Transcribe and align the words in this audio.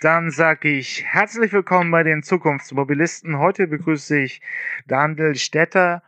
Dann 0.00 0.30
sage 0.30 0.68
ich 0.68 1.06
herzlich 1.06 1.54
willkommen 1.54 1.90
bei 1.90 2.02
den 2.02 2.22
Zukunftsmobilisten. 2.22 3.38
Heute 3.38 3.66
begrüße 3.66 4.18
ich 4.18 4.42
Daniel 4.86 5.36
Stetter 5.36 6.02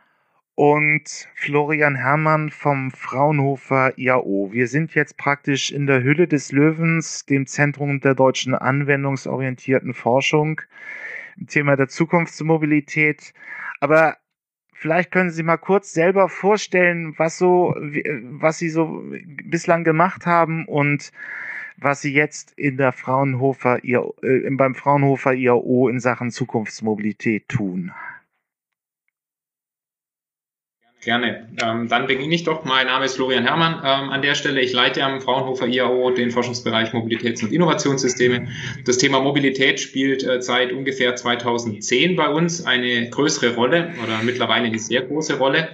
und 0.53 1.27
Florian 1.33 1.95
Herrmann 1.95 2.51
vom 2.51 2.91
Fraunhofer 2.91 3.97
IAO. 3.97 4.49
Wir 4.51 4.67
sind 4.67 4.93
jetzt 4.93 5.17
praktisch 5.17 5.71
in 5.71 5.87
der 5.87 6.03
Hülle 6.03 6.27
des 6.27 6.51
Löwens, 6.51 7.25
dem 7.25 7.47
Zentrum 7.47 7.99
der 7.99 8.13
deutschen 8.13 8.53
anwendungsorientierten 8.53 9.95
Forschung, 9.95 10.61
im 11.39 11.47
Thema 11.47 11.75
der 11.75 11.87
Zukunftsmobilität. 11.87 13.33
Aber 13.79 14.17
vielleicht 14.71 15.09
können 15.09 15.31
Sie 15.31 15.41
mal 15.41 15.57
kurz 15.57 15.93
selber 15.93 16.29
vorstellen, 16.29 17.17
was 17.17 17.39
so, 17.39 17.73
was 17.75 18.59
Sie 18.59 18.69
so 18.69 19.03
bislang 19.45 19.83
gemacht 19.83 20.27
haben 20.27 20.67
und 20.67 21.11
was 21.81 22.01
Sie 22.01 22.13
jetzt 22.13 22.51
in 22.57 22.77
der 22.77 22.91
Fraunhofer, 22.91 23.83
äh, 23.83 24.49
beim 24.51 24.75
Fraunhofer 24.75 25.33
IAO 25.33 25.87
in 25.89 25.99
Sachen 25.99 26.31
Zukunftsmobilität 26.31 27.47
tun. 27.47 27.91
Gerne. 31.01 31.47
Ähm, 31.63 31.87
dann 31.87 32.07
beginne 32.07 32.35
ich 32.35 32.43
doch. 32.43 32.65
Mein 32.65 32.87
Name 32.87 33.05
ist 33.05 33.15
Florian 33.15 33.45
Herrmann 33.45 33.75
ähm, 33.85 34.09
an 34.09 34.21
der 34.21 34.35
Stelle. 34.35 34.59
Ich 34.59 34.73
leite 34.73 35.01
am 35.01 35.21
Fraunhofer 35.21 35.65
IAO 35.65 36.11
den 36.11 36.29
Forschungsbereich 36.29 36.91
Mobilitäts- 36.91 37.41
und 37.41 37.53
Innovationssysteme. 37.53 38.49
Das 38.85 38.97
Thema 38.97 39.21
Mobilität 39.21 39.79
spielt 39.79 40.25
äh, 40.25 40.41
seit 40.41 40.73
ungefähr 40.73 41.15
2010 41.15 42.17
bei 42.17 42.27
uns 42.27 42.65
eine 42.65 43.09
größere 43.09 43.55
Rolle 43.55 43.93
oder 44.03 44.21
mittlerweile 44.23 44.65
eine 44.65 44.79
sehr 44.79 45.03
große 45.03 45.37
Rolle. 45.37 45.69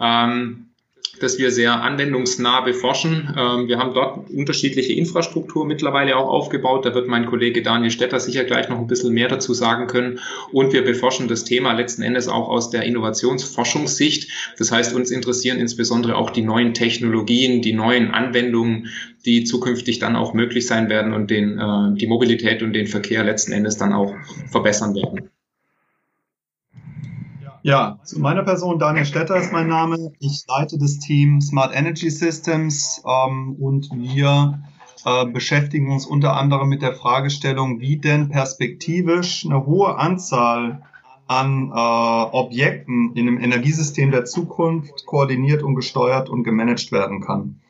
Ähm, 0.00 0.67
dass 1.18 1.38
wir 1.38 1.50
sehr 1.50 1.82
anwendungsnah 1.82 2.60
beforschen. 2.62 3.34
Ähm, 3.36 3.68
wir 3.68 3.78
haben 3.78 3.94
dort 3.94 4.30
unterschiedliche 4.30 4.92
Infrastruktur 4.92 5.66
mittlerweile 5.66 6.16
auch 6.16 6.28
aufgebaut. 6.28 6.84
Da 6.84 6.94
wird 6.94 7.08
mein 7.08 7.26
Kollege 7.26 7.62
Daniel 7.62 7.90
Stetter 7.90 8.20
sicher 8.20 8.44
gleich 8.44 8.68
noch 8.68 8.78
ein 8.78 8.86
bisschen 8.86 9.12
mehr 9.12 9.28
dazu 9.28 9.54
sagen 9.54 9.86
können. 9.86 10.20
Und 10.52 10.72
wir 10.72 10.84
beforschen 10.84 11.28
das 11.28 11.44
Thema 11.44 11.72
letzten 11.72 12.02
Endes 12.02 12.28
auch 12.28 12.48
aus 12.48 12.70
der 12.70 12.84
Innovationsforschungssicht. 12.84 14.30
Das 14.58 14.72
heißt, 14.72 14.94
uns 14.94 15.10
interessieren 15.10 15.58
insbesondere 15.58 16.16
auch 16.16 16.30
die 16.30 16.42
neuen 16.42 16.74
Technologien, 16.74 17.62
die 17.62 17.72
neuen 17.72 18.10
Anwendungen, 18.10 18.88
die 19.24 19.44
zukünftig 19.44 19.98
dann 19.98 20.16
auch 20.16 20.34
möglich 20.34 20.66
sein 20.66 20.88
werden 20.88 21.12
und 21.12 21.30
den, 21.30 21.58
äh, 21.58 21.98
die 21.98 22.06
Mobilität 22.06 22.62
und 22.62 22.72
den 22.72 22.86
Verkehr 22.86 23.24
letzten 23.24 23.52
Endes 23.52 23.76
dann 23.76 23.92
auch 23.92 24.14
verbessern 24.50 24.94
werden. 24.94 25.30
Ja, 27.68 27.98
zu 28.02 28.18
meiner 28.18 28.44
Person, 28.44 28.78
Daniel 28.78 29.04
Stetter 29.04 29.36
ist 29.36 29.52
mein 29.52 29.68
Name. 29.68 30.12
Ich 30.20 30.46
leite 30.48 30.78
das 30.78 31.00
Team 31.00 31.42
Smart 31.42 31.76
Energy 31.76 32.08
Systems 32.08 33.02
ähm, 33.06 33.56
und 33.60 33.90
wir 33.92 34.62
äh, 35.04 35.26
beschäftigen 35.26 35.92
uns 35.92 36.06
unter 36.06 36.34
anderem 36.34 36.70
mit 36.70 36.80
der 36.80 36.94
Fragestellung, 36.94 37.78
wie 37.78 37.98
denn 37.98 38.30
perspektivisch 38.30 39.44
eine 39.44 39.66
hohe 39.66 39.98
Anzahl 39.98 40.82
an 41.26 41.70
äh, 41.70 41.74
Objekten 41.74 43.12
in 43.14 43.28
einem 43.28 43.38
Energiesystem 43.38 44.12
der 44.12 44.24
Zukunft 44.24 45.04
koordiniert 45.04 45.62
und 45.62 45.74
gesteuert 45.74 46.30
und 46.30 46.44
gemanagt 46.44 46.90
werden 46.90 47.20
kann. 47.20 47.60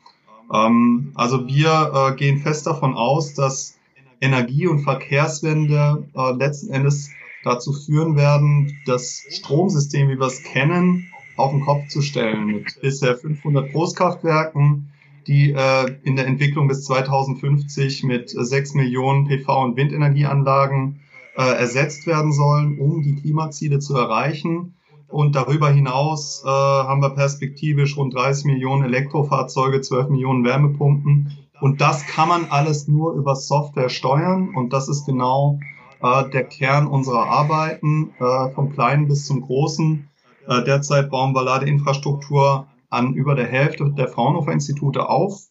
Ähm, 0.53 1.11
also 1.15 1.45
wir 1.45 1.91
äh, 1.93 2.15
gehen 2.15 2.37
fest 2.39 2.65
davon 2.65 2.95
aus, 2.95 3.33
dass 3.33 3.77
Energie- 4.21 4.67
und 4.67 4.79
Verkehrswende 4.79 6.07
äh, 6.15 6.31
letzten 6.31 6.71
Endes 6.71 7.09
dazu 7.43 7.73
führen 7.73 8.15
werden, 8.15 8.77
das 8.85 9.23
Stromsystem, 9.29 10.09
wie 10.09 10.19
wir 10.19 10.27
es 10.27 10.43
kennen, 10.43 11.11
auf 11.37 11.51
den 11.51 11.61
Kopf 11.61 11.87
zu 11.87 12.01
stellen. 12.01 12.47
Mit 12.47 12.79
bisher 12.81 13.15
500 13.15 13.71
Großkraftwerken, 13.71 14.91
die 15.27 15.51
äh, 15.51 15.95
in 16.03 16.15
der 16.15 16.27
Entwicklung 16.27 16.67
bis 16.67 16.83
2050 16.85 18.03
mit 18.03 18.29
6 18.29 18.73
Millionen 18.73 19.27
PV- 19.27 19.63
und 19.63 19.77
Windenergieanlagen 19.77 20.99
äh, 21.37 21.43
ersetzt 21.43 22.07
werden 22.07 22.33
sollen, 22.33 22.79
um 22.79 23.01
die 23.01 23.15
Klimaziele 23.15 23.79
zu 23.79 23.95
erreichen. 23.95 24.75
Und 25.07 25.35
darüber 25.35 25.71
hinaus 25.71 26.43
äh, 26.45 26.49
haben 26.49 27.01
wir 27.01 27.11
perspektivisch 27.11 27.97
rund 27.97 28.13
30 28.13 28.45
Millionen 28.45 28.83
Elektrofahrzeuge, 28.83 29.81
12 29.81 30.09
Millionen 30.09 30.43
Wärmepumpen. 30.43 31.37
Und 31.61 31.81
das 31.81 32.05
kann 32.05 32.29
man 32.29 32.45
alles 32.49 32.87
nur 32.87 33.13
über 33.13 33.35
Software 33.35 33.89
steuern. 33.89 34.53
Und 34.55 34.71
das 34.71 34.87
ist 34.87 35.05
genau 35.05 35.59
äh, 36.01 36.29
der 36.29 36.43
Kern 36.43 36.87
unserer 36.87 37.27
Arbeiten, 37.27 38.13
äh, 38.19 38.49
vom 38.53 38.73
Kleinen 38.73 39.07
bis 39.07 39.25
zum 39.25 39.41
Großen. 39.41 40.09
Äh, 40.47 40.63
derzeit 40.63 41.09
bauen 41.09 41.33
wir 41.33 41.43
Ladeinfrastruktur 41.43 42.67
an 42.89 43.13
über 43.13 43.35
der 43.35 43.47
Hälfte 43.47 43.91
der 43.91 44.07
Fraunhofer 44.07 44.51
Institute 44.51 45.07
auf. 45.07 45.41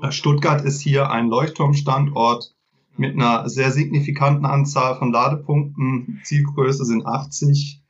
Äh, 0.00 0.12
Stuttgart 0.12 0.62
ist 0.62 0.80
hier 0.80 1.10
ein 1.10 1.28
Leuchtturmstandort 1.28 2.54
mit 2.96 3.14
einer 3.14 3.48
sehr 3.48 3.70
signifikanten 3.70 4.44
Anzahl 4.44 4.96
von 4.96 5.12
Ladepunkten. 5.12 6.20
Zielgröße 6.24 6.84
sind 6.84 7.06
80. 7.06 7.82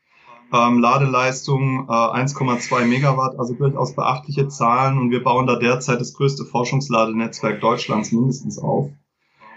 Ähm, 0.53 0.81
Ladeleistung 0.81 1.89
äh, 1.89 1.93
1,2 1.93 2.85
Megawatt, 2.85 3.39
also 3.39 3.55
durchaus 3.55 3.95
beachtliche 3.95 4.49
Zahlen. 4.49 4.99
Und 4.99 5.11
wir 5.11 5.23
bauen 5.25 5.47
da 5.47 5.57
derzeit 5.57 6.01
das 6.01 6.13
größte 6.13 6.45
Forschungsladenetzwerk 6.45 7.61
Deutschlands 7.61 8.13
mindestens 8.13 8.59
auf. 8.59 8.91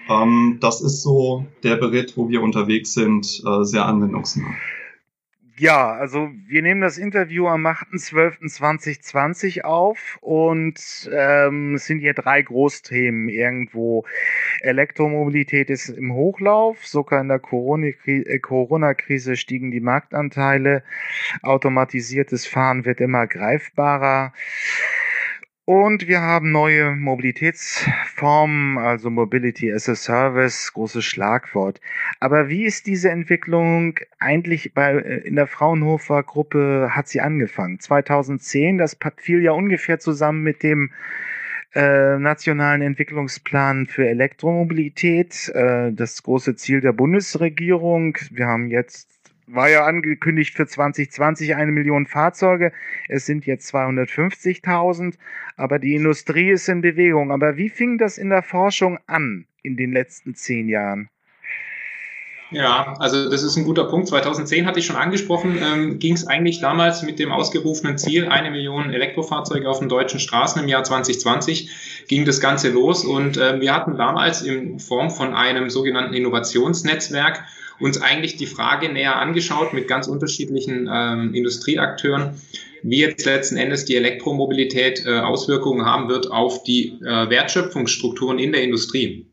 Ähm, 0.10 0.58
das 0.62 0.82
ist 0.82 1.02
so 1.02 1.46
der 1.64 1.76
Bericht, 1.78 2.18
wo 2.18 2.30
wir 2.30 2.42
unterwegs 2.42 2.94
sind, 2.94 3.42
äh, 3.46 3.64
sehr 3.64 3.86
anwendungsnah. 3.86 4.56
Ja, 5.58 5.94
also 5.94 6.32
wir 6.48 6.62
nehmen 6.62 6.82
das 6.82 6.98
Interview 6.98 7.48
am 7.48 7.66
8.12.2020 7.66 9.62
auf 9.62 10.18
und 10.20 11.10
ähm, 11.14 11.76
es 11.76 11.86
sind 11.86 12.00
hier 12.00 12.14
drei 12.14 12.42
Großthemen 12.42 13.30
irgendwo. 13.30 14.04
Elektromobilität 14.60 15.70
ist 15.70 15.88
im 15.88 16.14
Hochlauf, 16.14 16.86
sogar 16.86 17.22
in 17.22 17.30
der 17.30 17.40
äh, 17.40 18.40
Corona-Krise 18.40 19.38
stiegen 19.38 19.72
die 19.72 19.80
Marktanteile, 19.80 20.84
automatisiertes 21.42 22.46
Fahren 22.46 22.84
wird 22.84 23.00
immer 23.00 23.26
greifbarer. 23.26 24.34
Und 25.66 26.08
wir 26.08 26.22
haben 26.22 26.52
neue 26.52 26.96
Mobilitätsformen, 26.96 28.78
also 28.78 29.10
Mobility 29.10 29.74
as 29.74 29.90
a 29.90 29.96
Service, 29.96 30.72
großes 30.72 31.04
Schlagwort. 31.04 31.82
Aber 32.20 32.50
wie 32.50 32.66
ist 32.66 32.86
diese 32.86 33.10
Entwicklung 33.10 33.98
eigentlich 34.20 34.76
bei, 34.76 34.94
äh, 34.94 35.28
in 35.28 35.36
der 35.36 35.48
Fraunhofer 35.48 36.22
Gruppe, 36.22 36.90
hat 36.92 37.08
sie 37.08 37.20
angefangen? 37.20 37.80
2010, 37.80 38.78
das 38.78 38.96
fiel 39.18 39.42
ja 39.42 39.54
ungefähr 39.54 39.98
zusammen 39.98 40.44
mit 40.44 40.62
dem 40.62 40.92
äh, 41.74 42.20
nationalen 42.20 42.84
Entwicklungsplan 42.84 43.88
für 43.88 44.08
Elektromobilität, 44.08 45.50
äh, 45.50 45.92
das 45.92 46.22
große 46.22 46.56
Ziel 46.56 46.80
der 46.80 46.94
Bundesregierung. 46.94 48.16
Wir 48.30 48.46
haben 48.46 48.70
jetzt 48.70 49.15
war 49.48 49.70
ja 49.70 49.86
angekündigt 49.86 50.56
für 50.56 50.68
2020 50.68 51.56
eine 51.56 51.72
Million 51.72 52.08
Fahrzeuge. 52.08 52.72
Es 53.08 53.26
sind 53.26 53.46
jetzt 53.46 53.74
250.000, 53.74 55.16
aber 55.56 55.80
die 55.80 55.96
Industrie 55.96 56.50
ist 56.50 56.68
in 56.70 56.82
Bewegung. 56.82 57.32
Aber 57.32 57.58
wie 57.58 57.70
fing 57.70 57.98
das 57.98 58.18
in 58.18 58.30
der 58.30 58.44
Forschung 58.44 59.00
an 59.08 59.46
in 59.62 59.78
den 59.78 59.92
letzten 59.92 60.36
zehn 60.36 60.70
Jahren? 60.70 61.10
Ja, 62.52 62.96
also 63.00 63.30
das 63.30 63.44
ist 63.44 63.58
ein 63.58 63.66
guter 63.66 63.86
Punkt. 63.86 64.08
2010 64.08 64.68
hatte 64.68 64.80
ich 64.80 64.86
schon 64.86 64.96
angesprochen, 64.96 65.58
ähm, 65.62 66.00
ging 66.00 66.14
es 66.14 66.28
eigentlich 66.28 66.62
damals 66.62 67.02
mit 67.02 67.18
dem 67.18 67.32
ausgerufenen 67.32 67.98
Ziel, 67.98 68.28
eine 68.28 68.52
Million 68.52 68.94
Elektrofahrzeuge 68.94 69.68
auf 69.68 69.80
den 69.80 69.90
deutschen 69.90 70.20
Straßen 70.20 70.62
im 70.62 70.68
Jahr 70.68 70.84
2020, 70.84 72.06
ging 72.08 72.24
das 72.24 72.40
Ganze 72.40 72.70
los 72.70 73.04
und 73.04 73.38
äh, 73.38 73.60
wir 73.60 73.74
hatten 73.74 73.98
damals 73.98 74.44
in 74.44 74.80
Form 74.80 75.10
von 75.10 75.34
einem 75.34 75.72
sogenannten 75.72 76.14
Innovationsnetzwerk 76.14 77.44
uns 77.80 78.02
eigentlich 78.02 78.38
die 78.38 78.46
Frage 78.46 78.90
näher 78.92 79.18
angeschaut 79.18 79.74
mit 79.74 79.88
ganz 79.88 80.08
unterschiedlichen 80.08 80.90
ähm, 80.92 81.34
Industrieakteuren, 81.34 82.42
wie 82.84 83.00
jetzt 83.00 83.26
letzten 83.26 83.58
Endes 83.58 83.86
die 83.86 83.96
Elektromobilität 83.96 85.06
äh, 85.06 85.20
Auswirkungen 85.20 85.86
haben 85.86 86.08
wird 86.10 86.32
auf 86.32 86.64
die 86.64 87.00
äh, 87.02 87.30
Wertschöpfungsstrukturen 87.30 88.40
in 88.40 88.52
der 88.52 88.64
Industrie. 88.64 89.28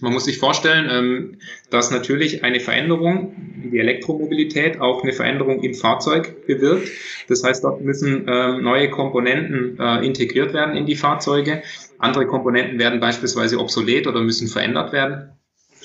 Man 0.00 0.12
muss 0.12 0.24
sich 0.24 0.38
vorstellen, 0.38 0.88
ähm, 0.90 1.38
dass 1.70 1.90
natürlich 1.90 2.42
eine 2.42 2.60
Veränderung, 2.60 3.34
die 3.72 3.78
Elektromobilität, 3.78 4.80
auch 4.80 5.02
eine 5.02 5.12
Veränderung 5.12 5.62
im 5.62 5.74
Fahrzeug 5.74 6.46
bewirkt. 6.46 6.88
Das 7.28 7.44
heißt, 7.44 7.62
dort 7.62 7.80
müssen 7.80 8.26
ähm, 8.28 8.62
neue 8.62 8.90
Komponenten 8.90 9.78
äh, 9.78 10.04
integriert 10.04 10.52
werden 10.52 10.76
in 10.76 10.86
die 10.86 10.96
Fahrzeuge. 10.96 11.62
Andere 11.98 12.26
Komponenten 12.26 12.78
werden 12.78 13.00
beispielsweise 13.00 13.58
obsolet 13.58 14.06
oder 14.06 14.20
müssen 14.20 14.48
verändert 14.48 14.92
werden. 14.92 15.30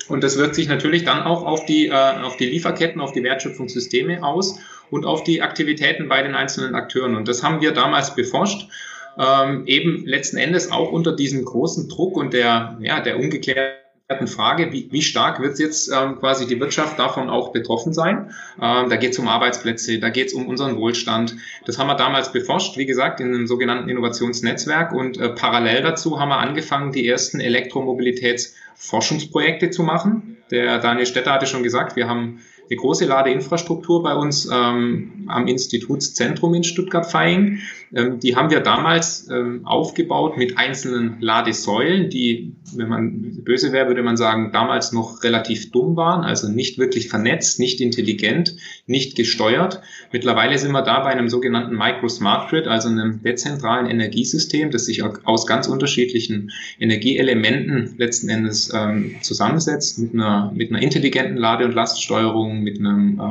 Und 0.09 0.23
das 0.23 0.37
wirkt 0.37 0.55
sich 0.55 0.67
natürlich 0.67 1.03
dann 1.03 1.23
auch 1.23 1.45
auf 1.45 1.65
die, 1.65 1.87
äh, 1.87 1.93
auf 1.93 2.37
die 2.37 2.47
Lieferketten, 2.47 2.99
auf 2.99 3.13
die 3.13 3.23
Wertschöpfungssysteme 3.23 4.23
aus 4.23 4.59
und 4.89 5.05
auf 5.05 5.23
die 5.23 5.41
Aktivitäten 5.41 6.09
bei 6.09 6.21
den 6.21 6.35
einzelnen 6.35 6.75
Akteuren. 6.75 7.15
Und 7.15 7.27
das 7.27 7.43
haben 7.43 7.61
wir 7.61 7.71
damals 7.71 8.15
beforscht, 8.15 8.67
ähm, 9.17 9.63
eben 9.65 10.05
letzten 10.05 10.37
Endes 10.37 10.71
auch 10.71 10.91
unter 10.91 11.15
diesem 11.15 11.45
großen 11.45 11.89
Druck 11.89 12.17
und 12.17 12.33
der, 12.33 12.77
ja, 12.81 13.01
der 13.01 13.19
ungeklärten 13.19 14.27
Frage, 14.27 14.71
wie, 14.71 14.87
wie 14.91 15.03
stark 15.03 15.39
wird 15.39 15.59
jetzt 15.59 15.91
ähm, 15.91 16.17
quasi 16.17 16.47
die 16.47 16.59
Wirtschaft 16.59 16.97
davon 16.97 17.29
auch 17.29 17.51
betroffen 17.51 17.93
sein. 17.93 18.31
Ähm, 18.59 18.89
da 18.89 18.95
geht 18.95 19.11
es 19.11 19.19
um 19.19 19.27
Arbeitsplätze, 19.27 19.99
da 19.99 20.09
geht 20.09 20.27
es 20.27 20.33
um 20.33 20.47
unseren 20.47 20.77
Wohlstand. 20.77 21.35
Das 21.65 21.77
haben 21.77 21.87
wir 21.87 21.95
damals 21.95 22.31
beforscht, 22.31 22.77
wie 22.77 22.87
gesagt, 22.87 23.19
in 23.19 23.27
einem 23.27 23.45
sogenannten 23.45 23.89
Innovationsnetzwerk 23.89 24.93
und 24.93 25.19
äh, 25.19 25.29
parallel 25.29 25.83
dazu 25.83 26.19
haben 26.19 26.29
wir 26.29 26.39
angefangen, 26.39 26.91
die 26.91 27.07
ersten 27.07 27.39
Elektromobilitäts- 27.39 28.55
Forschungsprojekte 28.79 29.69
zu 29.69 29.83
machen. 29.83 30.37
Der 30.51 30.79
Daniel 30.79 31.05
Stetter 31.05 31.33
hatte 31.33 31.45
schon 31.45 31.63
gesagt, 31.63 31.95
wir 31.95 32.07
haben 32.07 32.39
eine 32.69 32.77
große 32.77 33.05
Ladeinfrastruktur 33.05 34.01
bei 34.01 34.15
uns 34.15 34.49
ähm, 34.51 35.25
am 35.27 35.47
Institutszentrum 35.47 36.53
in 36.53 36.63
Stuttgart-Vaihing. 36.63 37.59
Ähm, 37.93 38.19
die 38.19 38.35
haben 38.35 38.49
wir 38.49 38.59
damals 38.59 39.27
ähm, 39.29 39.65
aufgebaut 39.65 40.37
mit 40.37 40.57
einzelnen 40.57 41.17
Ladesäulen, 41.21 42.09
die, 42.09 42.53
wenn 42.75 42.87
man 42.87 43.43
böse 43.43 43.71
wäre, 43.71 43.87
würde 43.87 44.03
man 44.03 44.17
sagen, 44.17 44.51
damals 44.51 44.91
noch 44.91 45.23
relativ 45.23 45.71
dumm 45.71 45.95
waren, 45.95 46.23
also 46.23 46.49
nicht 46.49 46.77
wirklich 46.77 47.09
vernetzt, 47.09 47.59
nicht 47.59 47.81
intelligent, 47.81 48.55
nicht 48.85 49.15
gesteuert. 49.15 49.81
Mittlerweile 50.11 50.57
sind 50.57 50.71
wir 50.71 50.83
da 50.83 50.99
bei 50.99 51.09
einem 51.09 51.29
sogenannten 51.29 51.75
Micro 51.75 52.07
Smart 52.09 52.49
Grid, 52.49 52.67
also 52.67 52.89
einem 52.89 53.21
dezentralen 53.23 53.87
Energiesystem, 53.87 54.71
das 54.71 54.85
sich 54.85 55.03
aus 55.03 55.47
ganz 55.47 55.67
unterschiedlichen 55.67 56.51
Energieelementen 56.79 57.95
letzten 57.97 58.29
Endes 58.29 58.71
ähm, 58.73 59.15
zusammensetzt, 59.21 59.99
mit 59.99 60.13
einer, 60.13 60.51
mit 60.55 60.69
einer 60.71 60.81
intelligenten 60.81 61.37
Lade- 61.37 61.65
und 61.65 61.73
Laststeuerung, 61.73 62.61
mit 62.61 62.79
einem, 62.79 63.19
äh, 63.19 63.23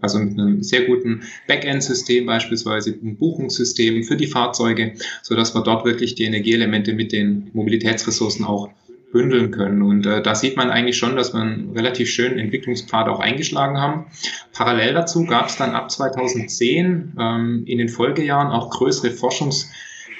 also 0.00 0.18
mit 0.18 0.38
einem 0.38 0.62
sehr 0.62 0.86
guten 0.86 1.22
Backend-System 1.46 2.26
beispielsweise, 2.26 2.90
ein 2.90 3.16
Buchungssystem 3.16 3.99
für 4.04 4.16
die 4.16 4.26
Fahrzeuge, 4.26 4.94
so 5.22 5.34
dass 5.34 5.54
wir 5.54 5.62
dort 5.62 5.84
wirklich 5.84 6.14
die 6.14 6.24
Energieelemente 6.24 6.92
mit 6.92 7.12
den 7.12 7.50
Mobilitätsressourcen 7.52 8.44
auch 8.44 8.70
bündeln 9.12 9.50
können. 9.50 9.82
Und 9.82 10.06
äh, 10.06 10.22
da 10.22 10.34
sieht 10.34 10.56
man 10.56 10.70
eigentlich 10.70 10.96
schon, 10.96 11.16
dass 11.16 11.32
wir 11.34 11.40
einen 11.40 11.72
relativ 11.76 12.08
schönen 12.08 12.38
Entwicklungspfad 12.38 13.08
auch 13.08 13.20
eingeschlagen 13.20 13.78
haben. 13.78 14.06
Parallel 14.52 14.94
dazu 14.94 15.24
gab 15.24 15.48
es 15.48 15.56
dann 15.56 15.74
ab 15.74 15.90
2010 15.90 17.14
ähm, 17.18 17.64
in 17.66 17.78
den 17.78 17.88
Folgejahren 17.88 18.48
auch 18.48 18.70
größere 18.70 19.08
Forschungs- 19.08 19.66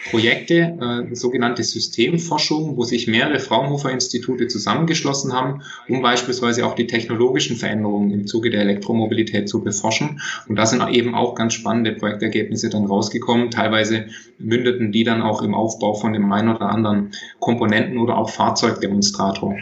Projekte, 0.08 0.78
äh, 1.10 1.14
sogenannte 1.14 1.62
Systemforschung, 1.62 2.76
wo 2.76 2.84
sich 2.84 3.06
mehrere 3.06 3.38
Fraunhofer-Institute 3.38 4.48
zusammengeschlossen 4.48 5.32
haben, 5.32 5.62
um 5.88 6.00
beispielsweise 6.00 6.64
auch 6.64 6.74
die 6.74 6.86
technologischen 6.86 7.56
Veränderungen 7.56 8.10
im 8.10 8.26
Zuge 8.26 8.50
der 8.50 8.62
Elektromobilität 8.62 9.48
zu 9.48 9.62
beforschen. 9.62 10.20
Und 10.48 10.56
da 10.56 10.66
sind 10.66 10.86
eben 10.88 11.14
auch 11.14 11.34
ganz 11.34 11.54
spannende 11.54 11.92
Projektergebnisse 11.92 12.70
dann 12.70 12.86
rausgekommen. 12.86 13.50
Teilweise 13.50 14.06
mündeten 14.38 14.92
die 14.92 15.04
dann 15.04 15.22
auch 15.22 15.42
im 15.42 15.54
Aufbau 15.54 15.94
von 15.94 16.12
dem 16.12 16.32
einen 16.32 16.48
oder 16.48 16.70
anderen 16.70 17.12
Komponenten 17.38 17.98
oder 17.98 18.16
auch 18.16 18.30
Fahrzeugdemonstrator. 18.30 19.56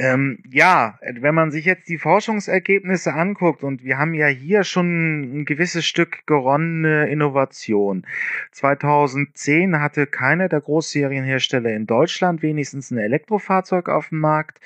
Ähm, 0.00 0.38
ja, 0.50 0.98
wenn 1.02 1.34
man 1.34 1.50
sich 1.50 1.66
jetzt 1.66 1.90
die 1.90 1.98
Forschungsergebnisse 1.98 3.12
anguckt 3.12 3.62
und 3.62 3.84
wir 3.84 3.98
haben 3.98 4.14
ja 4.14 4.28
hier 4.28 4.64
schon 4.64 5.40
ein 5.40 5.44
gewisses 5.44 5.84
Stück 5.84 6.24
geronnene 6.24 7.10
Innovation. 7.10 8.06
2010 8.52 9.78
hatte 9.78 10.06
keiner 10.06 10.48
der 10.48 10.62
Großserienhersteller 10.62 11.74
in 11.74 11.86
Deutschland 11.86 12.40
wenigstens 12.40 12.90
ein 12.90 12.96
Elektrofahrzeug 12.96 13.90
auf 13.90 14.08
dem 14.08 14.20
Markt. 14.20 14.58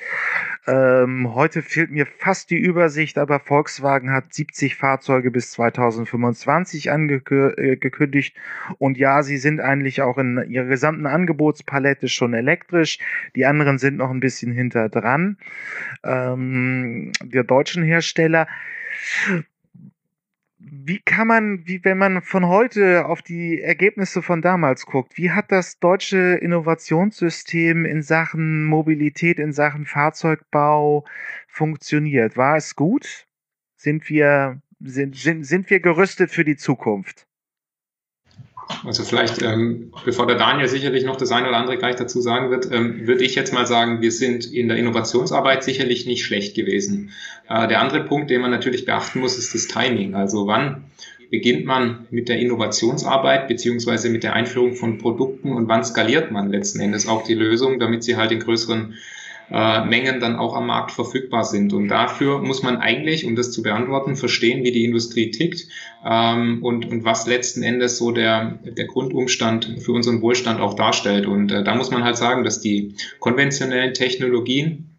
Ähm, 0.66 1.34
heute 1.34 1.62
fehlt 1.62 1.90
mir 1.90 2.06
fast 2.06 2.50
die 2.50 2.58
Übersicht, 2.58 3.18
aber 3.18 3.40
Volkswagen 3.40 4.12
hat 4.12 4.32
70 4.32 4.76
Fahrzeuge 4.76 5.30
bis 5.30 5.50
2025 5.52 6.90
angekündigt. 6.90 8.36
Äh, 8.36 8.74
und 8.78 8.98
ja, 8.98 9.22
sie 9.22 9.38
sind 9.38 9.60
eigentlich 9.60 10.02
auch 10.02 10.18
in 10.18 10.44
ihrer 10.48 10.66
gesamten 10.66 11.06
Angebotspalette 11.06 12.08
schon 12.08 12.34
elektrisch. 12.34 12.98
Die 13.36 13.46
anderen 13.46 13.78
sind 13.78 13.96
noch 13.96 14.10
ein 14.10 14.20
bisschen 14.20 14.52
hinter 14.52 14.88
dran 14.88 15.14
an, 15.14 15.38
ähm, 16.02 17.12
der 17.22 17.44
deutschen 17.44 17.82
Hersteller. 17.82 18.46
Wie 20.66 20.98
kann 20.98 21.26
man, 21.26 21.66
wie 21.66 21.84
wenn 21.84 21.98
man 21.98 22.22
von 22.22 22.46
heute 22.48 23.04
auf 23.04 23.20
die 23.20 23.60
Ergebnisse 23.60 24.22
von 24.22 24.40
damals 24.40 24.86
guckt, 24.86 25.18
wie 25.18 25.30
hat 25.30 25.52
das 25.52 25.78
deutsche 25.78 26.36
Innovationssystem 26.36 27.84
in 27.84 28.00
Sachen 28.00 28.64
Mobilität, 28.64 29.38
in 29.38 29.52
Sachen 29.52 29.84
Fahrzeugbau 29.84 31.04
funktioniert? 31.48 32.38
War 32.38 32.56
es 32.56 32.76
gut? 32.76 33.26
Sind 33.76 34.08
wir, 34.08 34.62
sind, 34.80 35.16
sind, 35.16 35.44
sind 35.44 35.68
wir 35.68 35.80
gerüstet 35.80 36.30
für 36.30 36.44
die 36.44 36.56
Zukunft? 36.56 37.26
Also 38.84 39.02
vielleicht, 39.02 39.42
ähm, 39.42 39.92
bevor 40.04 40.26
der 40.26 40.36
Daniel 40.36 40.68
sicherlich 40.68 41.04
noch 41.04 41.16
das 41.16 41.32
eine 41.32 41.48
oder 41.48 41.56
andere 41.56 41.76
gleich 41.76 41.96
dazu 41.96 42.20
sagen 42.20 42.50
wird, 42.50 42.70
ähm, 42.72 43.06
würde 43.06 43.24
ich 43.24 43.34
jetzt 43.34 43.52
mal 43.52 43.66
sagen, 43.66 44.00
wir 44.00 44.12
sind 44.12 44.46
in 44.46 44.68
der 44.68 44.76
Innovationsarbeit 44.76 45.64
sicherlich 45.64 46.06
nicht 46.06 46.24
schlecht 46.24 46.54
gewesen. 46.54 47.10
Äh, 47.48 47.68
der 47.68 47.80
andere 47.80 48.04
Punkt, 48.04 48.30
den 48.30 48.40
man 48.40 48.50
natürlich 48.50 48.84
beachten 48.84 49.20
muss, 49.20 49.38
ist 49.38 49.54
das 49.54 49.66
Timing. 49.66 50.14
Also 50.14 50.46
wann 50.46 50.84
beginnt 51.30 51.64
man 51.64 52.06
mit 52.10 52.28
der 52.28 52.38
Innovationsarbeit 52.38 53.48
beziehungsweise 53.48 54.08
mit 54.08 54.22
der 54.22 54.34
Einführung 54.34 54.74
von 54.74 54.98
Produkten 54.98 55.52
und 55.52 55.68
wann 55.68 55.84
skaliert 55.84 56.30
man 56.30 56.50
letzten 56.50 56.80
Endes 56.80 57.08
auch 57.08 57.24
die 57.24 57.34
Lösung, 57.34 57.80
damit 57.80 58.04
sie 58.04 58.16
halt 58.16 58.32
in 58.32 58.40
größeren 58.40 58.94
äh, 59.50 59.84
Mengen 59.84 60.20
dann 60.20 60.36
auch 60.36 60.54
am 60.54 60.66
Markt 60.66 60.92
verfügbar 60.92 61.44
sind. 61.44 61.72
Und 61.72 61.88
dafür 61.88 62.40
muss 62.40 62.62
man 62.62 62.78
eigentlich, 62.78 63.24
um 63.24 63.36
das 63.36 63.52
zu 63.52 63.62
beantworten, 63.62 64.16
verstehen, 64.16 64.64
wie 64.64 64.72
die 64.72 64.84
Industrie 64.84 65.30
tickt 65.30 65.66
ähm, 66.04 66.62
und, 66.62 66.86
und 66.86 67.04
was 67.04 67.26
letzten 67.26 67.62
Endes 67.62 67.98
so 67.98 68.10
der, 68.10 68.58
der 68.64 68.86
Grundumstand 68.86 69.76
für 69.80 69.92
unseren 69.92 70.22
Wohlstand 70.22 70.60
auch 70.60 70.74
darstellt. 70.74 71.26
Und 71.26 71.52
äh, 71.52 71.62
da 71.62 71.74
muss 71.74 71.90
man 71.90 72.04
halt 72.04 72.16
sagen, 72.16 72.44
dass 72.44 72.60
die 72.60 72.94
konventionellen 73.20 73.94
Technologien 73.94 74.90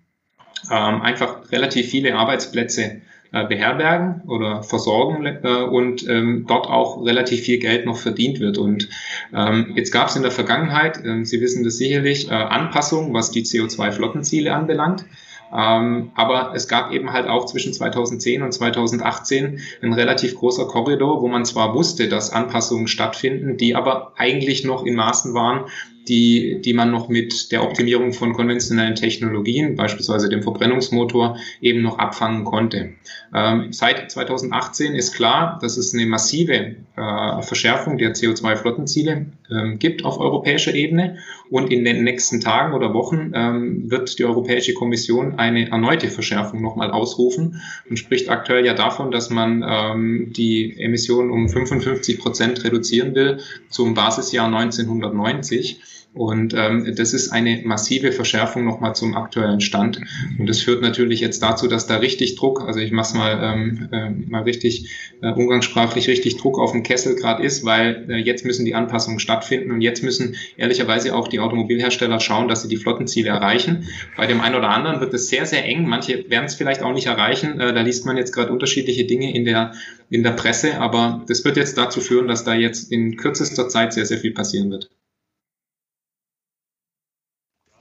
ähm, 0.71 1.01
einfach 1.01 1.51
relativ 1.51 1.89
viele 1.89 2.15
Arbeitsplätze 2.15 3.01
beherbergen 3.31 4.22
oder 4.27 4.63
versorgen 4.63 5.25
äh, 5.25 5.63
und 5.63 6.07
ähm, 6.07 6.45
dort 6.48 6.68
auch 6.68 7.04
relativ 7.06 7.42
viel 7.42 7.60
Geld 7.60 7.86
noch 7.86 7.98
verdient 7.98 8.39
wird. 8.39 8.57
Und 8.57 8.89
ähm, 9.33 9.74
jetzt 9.75 9.92
gab 9.92 10.07
es 10.07 10.16
in 10.16 10.22
der 10.22 10.31
Vergangenheit, 10.31 11.04
äh, 11.04 11.24
Sie 11.25 11.42
wissen 11.42 11.63
das 11.63 11.77
sicherlich, 11.77 12.30
äh, 12.30 12.33
Anpassungen, 12.33 13.13
was 13.13 13.31
die 13.31 13.44
CO2-Flottenziele 13.44 14.54
anbelangt. 14.54 15.06
Ähm, 15.54 16.12
aber 16.16 16.54
es 16.56 16.68
gab 16.68 16.92
eben 16.92 17.13
halt 17.13 17.27
auch 17.27 17.45
zwischen 17.45 17.72
2010 17.72 18.42
und 18.42 18.51
2018 18.51 19.60
ein 19.81 19.94
relativ 19.94 20.36
großer 20.36 20.66
Korridor, 20.66 21.21
wo 21.21 21.28
man 21.28 21.45
zwar 21.45 21.74
wusste, 21.75 22.10
dass 22.10 22.31
Anpassungen 22.31 22.88
stattfinden, 22.88 23.57
die 23.57 23.75
aber 23.75 24.13
eigentlich 24.18 24.66
noch 24.66 24.86
in 24.86 24.95
Maßen 24.95 25.33
waren, 25.33 25.66
die, 26.07 26.62
die 26.62 26.74
man 26.74 26.92
noch 26.92 27.10
mit 27.10 27.52
der 27.52 27.63
Optimierung 27.63 28.13
von 28.13 28.34
konventionellen 28.34 28.96
Technologien, 28.96 29.75
beispielsweise 29.75 30.30
dem 30.30 30.44
Verbrennungsmotor, 30.44 31.38
eben 31.62 31.81
noch 31.81 31.98
abfangen 31.98 32.46
konnte. 32.46 32.94
Ähm, 33.34 33.72
seit 33.72 34.12
2018 34.12 34.96
ist 34.96 35.13
klar, 35.13 35.60
dass 35.62 35.78
es 35.78 35.94
eine 35.94 36.06
massive 36.06 36.75
äh, 36.96 37.42
Verschärfung 37.42 37.98
der 37.98 38.13
CO2-Flottenziele 38.13 39.25
ähm, 39.52 39.80
gibt 39.80 40.06
auf 40.06 40.19
europäischer 40.19 40.74
Ebene 40.74 41.18
und 41.50 41.72
in 41.72 41.84
den 41.84 42.04
nächsten 42.04 42.42
Tagen 42.42 42.74
oder 42.74 42.94
Wochen 42.94 43.31
ähm, 43.36 43.90
wird 43.92 44.18
die 44.18 44.25
Europäische 44.25 44.74
Kommission 44.74 45.38
eine 45.38 45.69
erneute 45.69 46.07
Verschärfung 46.09 46.62
nochmal 46.62 46.92
ausrufen 46.92 47.62
und 47.90 47.97
spricht 47.97 48.30
aktuell 48.30 48.66
ja 48.66 48.74
davon, 48.74 49.12
dass 49.12 49.30
man 49.30 49.64
ähm, 49.68 50.33
die 50.35 50.80
Emissionen 50.80 51.31
um 51.31 51.50
55 51.50 52.19
Prozent 52.19 52.64
reduzieren 52.64 53.14
will 53.16 53.40
zum 53.69 53.94
Basisjahr 53.94 54.47
1990. 54.47 55.81
Und 56.16 56.54
ähm, 56.54 56.94
das 56.95 57.14
ist 57.14 57.31
eine 57.31 57.62
massive 57.66 58.14
Verschärfung 58.14 58.64
nochmal 58.64 58.95
zum 58.95 59.16
aktuellen 59.16 59.60
Stand. 59.60 60.00
Und 60.40 60.48
das 60.48 60.62
führt 60.62 60.81
natürlich 60.81 61.19
jetzt 61.19 61.44
dazu, 61.44 61.68
dass 61.68 61.88
da 61.88 61.98
richtig 61.98 62.38
Druck, 62.38 62.62
also 62.66 62.80
ich 62.80 62.94
mach's 62.94 63.14
mal, 63.14 63.38
ähm, 63.44 63.90
äh, 63.92 64.10
mal 64.30 64.44
richtig 64.44 64.90
äh, 65.22 65.31
umgangssprachlich 65.31 66.07
richtig 66.07 66.38
Druck 66.38 66.57
auf 66.57 66.72
dem 66.72 66.84
Kessel 66.84 67.16
gerade 67.16 67.44
ist, 67.44 67.66
weil 67.66 68.06
äh, 68.10 68.16
jetzt 68.16 68.45
müssen 68.45 68.64
die 68.64 68.76
Anpassungen 68.76 69.19
stattfinden 69.19 69.72
und 69.72 69.81
jetzt 69.81 70.04
müssen 70.04 70.38
ehrlicherweise 70.56 71.14
auch 71.14 71.28
die 71.28 71.42
Automobilhersteller 71.42 72.22
schauen, 72.22 72.48
dass 72.48 72.62
sie 72.62 72.69
die 72.69 72.78
Flottenziele 72.78 73.30
erreichen. 73.30 73.90
Bei 74.16 74.26
dem 74.26 74.40
einen 74.40 74.56
oder 74.56 74.69
anderen 74.69 75.02
wird 75.02 75.14
es 75.14 75.28
sehr, 75.28 75.45
sehr 75.45 75.66
eng. 75.66 75.86
Manche 75.86 76.30
werden 76.30 76.45
es 76.45 76.56
vielleicht 76.56 76.81
auch 76.81 76.94
nicht 76.94 77.07
erreichen. 77.07 77.60
Äh, 77.60 77.74
da 77.74 77.81
liest 77.81 78.06
man 78.06 78.16
jetzt 78.16 78.31
gerade 78.31 78.54
unterschiedliche 78.54 79.04
Dinge 79.04 79.36
in 79.36 79.44
der, 79.44 79.74
in 80.10 80.24
der 80.24 80.31
Presse, 80.31 80.80
aber 80.80 81.26
das 81.28 81.44
wird 81.44 81.57
jetzt 81.57 81.78
dazu 81.78 82.00
führen, 82.00 82.30
dass 82.30 82.45
da 82.45 82.56
jetzt 82.56 82.90
in 82.90 83.18
kürzester 83.18 83.68
Zeit 83.68 83.92
sehr, 83.92 84.06
sehr 84.06 84.19
viel 84.19 84.31
passieren 84.31 84.72
wird. 84.72 84.90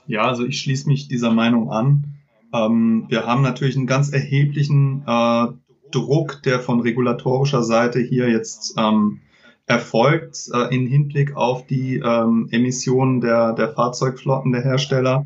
Ja, 0.07 0.27
also 0.27 0.45
ich 0.45 0.59
schließe 0.59 0.87
mich 0.87 1.07
dieser 1.07 1.31
Meinung 1.31 1.71
an. 1.71 2.15
Ähm, 2.53 3.05
wir 3.09 3.25
haben 3.25 3.41
natürlich 3.41 3.75
einen 3.75 3.87
ganz 3.87 4.09
erheblichen 4.11 5.03
äh, 5.05 5.47
Druck, 5.91 6.41
der 6.43 6.59
von 6.59 6.79
regulatorischer 6.79 7.63
Seite 7.63 7.99
hier 7.99 8.29
jetzt 8.29 8.75
ähm, 8.77 9.21
erfolgt, 9.65 10.49
äh, 10.53 10.75
in 10.75 10.87
Hinblick 10.87 11.35
auf 11.35 11.65
die 11.65 11.97
ähm, 11.97 12.47
Emissionen 12.51 13.21
der, 13.21 13.53
der 13.53 13.69
Fahrzeugflotten 13.69 14.51
der 14.51 14.63
Hersteller. 14.63 15.25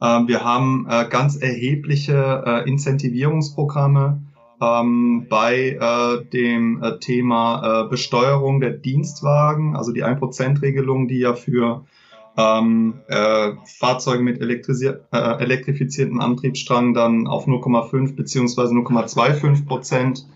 Äh, 0.00 0.06
wir 0.26 0.44
haben 0.44 0.86
äh, 0.88 1.06
ganz 1.08 1.36
erhebliche 1.36 2.44
äh, 2.46 2.68
Incentivierungsprogramme 2.68 4.22
ähm, 4.60 5.26
bei 5.28 5.78
äh, 5.80 6.24
dem 6.30 6.82
äh, 6.82 6.98
Thema 6.98 7.84
äh, 7.84 7.88
Besteuerung 7.88 8.60
der 8.60 8.70
Dienstwagen, 8.70 9.76
also 9.76 9.92
die 9.92 10.04
1%-Regelung, 10.04 11.08
die 11.08 11.18
ja 11.18 11.34
für 11.34 11.84
ähm, 12.36 13.00
äh, 13.08 13.52
Fahrzeuge 13.78 14.22
mit 14.22 14.40
äh, 14.40 14.44
elektrifizierten 15.18 16.20
Antriebsstrang 16.20 16.94
dann 16.94 17.26
auf 17.26 17.46
0,5 17.46 18.16
beziehungsweise 18.16 18.74
0,25 18.74 19.66
Prozent 19.66 20.26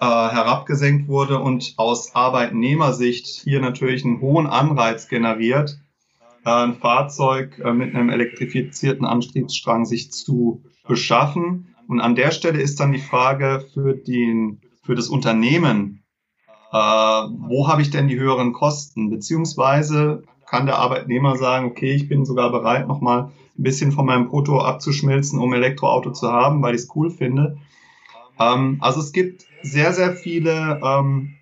äh, 0.00 0.04
herabgesenkt 0.04 1.08
wurde 1.08 1.38
und 1.38 1.74
aus 1.78 2.14
Arbeitnehmersicht 2.14 3.26
hier 3.26 3.60
natürlich 3.60 4.04
einen 4.04 4.20
hohen 4.20 4.46
Anreiz 4.46 5.08
generiert, 5.08 5.78
äh, 6.44 6.50
ein 6.50 6.74
Fahrzeug 6.74 7.58
äh, 7.58 7.72
mit 7.72 7.94
einem 7.94 8.10
elektrifizierten 8.10 9.06
Antriebsstrang 9.06 9.86
sich 9.86 10.12
zu 10.12 10.62
beschaffen. 10.86 11.74
Und 11.88 12.00
an 12.00 12.14
der 12.14 12.32
Stelle 12.32 12.60
ist 12.60 12.80
dann 12.80 12.92
die 12.92 12.98
Frage 12.98 13.64
für, 13.72 13.94
den, 13.94 14.60
für 14.82 14.94
das 14.94 15.08
Unternehmen, 15.08 16.02
äh, 16.72 16.76
wo 16.76 17.68
habe 17.68 17.80
ich 17.80 17.90
denn 17.90 18.08
die 18.08 18.18
höheren 18.18 18.52
Kosten? 18.52 19.08
Beziehungsweise 19.08 20.24
kann 20.46 20.66
der 20.66 20.78
Arbeitnehmer 20.78 21.36
sagen, 21.36 21.66
okay, 21.66 21.92
ich 21.92 22.08
bin 22.08 22.24
sogar 22.24 22.50
bereit, 22.50 22.88
nochmal 22.88 23.30
ein 23.58 23.62
bisschen 23.62 23.92
von 23.92 24.06
meinem 24.06 24.28
Brutto 24.28 24.60
abzuschmilzen, 24.60 25.38
um 25.40 25.52
Elektroauto 25.52 26.12
zu 26.12 26.30
haben, 26.30 26.62
weil 26.62 26.74
ich 26.74 26.82
es 26.82 26.94
cool 26.94 27.10
finde. 27.10 27.58
Ähm, 28.38 28.78
also 28.80 29.00
es 29.00 29.12
gibt 29.12 29.44
sehr, 29.62 29.92
sehr 29.92 30.12
viele 30.12 30.80
ähm, 30.82 31.34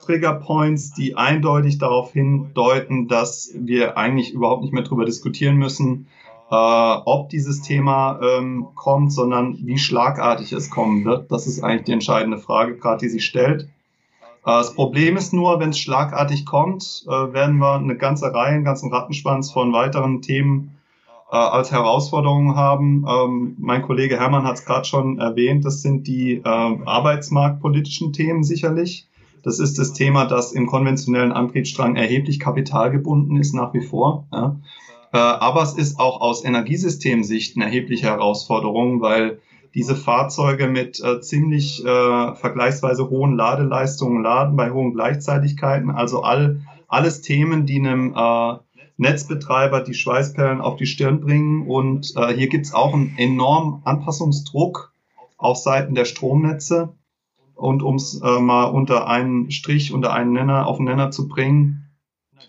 Trigger 0.00 0.34
Points, 0.34 0.92
die 0.92 1.16
eindeutig 1.16 1.78
darauf 1.78 2.12
hindeuten, 2.12 3.08
dass 3.08 3.52
wir 3.54 3.96
eigentlich 3.98 4.32
überhaupt 4.32 4.62
nicht 4.62 4.72
mehr 4.72 4.82
darüber 4.82 5.04
diskutieren 5.04 5.56
müssen, 5.56 6.06
äh, 6.50 6.54
ob 6.54 7.28
dieses 7.28 7.62
Thema 7.62 8.18
ähm, 8.22 8.68
kommt, 8.74 9.12
sondern 9.12 9.58
wie 9.62 9.78
schlagartig 9.78 10.52
es 10.52 10.70
kommen 10.70 11.04
wird. 11.04 11.30
Das 11.30 11.46
ist 11.46 11.62
eigentlich 11.62 11.84
die 11.84 11.92
entscheidende 11.92 12.38
Frage, 12.38 12.76
gerade 12.76 13.00
die 13.00 13.08
sich 13.08 13.24
stellt. 13.24 13.68
Äh, 14.44 14.50
das 14.50 14.74
Problem 14.74 15.16
ist 15.16 15.32
nur, 15.32 15.60
wenn 15.60 15.70
es 15.70 15.78
schlagartig 15.78 16.46
kommt, 16.46 17.04
äh, 17.06 17.10
werden 17.10 17.58
wir 17.58 17.74
eine 17.74 17.96
ganze 17.96 18.32
Reihe, 18.32 18.54
einen 18.54 18.64
ganzen 18.64 18.92
Rattenschwanz 18.92 19.50
von 19.50 19.72
weiteren 19.72 20.22
Themen 20.22 20.78
äh, 21.30 21.36
als 21.36 21.70
Herausforderungen 21.70 22.56
haben. 22.56 23.04
Ähm, 23.08 23.56
mein 23.58 23.82
Kollege 23.82 24.18
Hermann 24.18 24.44
hat 24.44 24.56
es 24.56 24.64
gerade 24.64 24.84
schon 24.84 25.18
erwähnt, 25.18 25.64
das 25.64 25.82
sind 25.82 26.06
die 26.06 26.42
arbeitsmarktpolitischen 26.44 28.12
Themen 28.12 28.42
sicherlich. 28.42 29.06
Das 29.42 29.58
ist 29.58 29.78
das 29.78 29.94
Thema, 29.94 30.26
dass 30.26 30.52
im 30.52 30.66
konventionellen 30.66 31.32
Antriebsstrang 31.32 31.96
erheblich 31.96 32.38
Kapital 32.40 32.90
gebunden 32.90 33.36
ist 33.36 33.54
nach 33.54 33.72
wie 33.72 33.80
vor. 33.80 34.26
Aber 35.12 35.62
es 35.62 35.72
ist 35.74 35.98
auch 35.98 36.20
aus 36.20 36.44
Energiesystemsicht 36.44 37.56
eine 37.56 37.64
erhebliche 37.64 38.06
Herausforderung, 38.06 39.00
weil 39.00 39.40
diese 39.74 39.94
Fahrzeuge 39.94 40.66
mit 40.66 41.00
äh, 41.00 41.20
ziemlich 41.20 41.84
äh, 41.84 42.34
vergleichsweise 42.34 43.08
hohen 43.08 43.36
Ladeleistungen 43.36 44.22
laden 44.22 44.56
bei 44.56 44.70
hohen 44.70 44.94
Gleichzeitigkeiten. 44.94 45.90
Also 45.90 46.22
all, 46.22 46.62
alles 46.88 47.20
Themen, 47.20 47.66
die 47.66 47.78
einem 47.78 48.14
äh, 48.16 48.56
Netzbetreiber 48.96 49.80
die 49.80 49.94
Schweißperlen 49.94 50.60
auf 50.60 50.76
die 50.76 50.86
Stirn 50.86 51.20
bringen. 51.20 51.66
Und 51.66 52.14
äh, 52.16 52.34
hier 52.34 52.48
gibt 52.48 52.66
es 52.66 52.74
auch 52.74 52.92
einen 52.92 53.14
enormen 53.16 53.82
Anpassungsdruck 53.84 54.92
auf 55.38 55.56
Seiten 55.56 55.94
der 55.94 56.04
Stromnetze. 56.04 56.94
Und 57.54 57.82
um 57.82 57.96
es 57.96 58.20
äh, 58.20 58.40
mal 58.40 58.64
unter 58.64 59.06
einen 59.06 59.50
Strich, 59.50 59.92
unter 59.92 60.12
einen 60.12 60.32
Nenner, 60.32 60.66
auf 60.66 60.78
den 60.78 60.86
Nenner 60.86 61.10
zu 61.10 61.28
bringen, 61.28 61.86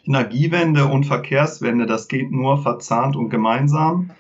Energiewende 0.05 0.85
und 0.85 1.05
Verkehrswende, 1.05 1.85
das 1.85 2.07
geht 2.07 2.31
nur 2.31 2.57
verzahnt 2.57 3.15
und 3.15 3.29
gemeinsam. 3.29 4.11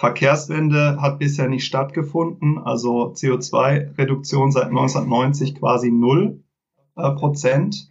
Verkehrswende 0.00 0.98
hat 1.02 1.18
bisher 1.18 1.46
nicht 1.46 1.66
stattgefunden, 1.66 2.56
also 2.56 3.12
CO2-Reduktion 3.12 4.50
seit 4.50 4.68
1990 4.68 5.56
quasi 5.56 5.90
null 5.90 6.42
äh, 6.96 7.10
Prozent. 7.10 7.90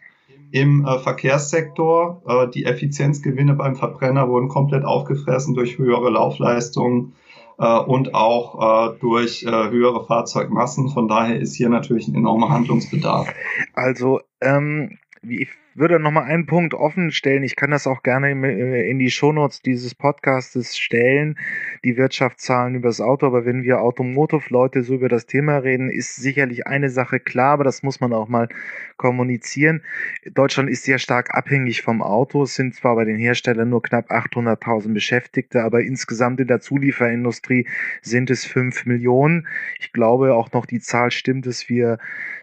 Im 0.52 0.84
äh, 0.88 0.98
Verkehrssektor, 0.98 2.24
äh, 2.26 2.50
die 2.50 2.66
Effizienzgewinne 2.66 3.54
beim 3.54 3.76
Verbrenner 3.76 4.28
wurden 4.28 4.48
komplett 4.48 4.86
aufgefressen 4.86 5.54
durch 5.54 5.78
höhere 5.78 6.10
Laufleistungen, 6.10 7.14
äh, 7.60 7.78
und 7.78 8.16
auch 8.16 8.96
äh, 8.96 9.00
durch 9.00 9.44
äh, 9.44 9.70
höhere 9.70 10.04
Fahrzeugmassen. 10.06 10.90
Von 10.90 11.08
daher 11.08 11.40
ist 11.40 11.56
hier 11.56 11.70
natürlich 11.70 12.08
ein 12.08 12.16
enormer 12.16 12.50
Handlungsbedarf. 12.50 13.32
Also 13.74 14.22
ähm, 14.42 14.98
ich 15.22 15.50
würde 15.76 16.00
noch 16.00 16.12
mal 16.12 16.24
einen 16.24 16.46
Punkt 16.46 16.74
offen 16.74 17.12
stellen. 17.12 17.44
Ich 17.44 17.56
kann 17.56 17.72
das 17.72 17.88
auch 17.88 18.04
gerne 18.04 18.32
äh, 18.32 18.90
in 18.90 19.00
die 19.00 19.12
Shownotes 19.12 19.62
dieses 19.62 19.96
Podcastes 19.96 20.78
stellen, 20.78 21.38
die 21.84 21.98
Wirtschaftszahlen 21.98 22.76
über 22.76 22.90
das 22.90 23.02
Auto. 23.02 23.28
Aber 23.28 23.46
wenn 23.46 23.64
wir 23.64 23.82
Automotive-Leute 23.82 24.84
so 24.84 24.96
über 24.96 25.10
das 25.10 25.26
Thema 25.26 25.58
reden, 25.58 25.90
ist 25.90 26.16
sicherlich 26.16 26.68
eine 26.68 26.90
Sache 26.90 27.20
klar, 27.20 27.54
aber 27.54 27.64
das 27.64 27.84
muss 27.84 28.00
man 28.00 28.14
auch 28.14 28.28
mal 28.28 28.50
kommunizieren. 28.98 29.82
Deutschland 30.26 30.70
ist 30.70 30.84
sehr 30.84 31.00
stark 31.00 31.34
abhängig 31.34 31.82
vom 31.82 32.02
Auto. 32.02 32.44
Es 32.44 32.56
sind 32.56 32.76
zwar 32.76 32.96
bei 32.96 33.06
den 33.06 33.18
Herstellern 33.18 33.70
nur 33.70 33.82
knapp 33.82 34.12
800.000 34.12 34.94
Beschäftigte, 34.94 35.64
aber 35.64 35.82
insgesamt 35.82 36.40
in 36.40 36.48
der 36.48 36.60
Zulieferindustrie 36.60 37.68
sind 38.02 38.30
es 38.30 38.46
5 38.46 38.86
Millionen. 38.86 39.48
Ich 39.80 39.94
glaube 39.94 40.34
auch 40.34 40.52
noch 40.52 40.66
die 40.66 40.80
Zahl 40.80 41.12
stimmt, 41.12 41.46
dass 41.46 41.70
wir, 41.70 41.98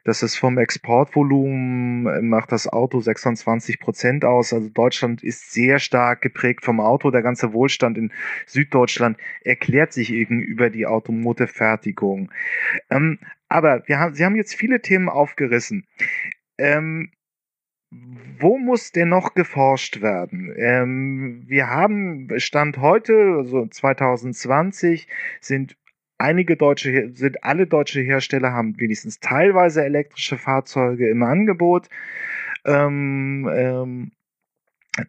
dass 0.05 0.23
es 0.23 0.37
vom 0.37 0.59
Exportvolumen 0.59 2.07
äh, 2.07 2.23
macht 2.23 2.53
das 2.53 2.67
Auto 2.67 3.01
26 3.19 3.81
Prozent 3.81 4.25
aus. 4.25 4.53
Also 4.53 4.69
Deutschland 4.69 5.23
ist 5.23 5.53
sehr 5.53 5.79
stark 5.79 6.23
geprägt 6.23 6.65
vom 6.65 6.81
Auto. 6.81 7.11
Der 7.11 7.23
ganze 7.23 7.53
Wohlstand 7.53 7.99
in 7.99 8.13
Süddeutschland 8.47 9.19
erklärt 9.43 9.93
sich 9.93 10.13
eben 10.13 10.43
über 10.43 10.71
die 10.71 10.87
Automotive-Fertigung. 10.87 12.31
Ähm, 12.91 13.19
aber 13.49 13.83
wir 13.87 13.99
haben, 13.99 14.15
Sie 14.15 14.25
haben 14.25 14.37
jetzt 14.37 14.55
viele 14.55 14.81
Themen 14.81 15.09
aufgerissen. 15.09 15.87
Ähm, 16.59 17.11
wo 18.39 18.59
muss 18.59 18.93
denn 18.93 19.09
noch 19.09 19.35
geforscht 19.35 20.03
werden? 20.03 20.53
Ähm, 20.57 21.45
wir 21.47 21.69
haben 21.69 22.29
Stand 22.39 22.79
heute, 22.79 23.37
also 23.39 23.67
2020, 23.67 25.07
sind 25.41 25.77
einige 26.19 26.57
deutsche, 26.57 27.11
sind 27.15 27.45
alle 27.45 27.67
deutsche 27.67 28.01
Hersteller 28.01 28.53
haben 28.53 28.79
wenigstens 28.79 29.21
teilweise 29.21 29.85
elektrische 29.85 30.37
Fahrzeuge 30.39 31.09
im 31.09 31.23
Angebot. 31.23 31.89
Ähm, 32.67 33.49
ähm, 33.51 34.13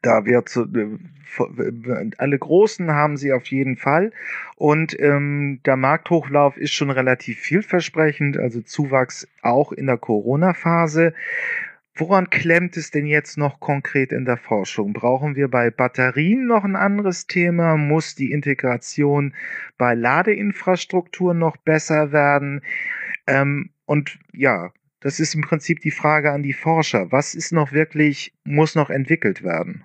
da 0.02 0.26
wird 0.26 0.56
äh, 0.56 2.12
alle 2.18 2.40
Großen 2.40 2.92
haben 2.92 3.18
sie 3.18 3.34
auf 3.34 3.48
jeden 3.48 3.78
Fall. 3.78 4.12
Und 4.56 5.00
ähm, 5.00 5.62
der 5.66 5.78
Markthochlauf 5.78 6.58
ist 6.58 6.74
schon 6.74 6.90
relativ 6.90 7.40
vielversprechend, 7.40 8.38
also 8.38 8.62
Zuwachs 8.62 9.28
auch 9.42 9.72
in 9.72 9.88
der 9.88 9.98
Corona-Phase. 9.98 11.14
Woran 11.96 12.30
klemmt 12.30 12.78
es 12.78 12.92
denn 12.92 13.08
jetzt 13.08 13.38
noch 13.38 13.60
konkret 13.60 14.12
in 14.12 14.26
der 14.26 14.38
Forschung? 14.38 14.94
Brauchen 14.94 15.36
wir 15.36 15.48
bei 15.48 15.72
Batterien 15.72 16.46
noch 16.46 16.64
ein 16.64 16.76
anderes 16.76 17.26
Thema? 17.26 17.76
Muss 17.76 18.14
die 18.14 18.32
Integration 18.32 19.34
bei 19.80 19.96
Ladeinfrastruktur 19.96 21.34
noch 21.34 21.58
besser 21.58 22.12
werden? 22.12 22.62
Ähm, 23.26 23.72
und 23.86 24.20
ja, 24.32 24.72
das 25.00 25.20
ist 25.20 25.36
im 25.36 25.42
Prinzip 25.42 25.82
die 25.82 25.92
Frage 25.92 26.32
an 26.32 26.44
die 26.44 26.54
Forscher. 26.54 27.12
Was 27.12 27.36
ist 27.36 27.52
noch 27.52 27.72
wirklich, 27.72 28.34
muss 28.44 28.76
noch 28.76 28.90
entwickelt 28.90 29.44
werden? 29.44 29.84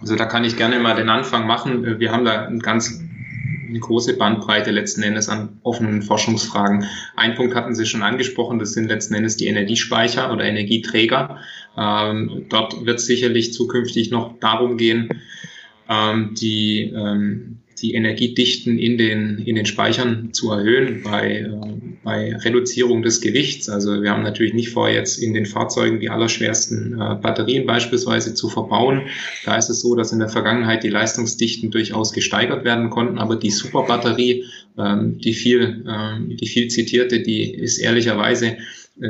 Also 0.00 0.16
da 0.16 0.26
kann 0.26 0.44
ich 0.44 0.56
gerne 0.56 0.78
mal 0.80 0.96
den 0.96 1.08
Anfang 1.08 1.46
machen. 1.46 2.00
Wir 2.00 2.10
haben 2.10 2.24
da 2.24 2.46
ein 2.46 2.60
ganz 2.60 3.02
eine 3.68 3.78
große 3.78 4.16
Bandbreite 4.16 4.70
letzten 4.70 5.02
Endes 5.02 5.28
an 5.28 5.58
offenen 5.62 6.02
Forschungsfragen. 6.02 6.86
Ein 7.16 7.34
Punkt 7.34 7.54
hatten 7.54 7.74
Sie 7.74 7.86
schon 7.86 8.02
angesprochen, 8.02 8.58
das 8.58 8.72
sind 8.72 8.88
letzten 8.88 9.14
Endes 9.14 9.36
die 9.36 9.46
Energiespeicher 9.46 10.32
oder 10.32 10.44
Energieträger. 10.44 11.38
Ähm, 11.76 12.46
dort 12.48 12.84
wird 12.84 12.98
es 12.98 13.06
sicherlich 13.06 13.52
zukünftig 13.52 14.10
noch 14.10 14.38
darum 14.38 14.76
gehen, 14.76 15.08
ähm, 15.88 16.34
die 16.34 16.92
ähm, 16.94 17.60
die 17.80 17.94
Energiedichten 17.94 18.78
in 18.78 18.96
den, 18.96 19.38
in 19.38 19.56
den 19.56 19.66
Speichern 19.66 20.32
zu 20.32 20.50
erhöhen 20.50 21.02
bei, 21.02 21.40
äh, 21.40 21.50
bei 22.04 22.36
Reduzierung 22.36 23.02
des 23.02 23.20
Gewichts. 23.20 23.68
Also 23.68 24.02
wir 24.02 24.10
haben 24.10 24.22
natürlich 24.22 24.54
nicht 24.54 24.70
vor, 24.70 24.88
jetzt 24.88 25.18
in 25.18 25.34
den 25.34 25.46
Fahrzeugen 25.46 26.00
die 26.00 26.10
allerschwersten 26.10 26.92
äh, 27.00 27.14
Batterien 27.16 27.66
beispielsweise 27.66 28.34
zu 28.34 28.48
verbauen. 28.48 29.08
Da 29.44 29.56
ist 29.56 29.70
es 29.70 29.80
so, 29.80 29.94
dass 29.94 30.12
in 30.12 30.18
der 30.18 30.28
Vergangenheit 30.28 30.84
die 30.84 30.90
Leistungsdichten 30.90 31.70
durchaus 31.70 32.12
gesteigert 32.12 32.64
werden 32.64 32.90
konnten, 32.90 33.18
aber 33.18 33.36
die 33.36 33.50
Superbatterie, 33.50 34.44
ähm, 34.78 35.18
die 35.18 35.32
viel, 35.32 35.84
ähm, 35.88 36.36
die 36.36 36.46
viel 36.46 36.68
zitierte, 36.68 37.20
die 37.20 37.52
ist 37.52 37.78
ehrlicherweise 37.78 38.58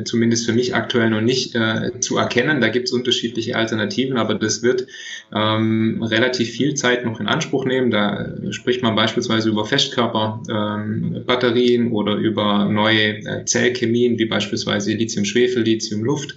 zumindest 0.04 0.46
für 0.46 0.54
mich 0.54 0.74
aktuell 0.74 1.10
noch 1.10 1.20
nicht 1.20 1.54
äh, 1.54 2.00
zu 2.00 2.16
erkennen. 2.16 2.62
Da 2.62 2.68
gibt 2.68 2.88
es 2.88 2.92
unterschiedliche 2.92 3.56
Alternativen, 3.56 4.16
aber 4.16 4.34
das 4.34 4.62
wird 4.62 4.86
ähm, 5.34 6.02
relativ 6.02 6.48
viel 6.50 6.72
Zeit 6.74 7.04
noch 7.04 7.20
in 7.20 7.26
Anspruch 7.26 7.66
nehmen. 7.66 7.90
Da 7.90 8.32
spricht 8.50 8.82
man 8.82 8.96
beispielsweise 8.96 9.50
über 9.50 9.66
Festkörperbatterien 9.66 11.86
ähm, 11.86 11.92
oder 11.92 12.14
über 12.14 12.64
neue 12.64 13.18
äh, 13.18 13.44
Zellchemien, 13.44 14.18
wie 14.18 14.24
beispielsweise 14.24 14.94
Lithium-Schwefel, 14.94 15.62
Lithium-Luft. 15.62 16.36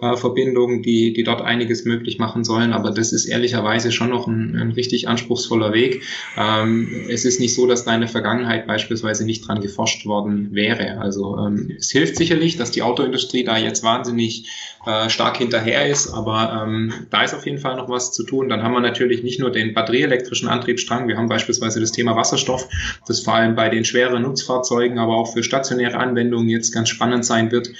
Verbindungen, 0.00 0.82
die, 0.82 1.12
die 1.12 1.24
dort 1.24 1.42
einiges 1.42 1.84
möglich 1.84 2.18
machen 2.18 2.44
sollen. 2.44 2.72
Aber 2.72 2.90
das 2.90 3.12
ist 3.12 3.26
ehrlicherweise 3.26 3.92
schon 3.92 4.10
noch 4.10 4.26
ein, 4.26 4.56
ein 4.56 4.70
richtig 4.72 5.08
anspruchsvoller 5.08 5.72
Weg. 5.72 6.02
Ähm, 6.36 7.06
es 7.08 7.24
ist 7.24 7.40
nicht 7.40 7.54
so, 7.54 7.66
dass 7.66 7.84
da 7.84 7.94
in 7.94 8.00
der 8.00 8.08
Vergangenheit 8.08 8.66
beispielsweise 8.66 9.24
nicht 9.24 9.46
dran 9.46 9.60
geforscht 9.60 10.06
worden 10.06 10.48
wäre. 10.52 10.98
Also 11.00 11.36
ähm, 11.38 11.74
es 11.76 11.90
hilft 11.90 12.16
sicherlich, 12.16 12.56
dass 12.56 12.70
die 12.70 12.82
Autoindustrie 12.82 13.44
da 13.44 13.58
jetzt 13.58 13.82
wahnsinnig 13.82 14.48
äh, 14.86 15.10
stark 15.10 15.36
hinterher 15.36 15.86
ist, 15.86 16.08
aber 16.08 16.62
ähm, 16.64 16.92
da 17.10 17.22
ist 17.22 17.34
auf 17.34 17.44
jeden 17.44 17.58
Fall 17.58 17.76
noch 17.76 17.88
was 17.88 18.12
zu 18.12 18.22
tun. 18.22 18.48
Dann 18.48 18.62
haben 18.62 18.72
wir 18.72 18.80
natürlich 18.80 19.22
nicht 19.22 19.40
nur 19.40 19.50
den 19.50 19.74
batterieelektrischen 19.74 20.48
Antriebsstrang, 20.48 21.08
wir 21.08 21.16
haben 21.16 21.28
beispielsweise 21.28 21.80
das 21.80 21.92
Thema 21.92 22.16
Wasserstoff, 22.16 22.68
das 23.06 23.20
vor 23.20 23.34
allem 23.34 23.54
bei 23.54 23.68
den 23.68 23.84
schweren 23.84 24.22
Nutzfahrzeugen, 24.22 24.98
aber 24.98 25.16
auch 25.16 25.32
für 25.32 25.42
stationäre 25.42 25.98
Anwendungen 25.98 26.48
jetzt 26.48 26.72
ganz 26.72 26.88
spannend 26.88 27.24
sein 27.24 27.50
wird. 27.52 27.70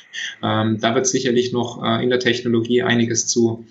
Ähm, 0.42 0.78
da 0.80 0.94
wird 0.94 1.06
sicherlich 1.06 1.52
noch 1.52 1.82
äh, 1.82 2.04
in 2.08 2.10
der 2.10 2.20
Technologie 2.20 2.82
einiges 2.82 3.26
zu 3.26 3.66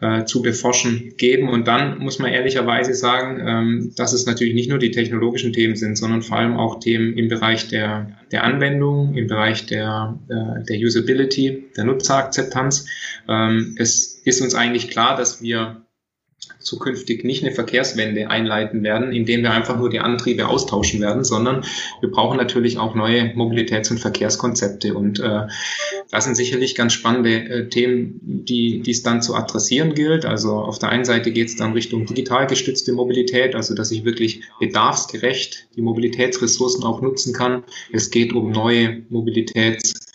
äh, 0.00 0.24
zu 0.26 0.42
beforschen 0.42 1.14
geben. 1.16 1.48
Und 1.48 1.66
dann 1.68 1.98
muss 1.98 2.18
man 2.18 2.30
ehrlicherweise 2.30 2.92
sagen, 2.92 3.40
ähm, 3.40 3.92
dass 3.96 4.12
es 4.12 4.26
natürlich 4.26 4.54
nicht 4.54 4.68
nur 4.68 4.78
die 4.78 4.90
technologischen 4.90 5.54
Themen 5.54 5.74
sind, 5.74 5.96
sondern 5.96 6.20
vor 6.20 6.36
allem 6.36 6.56
auch 6.56 6.80
Themen 6.80 7.16
im 7.16 7.28
Bereich 7.28 7.68
der, 7.68 8.10
der 8.30 8.44
Anwendung, 8.44 9.14
im 9.14 9.26
Bereich 9.26 9.64
der, 9.64 10.18
äh, 10.28 10.64
der 10.64 10.78
Usability, 10.78 11.64
der 11.76 11.84
Nutzerakzeptanz. 11.84 12.86
Ähm, 13.26 13.74
es 13.78 14.20
ist 14.24 14.42
uns 14.42 14.54
eigentlich 14.54 14.90
klar, 14.90 15.16
dass 15.16 15.40
wir 15.40 15.85
zukünftig 16.58 17.24
nicht 17.24 17.44
eine 17.44 17.54
Verkehrswende 17.54 18.28
einleiten 18.28 18.82
werden, 18.82 19.12
indem 19.12 19.42
wir 19.42 19.52
einfach 19.52 19.78
nur 19.78 19.88
die 19.88 20.00
Antriebe 20.00 20.48
austauschen 20.48 21.00
werden, 21.00 21.24
sondern 21.24 21.64
wir 22.00 22.10
brauchen 22.10 22.36
natürlich 22.36 22.78
auch 22.78 22.94
neue 22.94 23.34
Mobilitäts- 23.34 23.90
und 23.90 23.98
Verkehrskonzepte. 23.98 24.94
Und 24.94 25.20
äh, 25.20 25.42
das 26.10 26.24
sind 26.24 26.34
sicherlich 26.34 26.74
ganz 26.74 26.92
spannende 26.92 27.34
äh, 27.34 27.68
Themen, 27.68 28.20
die, 28.22 28.82
es 28.90 29.02
dann 29.02 29.22
zu 29.22 29.34
adressieren 29.34 29.94
gilt. 29.94 30.24
Also 30.24 30.54
auf 30.54 30.78
der 30.78 30.88
einen 30.88 31.04
Seite 31.04 31.30
geht 31.30 31.48
es 31.48 31.56
dann 31.56 31.72
Richtung 31.72 32.06
digital 32.06 32.46
gestützte 32.46 32.92
Mobilität, 32.92 33.54
also 33.54 33.74
dass 33.74 33.90
ich 33.90 34.04
wirklich 34.04 34.42
bedarfsgerecht 34.58 35.68
die 35.76 35.82
Mobilitätsressourcen 35.82 36.82
auch 36.84 37.00
nutzen 37.00 37.32
kann. 37.32 37.62
Es 37.92 38.10
geht 38.10 38.32
um 38.32 38.50
neue 38.50 39.02
Mobilitäts- 39.10 40.05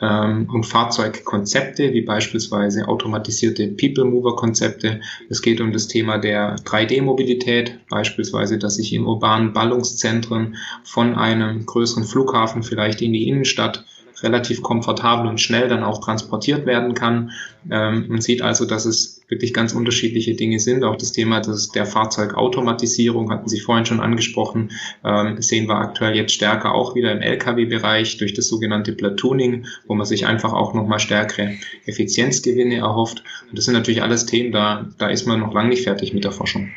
ähm, 0.00 0.48
und 0.52 0.64
Fahrzeugkonzepte, 0.64 1.92
wie 1.92 2.02
beispielsweise 2.02 2.88
automatisierte 2.88 3.68
People-Mover-Konzepte. 3.68 5.00
Es 5.28 5.42
geht 5.42 5.60
um 5.60 5.72
das 5.72 5.88
Thema 5.88 6.18
der 6.18 6.56
3D-Mobilität, 6.56 7.78
beispielsweise, 7.88 8.58
dass 8.58 8.78
ich 8.78 8.92
in 8.92 9.04
urbanen 9.04 9.52
Ballungszentren 9.52 10.56
von 10.84 11.14
einem 11.14 11.66
größeren 11.66 12.04
Flughafen 12.04 12.62
vielleicht 12.62 13.02
in 13.02 13.12
die 13.12 13.28
Innenstadt 13.28 13.84
relativ 14.22 14.62
komfortabel 14.62 15.28
und 15.28 15.40
schnell 15.40 15.68
dann 15.68 15.84
auch 15.84 16.02
transportiert 16.02 16.66
werden 16.66 16.94
kann. 16.94 17.32
Ähm, 17.70 18.06
man 18.08 18.20
sieht 18.20 18.42
also, 18.42 18.64
dass 18.64 18.86
es 18.86 19.20
wirklich 19.28 19.52
ganz 19.52 19.72
unterschiedliche 19.72 20.34
Dinge 20.34 20.60
sind. 20.60 20.84
Auch 20.84 20.96
das 20.96 21.12
Thema 21.12 21.40
des, 21.40 21.70
der 21.70 21.86
Fahrzeugautomatisierung 21.86 23.30
hatten 23.30 23.48
Sie 23.48 23.60
vorhin 23.60 23.86
schon 23.86 24.00
angesprochen, 24.00 24.70
ähm, 25.04 25.40
sehen 25.42 25.68
wir 25.68 25.76
aktuell 25.76 26.16
jetzt 26.16 26.32
stärker 26.32 26.74
auch 26.74 26.94
wieder 26.94 27.12
im 27.12 27.20
Lkw-Bereich 27.20 28.18
durch 28.18 28.34
das 28.34 28.48
sogenannte 28.48 28.92
Platooning, 28.92 29.66
wo 29.86 29.94
man 29.94 30.06
sich 30.06 30.26
einfach 30.26 30.52
auch 30.52 30.74
nochmal 30.74 31.00
stärkere 31.00 31.54
Effizienzgewinne 31.86 32.76
erhofft. 32.76 33.22
Und 33.48 33.58
das 33.58 33.64
sind 33.64 33.74
natürlich 33.74 34.02
alles 34.02 34.26
Themen, 34.26 34.52
da, 34.52 34.88
da 34.98 35.08
ist 35.08 35.26
man 35.26 35.40
noch 35.40 35.52
lange 35.52 35.70
nicht 35.70 35.84
fertig 35.84 36.14
mit 36.14 36.24
der 36.24 36.32
Forschung. 36.32 36.70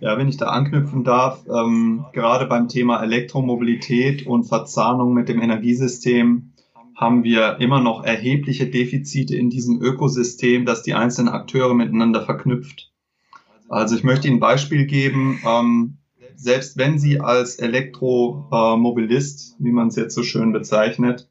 Ja, 0.00 0.16
wenn 0.16 0.28
ich 0.28 0.38
da 0.38 0.46
anknüpfen 0.46 1.04
darf, 1.04 1.44
ähm, 1.46 2.06
gerade 2.14 2.46
beim 2.46 2.68
Thema 2.68 3.02
Elektromobilität 3.02 4.26
und 4.26 4.44
Verzahnung 4.44 5.12
mit 5.12 5.28
dem 5.28 5.42
Energiesystem 5.42 6.52
haben 6.96 7.22
wir 7.22 7.60
immer 7.60 7.80
noch 7.80 8.02
erhebliche 8.02 8.66
Defizite 8.66 9.36
in 9.36 9.50
diesem 9.50 9.80
Ökosystem, 9.80 10.64
das 10.64 10.82
die 10.82 10.94
einzelnen 10.94 11.28
Akteure 11.28 11.74
miteinander 11.74 12.22
verknüpft. 12.22 12.90
Also 13.68 13.94
ich 13.94 14.02
möchte 14.02 14.26
Ihnen 14.26 14.38
ein 14.38 14.40
Beispiel 14.40 14.86
geben. 14.86 15.40
Ähm, 15.46 15.98
selbst 16.34 16.78
wenn 16.78 16.98
Sie 16.98 17.20
als 17.20 17.56
Elektromobilist, 17.56 19.56
wie 19.58 19.72
man 19.72 19.88
es 19.88 19.96
jetzt 19.96 20.14
so 20.14 20.22
schön 20.22 20.52
bezeichnet, 20.52 21.28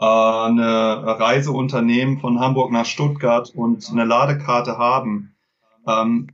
äh, 0.00 0.04
eine 0.04 1.20
Reise 1.20 1.52
unternehmen 1.52 2.18
von 2.18 2.40
Hamburg 2.40 2.72
nach 2.72 2.84
Stuttgart 2.84 3.52
und 3.54 3.88
eine 3.90 4.04
Ladekarte 4.04 4.76
haben, 4.76 5.36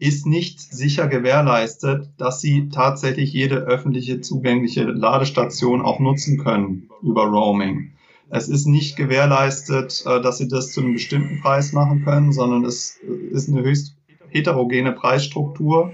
ist 0.00 0.26
nicht 0.26 0.60
sicher 0.60 1.06
gewährleistet, 1.06 2.10
dass 2.16 2.40
sie 2.40 2.70
tatsächlich 2.70 3.32
jede 3.32 3.58
öffentliche 3.58 4.20
zugängliche 4.20 4.82
Ladestation 4.82 5.80
auch 5.80 6.00
nutzen 6.00 6.38
können 6.38 6.90
über 7.02 7.26
Roaming. 7.26 7.92
Es 8.30 8.48
ist 8.48 8.66
nicht 8.66 8.96
gewährleistet, 8.96 10.02
äh, 10.06 10.20
dass 10.20 10.38
sie 10.38 10.48
das 10.48 10.72
zu 10.72 10.80
einem 10.80 10.94
bestimmten 10.94 11.40
Preis 11.40 11.72
machen 11.72 12.04
können, 12.04 12.32
sondern 12.32 12.64
es 12.64 12.98
ist 13.30 13.48
eine 13.48 13.62
höchst 13.62 13.96
heterogene 14.28 14.90
Preisstruktur. 14.90 15.92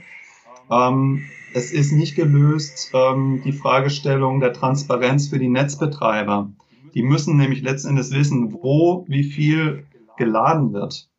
Ähm, 0.70 1.24
es 1.52 1.70
ist 1.70 1.92
nicht 1.92 2.14
gelöst 2.14 2.92
ähm, 2.94 3.42
die 3.44 3.52
Fragestellung 3.52 4.40
der 4.40 4.54
Transparenz 4.54 5.28
für 5.28 5.38
die 5.38 5.50
Netzbetreiber. 5.50 6.50
Die 6.94 7.02
müssen 7.02 7.36
nämlich 7.36 7.60
letzten 7.60 7.90
Endes 7.90 8.10
wissen, 8.10 8.54
wo 8.54 9.04
wie 9.06 9.24
viel 9.24 9.84
geladen 10.16 10.72
wird 10.72 11.09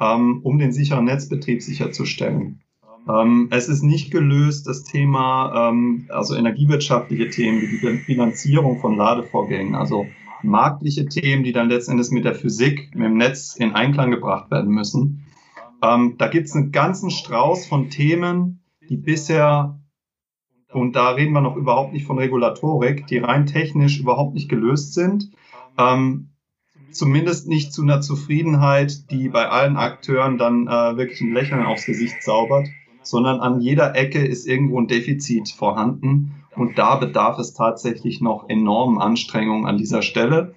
ähm, 0.00 0.40
um 0.42 0.58
den 0.58 0.72
sicheren 0.72 1.04
Netzbetrieb 1.04 1.62
sicherzustellen. 1.62 2.60
Ähm, 3.08 3.48
es 3.50 3.68
ist 3.68 3.82
nicht 3.82 4.10
gelöst, 4.10 4.66
das 4.66 4.82
Thema, 4.82 5.70
ähm, 5.70 6.06
also 6.10 6.34
energiewirtschaftliche 6.34 7.30
Themen, 7.30 7.62
wie 7.62 7.78
die 7.78 7.98
Finanzierung 7.98 8.78
von 8.78 8.96
Ladevorgängen, 8.96 9.74
also 9.74 10.06
marktliche 10.42 11.06
Themen, 11.06 11.44
die 11.44 11.52
dann 11.52 11.68
letztendlich 11.68 12.10
mit 12.10 12.24
der 12.24 12.34
Physik, 12.34 12.94
mit 12.94 13.04
dem 13.04 13.16
Netz 13.16 13.56
in 13.56 13.74
Einklang 13.74 14.10
gebracht 14.10 14.50
werden 14.50 14.70
müssen. 14.70 15.24
Ähm, 15.82 16.16
da 16.18 16.28
gibt 16.28 16.46
es 16.46 16.54
einen 16.54 16.72
ganzen 16.72 17.10
Strauß 17.10 17.66
von 17.66 17.90
Themen, 17.90 18.62
die 18.88 18.96
bisher, 18.96 19.80
und 20.72 20.96
da 20.96 21.10
reden 21.10 21.32
wir 21.32 21.40
noch 21.40 21.56
überhaupt 21.56 21.92
nicht 21.92 22.06
von 22.06 22.18
Regulatorik, 22.18 23.06
die 23.06 23.18
rein 23.18 23.46
technisch 23.46 23.98
überhaupt 23.98 24.34
nicht 24.34 24.48
gelöst 24.48 24.94
sind. 24.94 25.30
Ähm, 25.78 26.29
zumindest 26.92 27.48
nicht 27.48 27.72
zu 27.72 27.82
einer 27.82 28.00
Zufriedenheit, 28.00 29.10
die 29.10 29.28
bei 29.28 29.48
allen 29.48 29.76
Akteuren 29.76 30.38
dann 30.38 30.66
äh, 30.66 30.96
wirklich 30.96 31.20
ein 31.20 31.32
Lächeln 31.32 31.64
aufs 31.64 31.86
Gesicht 31.86 32.22
zaubert, 32.22 32.68
sondern 33.02 33.40
an 33.40 33.60
jeder 33.60 33.96
Ecke 33.96 34.24
ist 34.24 34.46
irgendwo 34.46 34.80
ein 34.80 34.88
Defizit 34.88 35.48
vorhanden 35.50 36.44
und 36.56 36.78
da 36.78 36.96
bedarf 36.96 37.38
es 37.38 37.54
tatsächlich 37.54 38.20
noch 38.20 38.48
enormen 38.48 39.00
Anstrengungen 39.00 39.66
an 39.66 39.78
dieser 39.78 40.02
Stelle. 40.02 40.54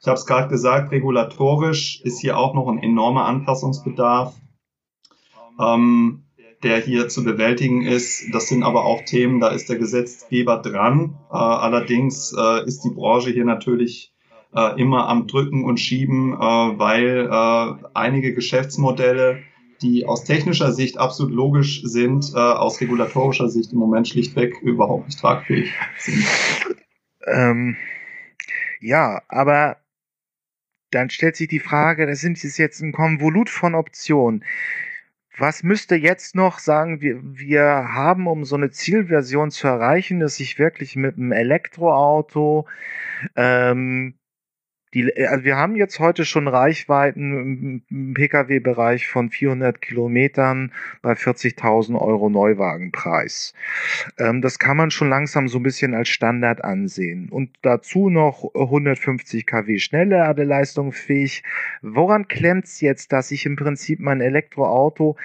Ich 0.00 0.06
habe 0.06 0.18
es 0.18 0.26
gerade 0.26 0.48
gesagt, 0.48 0.92
regulatorisch 0.92 2.00
ist 2.02 2.20
hier 2.20 2.38
auch 2.38 2.54
noch 2.54 2.68
ein 2.68 2.78
enormer 2.78 3.26
Anpassungsbedarf, 3.26 4.34
ähm, 5.60 6.24
der 6.62 6.80
hier 6.80 7.08
zu 7.08 7.24
bewältigen 7.24 7.82
ist. 7.82 8.24
Das 8.32 8.48
sind 8.48 8.62
aber 8.62 8.84
auch 8.84 9.02
Themen, 9.02 9.40
da 9.40 9.48
ist 9.48 9.68
der 9.68 9.76
Gesetzgeber 9.76 10.58
dran. 10.58 11.18
Äh, 11.30 11.36
allerdings 11.36 12.34
äh, 12.36 12.66
ist 12.66 12.84
die 12.84 12.90
Branche 12.90 13.30
hier 13.30 13.44
natürlich 13.44 14.13
äh, 14.54 14.80
immer 14.80 15.08
am 15.08 15.26
Drücken 15.26 15.64
und 15.64 15.78
Schieben, 15.78 16.32
äh, 16.32 16.36
weil 16.36 17.28
äh, 17.30 17.86
einige 17.94 18.34
Geschäftsmodelle, 18.34 19.42
die 19.82 20.06
aus 20.06 20.24
technischer 20.24 20.72
Sicht 20.72 20.98
absolut 20.98 21.32
logisch 21.32 21.82
sind, 21.84 22.32
äh, 22.34 22.38
aus 22.38 22.80
regulatorischer 22.80 23.48
Sicht 23.48 23.72
im 23.72 23.78
Moment 23.78 24.08
schlichtweg 24.08 24.60
überhaupt 24.62 25.06
nicht 25.06 25.20
tragfähig 25.20 25.72
sind. 25.98 26.24
Ähm, 27.26 27.76
ja, 28.80 29.22
aber 29.28 29.78
dann 30.90 31.10
stellt 31.10 31.36
sich 31.36 31.48
die 31.48 31.60
Frage, 31.60 32.06
das 32.06 32.20
sind 32.20 32.42
jetzt 32.42 32.80
ein 32.80 32.92
Konvolut 32.92 33.50
von 33.50 33.74
Optionen. 33.74 34.44
Was 35.36 35.64
müsste 35.64 35.96
jetzt 35.96 36.36
noch 36.36 36.60
sagen, 36.60 37.00
wir, 37.00 37.18
wir 37.22 37.64
haben, 37.64 38.28
um 38.28 38.44
so 38.44 38.54
eine 38.54 38.70
Zielversion 38.70 39.50
zu 39.50 39.66
erreichen, 39.66 40.20
dass 40.20 40.38
ich 40.38 40.60
wirklich 40.60 40.94
mit 40.94 41.16
einem 41.16 41.32
Elektroauto 41.32 42.68
ähm, 43.34 44.14
die, 44.94 45.10
äh, 45.10 45.26
also 45.26 45.44
wir 45.44 45.56
haben 45.56 45.76
jetzt 45.76 45.98
heute 45.98 46.24
schon 46.24 46.48
Reichweiten 46.48 47.82
im 47.90 48.14
Pkw-Bereich 48.14 49.08
von 49.08 49.30
400 49.30 49.82
Kilometern 49.82 50.72
bei 51.02 51.12
40.000 51.12 52.00
Euro 52.00 52.30
Neuwagenpreis. 52.30 53.54
Ähm, 54.18 54.40
das 54.40 54.58
kann 54.58 54.76
man 54.76 54.90
schon 54.90 55.08
langsam 55.08 55.48
so 55.48 55.58
ein 55.58 55.62
bisschen 55.62 55.94
als 55.94 56.08
Standard 56.08 56.64
ansehen. 56.64 57.28
Und 57.28 57.50
dazu 57.62 58.08
noch 58.08 58.54
150 58.54 59.46
kW 59.46 59.78
Schnellladeleistung 59.78 60.92
fähig. 60.92 61.42
Woran 61.82 62.28
klemmt's 62.28 62.80
jetzt, 62.80 63.12
dass 63.12 63.30
ich 63.30 63.46
im 63.46 63.56
Prinzip 63.56 64.00
mein 64.00 64.20
Elektroauto 64.20 65.16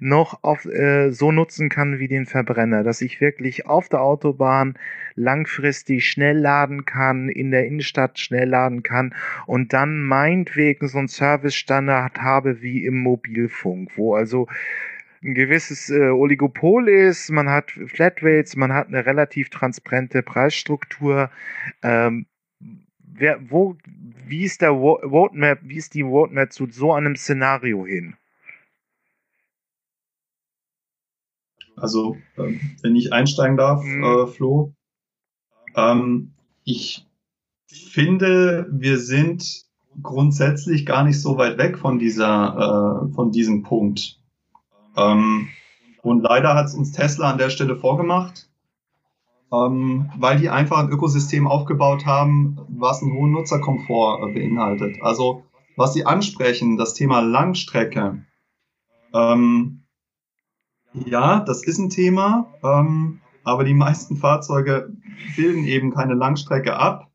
noch 0.00 0.42
auf, 0.42 0.64
äh, 0.64 1.10
so 1.10 1.30
nutzen 1.30 1.68
kann 1.68 1.98
wie 1.98 2.08
den 2.08 2.26
Verbrenner, 2.26 2.82
dass 2.82 3.02
ich 3.02 3.20
wirklich 3.20 3.66
auf 3.66 3.88
der 3.88 4.00
Autobahn 4.00 4.74
langfristig 5.14 6.08
schnell 6.08 6.38
laden 6.38 6.86
kann, 6.86 7.28
in 7.28 7.50
der 7.50 7.66
Innenstadt 7.66 8.18
schnell 8.18 8.48
laden 8.48 8.82
kann 8.82 9.09
und 9.46 9.72
dann 9.72 10.02
meinetwegen 10.02 10.88
so 10.88 10.98
ein 10.98 11.08
Service-Standard 11.08 12.18
habe 12.18 12.62
wie 12.62 12.84
im 12.84 13.02
Mobilfunk, 13.02 13.92
wo 13.96 14.14
also 14.14 14.46
ein 15.22 15.34
gewisses 15.34 15.90
äh, 15.90 16.08
Oligopol 16.08 16.88
ist, 16.88 17.30
man 17.30 17.48
hat 17.48 17.70
Flatrates, 17.70 18.56
man 18.56 18.72
hat 18.72 18.88
eine 18.88 19.04
relativ 19.04 19.50
transparente 19.50 20.22
Preisstruktur. 20.22 21.30
Ähm, 21.82 22.26
wer, 22.98 23.38
wo, 23.50 23.76
wie 24.26 24.44
ist 24.44 24.62
der 24.62 24.70
Roadmap, 24.70 25.60
wie 25.62 25.76
ist 25.76 25.94
die 25.94 26.02
Roadmap 26.02 26.52
zu 26.52 26.66
so 26.70 26.92
einem 26.92 27.16
Szenario 27.16 27.86
hin? 27.86 28.16
Also, 31.76 32.16
ähm, 32.36 32.60
wenn 32.82 32.96
ich 32.96 33.12
einsteigen 33.12 33.56
darf, 33.56 33.82
mhm. 33.84 34.04
äh, 34.04 34.26
Flo, 34.26 34.74
ähm, 35.76 36.32
ich 36.64 37.06
finde, 37.70 38.66
wir 38.70 38.98
sind 38.98 39.64
grundsätzlich 40.02 40.86
gar 40.86 41.04
nicht 41.04 41.20
so 41.20 41.36
weit 41.38 41.58
weg 41.58 41.78
von 41.78 41.98
dieser, 41.98 43.06
äh, 43.08 43.14
von 43.14 43.30
diesem 43.30 43.62
Punkt. 43.62 44.20
Ähm, 44.96 45.48
und 46.02 46.22
leider 46.22 46.54
hat 46.54 46.66
es 46.66 46.74
uns 46.74 46.92
Tesla 46.92 47.30
an 47.30 47.38
der 47.38 47.50
Stelle 47.50 47.76
vorgemacht, 47.76 48.48
ähm, 49.52 50.10
weil 50.16 50.38
die 50.38 50.48
einfach 50.48 50.78
ein 50.78 50.90
Ökosystem 50.90 51.46
aufgebaut 51.46 52.06
haben, 52.06 52.58
was 52.68 53.02
einen 53.02 53.12
hohen 53.12 53.32
Nutzerkomfort 53.32 54.28
äh, 54.28 54.32
beinhaltet. 54.32 55.02
Also 55.02 55.44
was 55.76 55.92
Sie 55.92 56.04
ansprechen, 56.04 56.76
das 56.76 56.94
Thema 56.94 57.20
Langstrecke. 57.20 58.24
Ähm, 59.14 59.82
ja, 60.92 61.40
das 61.40 61.64
ist 61.64 61.78
ein 61.78 61.90
Thema, 61.90 62.52
ähm, 62.62 63.20
aber 63.44 63.64
die 63.64 63.74
meisten 63.74 64.16
Fahrzeuge 64.16 64.92
bilden 65.36 65.64
eben 65.64 65.92
keine 65.92 66.14
Langstrecke 66.14 66.76
ab. 66.76 67.09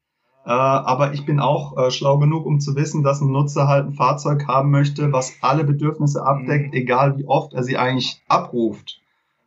Äh, 0.46 0.52
aber 0.52 1.14
ich 1.14 1.26
bin 1.26 1.40
auch 1.40 1.76
äh, 1.76 1.90
schlau 1.90 2.20
genug, 2.20 2.46
um 2.46 2.60
zu 2.60 2.76
wissen, 2.76 3.02
dass 3.02 3.20
ein 3.20 3.32
Nutzer 3.32 3.68
halt 3.68 3.88
ein 3.88 3.94
Fahrzeug 3.94 4.48
haben 4.48 4.70
möchte, 4.70 5.12
was 5.12 5.34
alle 5.42 5.64
Bedürfnisse 5.64 6.24
abdeckt, 6.24 6.74
mhm. 6.74 6.80
egal 6.80 7.18
wie 7.18 7.26
oft 7.26 7.54
er 7.54 7.64
sie 7.64 7.78
eigentlich 7.78 8.22
abruft. 8.28 9.02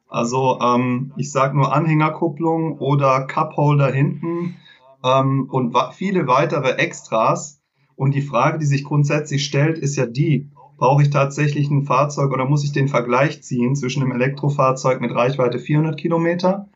Also 0.09 0.59
ähm, 0.61 1.13
ich 1.17 1.31
sage 1.31 1.57
nur 1.57 1.73
Anhängerkupplung 1.73 2.79
oder 2.79 3.27
Cupholder 3.27 3.93
hinten 3.93 4.57
ähm, 5.05 5.49
und 5.51 5.77
viele 5.93 6.27
weitere 6.27 6.73
Extras. 6.73 7.61
Und 7.95 8.15
die 8.15 8.23
Frage, 8.23 8.59
die 8.59 8.67
sich 8.67 8.85
grundsätzlich 8.85 9.45
stellt, 9.45 9.79
ist 9.79 9.97
ja 9.97 10.07
die, 10.07 10.51
brauche 10.79 11.03
ich 11.03 11.11
tatsächlich 11.11 11.71
ein 11.71 11.85
Fahrzeug 11.85 12.33
oder 12.33 12.45
muss 12.45 12.65
ich 12.65 12.73
den 12.73 12.89
Vergleich 12.89 13.43
ziehen 13.43 13.77
zwischen 13.77 14.03
einem 14.03 14.13
Elektrofahrzeug 14.13 15.01
mit 15.01 15.15
Reichweite 15.15 15.59
400 15.59 15.97
Kilometer 15.97 16.69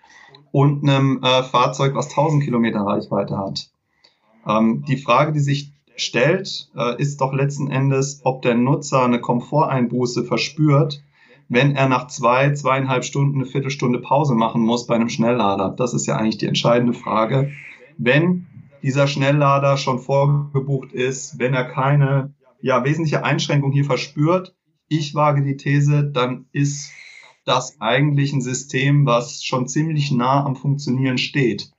und 0.53 0.83
einem 0.83 1.21
äh, 1.23 1.43
Fahrzeug, 1.43 1.95
was 1.95 2.11
1000 2.11 2.45
Kilometer 2.45 2.83
Reichweite 2.83 3.39
hat? 3.39 3.72
Ähm, 4.47 4.85
die 4.87 4.97
Frage, 4.97 5.33
die 5.33 5.41
sich 5.41 5.73
stellt, 5.97 6.71
äh, 6.77 7.01
ist 7.01 7.21
doch 7.21 7.33
letzten 7.33 7.71
Endes, 7.71 8.21
ob 8.25 8.43
der 8.43 8.55
Nutzer 8.55 9.05
eine 9.05 9.21
Komforteinbuße 9.21 10.25
verspürt, 10.25 11.03
wenn 11.49 11.77
er 11.77 11.89
nach 11.89 12.07
zwei, 12.07 12.53
zweieinhalb 12.53 13.05
Stunden 13.05 13.37
eine 13.37 13.47
Viertelstunde 13.47 13.99
Pause 13.99 14.35
machen 14.35 14.63
muss 14.63 14.87
bei 14.87 14.95
einem 14.95 15.11
Schnelllader. 15.11 15.75
Das 15.77 15.93
ist 15.93 16.07
ja 16.07 16.17
eigentlich 16.17 16.39
die 16.39 16.47
entscheidende 16.47 16.95
Frage. 16.95 17.53
Wenn 17.99 18.47
dieser 18.83 19.07
Schnelllader 19.07 19.77
schon 19.77 19.99
vorgebucht 19.99 20.93
ist, 20.93 21.39
wenn 21.39 21.55
er 21.55 21.65
keine 21.65 22.35
ja, 22.61 22.85
wesentliche 22.85 23.25
Einschränkung 23.25 23.73
hier 23.73 23.85
verspürt, 23.85 24.55
ich 24.89 25.15
wage 25.15 25.43
die 25.43 25.57
These, 25.57 26.05
dann 26.05 26.47
ist 26.53 26.91
das 27.45 27.81
eigentlich 27.81 28.33
ein 28.33 28.41
System, 28.41 29.05
was 29.05 29.43
schon 29.43 29.67
ziemlich 29.67 30.11
nah 30.13 30.45
am 30.45 30.57
Funktionieren 30.57 31.19
steht. 31.19 31.71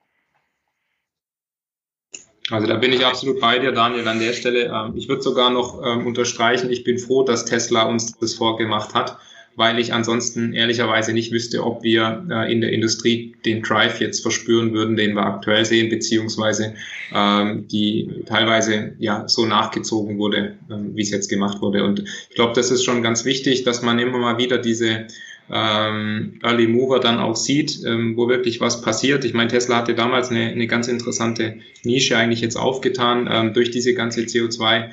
Also 2.49 2.67
da 2.67 2.75
bin 2.75 2.91
ich 2.91 3.05
absolut 3.05 3.39
bei 3.39 3.59
dir, 3.59 3.71
Daniel, 3.71 4.07
an 4.07 4.19
der 4.19 4.33
Stelle. 4.33 4.65
Ähm, 4.65 4.93
ich 4.95 5.07
würde 5.07 5.21
sogar 5.21 5.49
noch 5.49 5.81
ähm, 5.83 6.05
unterstreichen, 6.05 6.69
ich 6.69 6.83
bin 6.83 6.97
froh, 6.97 7.23
dass 7.23 7.45
Tesla 7.45 7.83
uns 7.83 8.17
das 8.17 8.33
vorgemacht 8.33 8.93
hat, 8.93 9.17
weil 9.55 9.79
ich 9.79 9.93
ansonsten 9.93 10.51
ehrlicherweise 10.53 11.13
nicht 11.13 11.31
wüsste, 11.31 11.63
ob 11.63 11.83
wir 11.83 12.25
äh, 12.29 12.51
in 12.51 12.59
der 12.59 12.73
Industrie 12.73 13.35
den 13.45 13.61
Drive 13.61 14.01
jetzt 14.01 14.21
verspüren 14.21 14.73
würden, 14.73 14.97
den 14.97 15.13
wir 15.13 15.25
aktuell 15.25 15.63
sehen, 15.63 15.89
beziehungsweise 15.89 16.73
ähm, 17.13 17.67
die 17.69 18.09
teilweise 18.25 18.95
ja 18.99 19.27
so 19.29 19.45
nachgezogen 19.45 20.17
wurde, 20.17 20.57
wie 20.67 21.01
es 21.01 21.11
jetzt 21.11 21.29
gemacht 21.29 21.61
wurde. 21.61 21.85
Und 21.85 22.03
ich 22.29 22.35
glaube, 22.35 22.53
das 22.55 22.71
ist 22.71 22.83
schon 22.83 23.03
ganz 23.03 23.23
wichtig, 23.23 23.63
dass 23.63 23.81
man 23.83 23.99
immer 23.99 24.17
mal 24.17 24.37
wieder 24.37 24.57
diese 24.57 25.07
ähm, 25.51 26.39
Early 26.41 26.67
Mover 26.67 26.99
dann 26.99 27.19
auch 27.19 27.35
sieht, 27.35 27.79
ähm, 27.85 28.15
wo 28.15 28.29
wirklich 28.29 28.61
was 28.61 28.81
passiert. 28.81 29.25
Ich 29.25 29.33
meine, 29.33 29.49
Tesla 29.49 29.77
hatte 29.77 29.95
damals 29.95 30.29
eine, 30.29 30.47
eine 30.47 30.67
ganz 30.67 30.87
interessante 30.87 31.57
Nische 31.83 32.17
eigentlich 32.17 32.41
jetzt 32.41 32.55
aufgetan 32.55 33.29
ähm, 33.31 33.53
durch 33.53 33.71
diese 33.71 33.93
ganze 33.93 34.21
CO2 34.21 34.89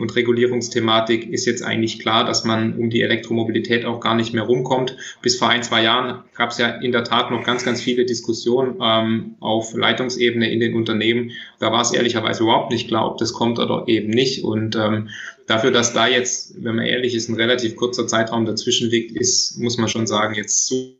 und 0.00 0.14
Regulierungsthematik 0.16 1.30
ist 1.30 1.46
jetzt 1.46 1.62
eigentlich 1.62 2.00
klar, 2.00 2.24
dass 2.24 2.44
man 2.44 2.76
um 2.76 2.90
die 2.90 3.02
Elektromobilität 3.02 3.84
auch 3.84 4.00
gar 4.00 4.14
nicht 4.14 4.34
mehr 4.34 4.42
rumkommt. 4.42 4.96
Bis 5.22 5.36
vor 5.36 5.48
ein, 5.48 5.62
zwei 5.62 5.82
Jahren 5.82 6.24
gab 6.34 6.50
es 6.50 6.58
ja 6.58 6.68
in 6.68 6.92
der 6.92 7.04
Tat 7.04 7.30
noch 7.30 7.44
ganz, 7.44 7.64
ganz 7.64 7.80
viele 7.80 8.04
Diskussionen 8.04 8.78
ähm, 8.82 9.36
auf 9.40 9.74
Leitungsebene 9.74 10.50
in 10.50 10.60
den 10.60 10.74
Unternehmen. 10.74 11.30
Da 11.60 11.70
war 11.70 11.82
es 11.82 11.92
ehrlicherweise 11.92 12.42
überhaupt 12.42 12.72
nicht 12.72 12.88
klar, 12.88 13.10
ob 13.10 13.18
das 13.18 13.32
kommt 13.32 13.58
oder 13.58 13.84
eben 13.86 14.10
nicht. 14.10 14.42
Und 14.42 14.74
ähm, 14.74 15.10
dafür, 15.46 15.70
dass 15.70 15.92
da 15.92 16.08
jetzt, 16.08 16.62
wenn 16.62 16.76
man 16.76 16.86
ehrlich 16.86 17.14
ist, 17.14 17.28
ein 17.28 17.36
relativ 17.36 17.76
kurzer 17.76 18.06
Zeitraum 18.06 18.46
dazwischen 18.46 18.90
liegt, 18.90 19.12
ist, 19.16 19.58
muss 19.58 19.78
man 19.78 19.88
schon 19.88 20.06
sagen, 20.06 20.34
jetzt 20.34 20.66
so 20.66 20.96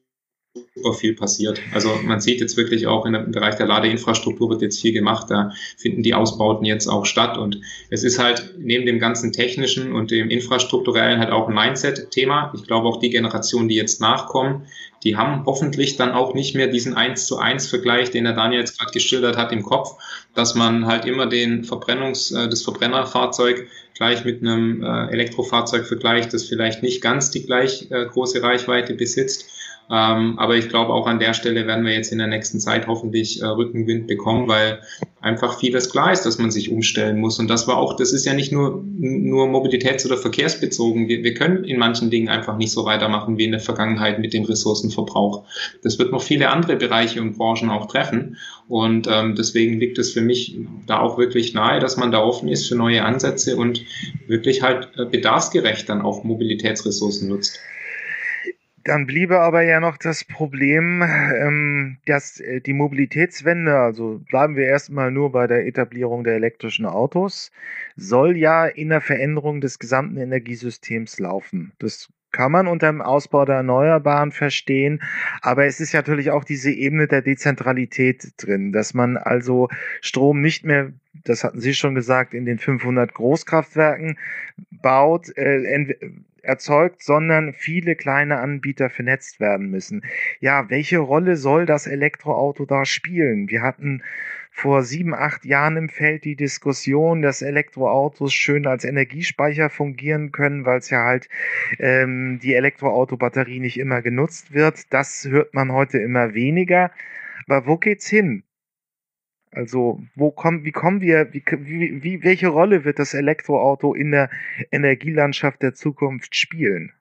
super 0.75 0.93
viel 0.93 1.15
passiert. 1.15 1.61
Also 1.73 1.91
man 2.05 2.21
sieht 2.21 2.41
jetzt 2.41 2.57
wirklich 2.57 2.87
auch 2.87 3.07
im 3.07 3.33
Bereich 3.33 3.57
der 3.57 3.67
Ladeinfrastruktur 3.67 4.51
wird 4.51 4.63
jetzt 4.63 4.81
viel 4.81 4.93
gemacht. 4.93 5.27
Da 5.29 5.53
finden 5.77 6.03
die 6.03 6.15
Ausbauten 6.15 6.65
jetzt 6.65 6.87
auch 6.87 7.07
statt. 7.07 7.39
Und 7.39 7.61
es 7.91 8.05
ist 8.05 8.19
halt 8.19 8.55
neben 8.59 8.87
dem 8.87 9.01
ganzen 9.01 9.33
technischen 9.33 9.93
und 9.93 10.11
dem 10.11 10.31
infrastrukturellen 10.31 11.19
halt 11.19 11.31
auch 11.31 11.49
ein 11.49 11.55
Mindset-Thema. 11.55 12.53
Ich 12.55 12.67
glaube 12.67 12.87
auch 12.89 13.01
die 13.01 13.11
Generationen, 13.11 13.69
die 13.69 13.75
jetzt 13.75 14.01
nachkommen, 14.01 14.67
die 15.03 15.17
haben 15.17 15.45
hoffentlich 15.45 15.97
dann 15.97 16.13
auch 16.13 16.35
nicht 16.35 16.55
mehr 16.55 16.69
diesen 16.69 16.95
1 16.95 17.27
zu 17.27 17.39
1 17.39 17.67
Vergleich, 17.67 18.11
den 18.11 18.25
der 18.25 18.33
Daniel 18.33 18.61
jetzt 18.61 18.79
gerade 18.79 18.93
geschildert 18.93 19.37
hat, 19.37 19.53
im 19.53 19.63
Kopf, 19.63 19.97
dass 20.35 20.55
man 20.55 20.87
halt 20.87 21.05
immer 21.05 21.27
den 21.27 21.65
Verbrennungs, 21.65 22.31
äh, 22.31 22.49
das 22.49 22.63
Verbrennerfahrzeug 22.63 23.67
gleich 23.95 24.25
mit 24.25 24.41
einem 24.41 24.83
äh, 24.83 25.13
Elektrofahrzeug 25.13 25.87
vergleicht, 25.87 26.33
das 26.33 26.45
vielleicht 26.45 26.83
nicht 26.83 27.03
ganz 27.03 27.31
die 27.31 27.45
gleich 27.45 27.91
äh, 27.91 28.07
große 28.07 28.43
Reichweite 28.43 28.95
besitzt. 28.95 29.51
Ähm, 29.91 30.39
aber 30.39 30.57
ich 30.57 30.69
glaube, 30.69 30.93
auch 30.93 31.07
an 31.07 31.19
der 31.19 31.35
Stelle 31.35 31.67
werden 31.67 31.85
wir 31.85 31.93
jetzt 31.93 32.11
in 32.11 32.19
der 32.19 32.27
nächsten 32.27 32.59
Zeit 32.59 32.87
hoffentlich 32.87 33.43
äh, 33.43 33.47
Rückenwind 33.47 34.07
bekommen, 34.07 34.49
weil 34.49 34.81
einfach 35.21 35.59
vieles 35.59 35.91
klar 35.91 36.13
ist, 36.13 36.23
dass 36.23 36.39
man 36.39 36.51
sich 36.51 36.71
umstellen 36.71 37.19
muss. 37.19 37.39
Und 37.39 37.49
das 37.49 37.67
war 37.67 37.77
auch, 37.77 37.97
das 37.97 38.13
ist 38.13 38.25
ja 38.25 38.35
nicht 38.35 38.53
nur, 38.53 38.83
nur 38.99 39.47
mobilitäts- 39.47 40.07
oder 40.07 40.17
verkehrsbezogen. 40.17 41.09
Wir, 41.09 41.23
wir 41.23 41.35
können 41.35 41.65
in 41.65 41.79
manchen 41.79 42.11
Dingen 42.11 42.29
einfach 42.29 42.57
nicht 42.57 42.73
so 42.73 42.85
weitermachen 42.85 43.37
wie 43.37 43.45
in 43.45 43.51
der 43.51 43.61
Vergangenheit 43.61 44.19
mit 44.19 44.33
dem 44.33 44.45
Ressourcenverbrauch. 44.45 45.45
Das 45.83 45.99
wird 45.99 46.13
noch 46.13 46.23
viele 46.23 46.51
andere 46.51 46.77
Bereiche 46.77 47.21
und 47.21 47.37
Branchen 47.37 47.71
auch 47.71 47.87
treffen. 47.87 48.37
Und 48.69 49.07
ähm, 49.11 49.35
deswegen 49.35 49.79
liegt 49.79 49.99
es 49.99 50.13
für 50.13 50.23
mich 50.23 50.59
da 50.87 51.01
auch 51.01 51.19
wirklich 51.19 51.53
nahe, 51.53 51.81
dass 51.81 51.99
man 51.99 52.11
da 52.11 52.23
offen 52.23 52.49
ist 52.49 52.69
für 52.69 52.75
neue 52.75 53.05
Ansätze 53.05 53.57
und 53.57 53.83
wirklich 54.27 54.63
halt 54.63 54.89
äh, 54.97 55.05
bedarfsgerecht 55.05 55.89
dann 55.89 56.01
auch 56.01 56.25
Mobilitätsressourcen 56.25 57.29
nutzt. 57.29 57.59
Dann 58.85 59.07
bliebe 59.07 59.41
aber 59.41 59.63
ja 59.63 59.81
noch 59.81 59.97
das 59.97 60.25
Problem, 60.25 61.03
ähm, 61.03 61.97
dass 62.05 62.39
äh, 62.39 62.61
die 62.61 62.75
Mobilitätswende, 62.75 63.79
also 63.79 64.21
bleiben 64.29 64.57
wir 64.57 64.67
erstmal 64.67 65.11
nur 65.11 65.33
bei 65.33 65.47
der 65.47 65.67
Etablierung 65.67 66.23
der 66.23 66.35
elektrischen 66.35 66.85
Autos, 66.85 67.51
soll 67.97 68.37
ja 68.37 68.67
in 68.67 68.91
der 68.91 69.01
Veränderung 69.01 69.63
des 69.63 69.79
gesamten 69.79 70.19
Energiesystems 70.19 71.19
laufen. 71.19 71.73
Das 71.79 72.11
kann 72.31 72.53
man 72.53 72.67
unter 72.67 72.89
dem 72.89 73.01
Ausbau 73.01 73.47
der 73.47 73.57
Erneuerbaren 73.57 74.33
verstehen, 74.33 75.01
aber 75.41 75.65
es 75.65 75.81
ist 75.81 75.95
natürlich 75.95 76.31
auch 76.31 76.45
diese 76.45 76.71
Ebene 76.71 77.07
der 77.07 77.23
Dezentralität 77.23 78.33
drin, 78.37 78.73
dass 78.73 78.93
man 78.93 79.17
also 79.17 79.69
Strom 80.03 80.43
nicht 80.43 80.65
mehr, 80.65 80.93
das 81.25 81.45
hatten 81.45 81.61
Sie 81.61 81.75
schon 81.75 81.95
gesagt, 81.95 82.35
in 82.35 82.45
den 82.45 82.59
500 82.59 83.15
Großkraftwerken 83.15 84.19
baut, 84.71 85.35
äh, 85.39 85.95
erzeugt, 86.45 87.03
sondern 87.03 87.53
viele 87.53 87.97
kleine 87.97 88.39
Anbieter 88.39 88.91
vernetzt 88.91 89.41
werden 89.41 89.71
müssen. 89.71 90.03
Ja, 90.41 90.71
welche 90.71 90.99
Rolle 90.99 91.37
soll 91.37 91.67
das 91.67 91.87
Elektroauto 91.87 92.67
da 92.67 92.85
spielen? 92.85 93.49
Wir 93.49 93.63
hatten 93.63 94.03
vor 94.57 94.85
sieben, 94.85 95.15
acht 95.15 95.45
Jahren 95.45 95.77
im 95.77 95.89
Feld 95.89 96.25
die 96.25 96.37
Diskussion, 96.37 97.23
dass 97.23 97.43
Elektroautos 97.43 98.33
schön 98.33 98.69
als 98.69 98.85
Energiespeicher 98.85 99.69
fungieren 99.69 100.31
können, 100.31 100.65
weil 100.65 100.79
es 100.79 100.91
ja 100.91 101.05
halt 101.05 101.29
ähm, 101.81 102.39
die 102.41 102.55
Elektroautobatterie 102.55 103.59
nicht 103.59 103.79
immer 103.79 104.01
genutzt 104.01 104.55
wird. 104.55 104.93
Das 104.93 105.27
hört 105.29 105.55
man 105.55 105.73
heute 105.73 105.99
immer 105.99 106.35
weniger. 106.35 106.93
Aber 107.49 107.67
wo 107.67 107.79
geht's 107.79 108.07
hin? 108.07 108.45
Also, 109.55 110.01
wo 110.17 110.33
kommen, 110.33 110.65
wie 110.65 110.73
kommen 110.73 111.01
wir, 111.01 111.33
wie, 111.33 111.45
wie, 112.03 112.25
welche 112.25 112.49
Rolle 112.49 112.85
wird 112.85 112.99
das 112.99 113.15
Elektroauto 113.15 113.95
in 113.95 114.11
der 114.11 114.29
Energielandschaft 114.73 115.63
der 115.63 115.75
Zukunft 115.75 116.35
spielen? 116.35 116.93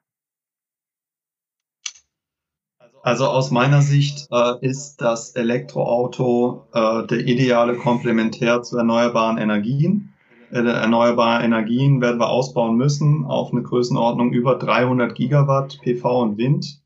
Also 3.01 3.27
aus 3.27 3.49
meiner 3.49 3.81
Sicht 3.81 4.27
äh, 4.31 4.53
ist 4.61 5.01
das 5.01 5.31
Elektroauto 5.31 6.67
äh, 6.73 7.07
der 7.07 7.19
ideale 7.27 7.75
Komplementär 7.75 8.61
zu 8.61 8.77
erneuerbaren 8.77 9.39
Energien. 9.39 10.13
Äh, 10.51 10.59
erneuerbare 10.59 11.43
Energien 11.43 12.01
werden 12.01 12.19
wir 12.19 12.29
ausbauen 12.29 12.77
müssen 12.77 13.25
auf 13.25 13.51
eine 13.51 13.63
Größenordnung 13.63 14.31
über 14.31 14.55
300 14.55 15.15
Gigawatt 15.15 15.79
PV 15.81 16.21
und 16.21 16.37
Wind. 16.37 16.82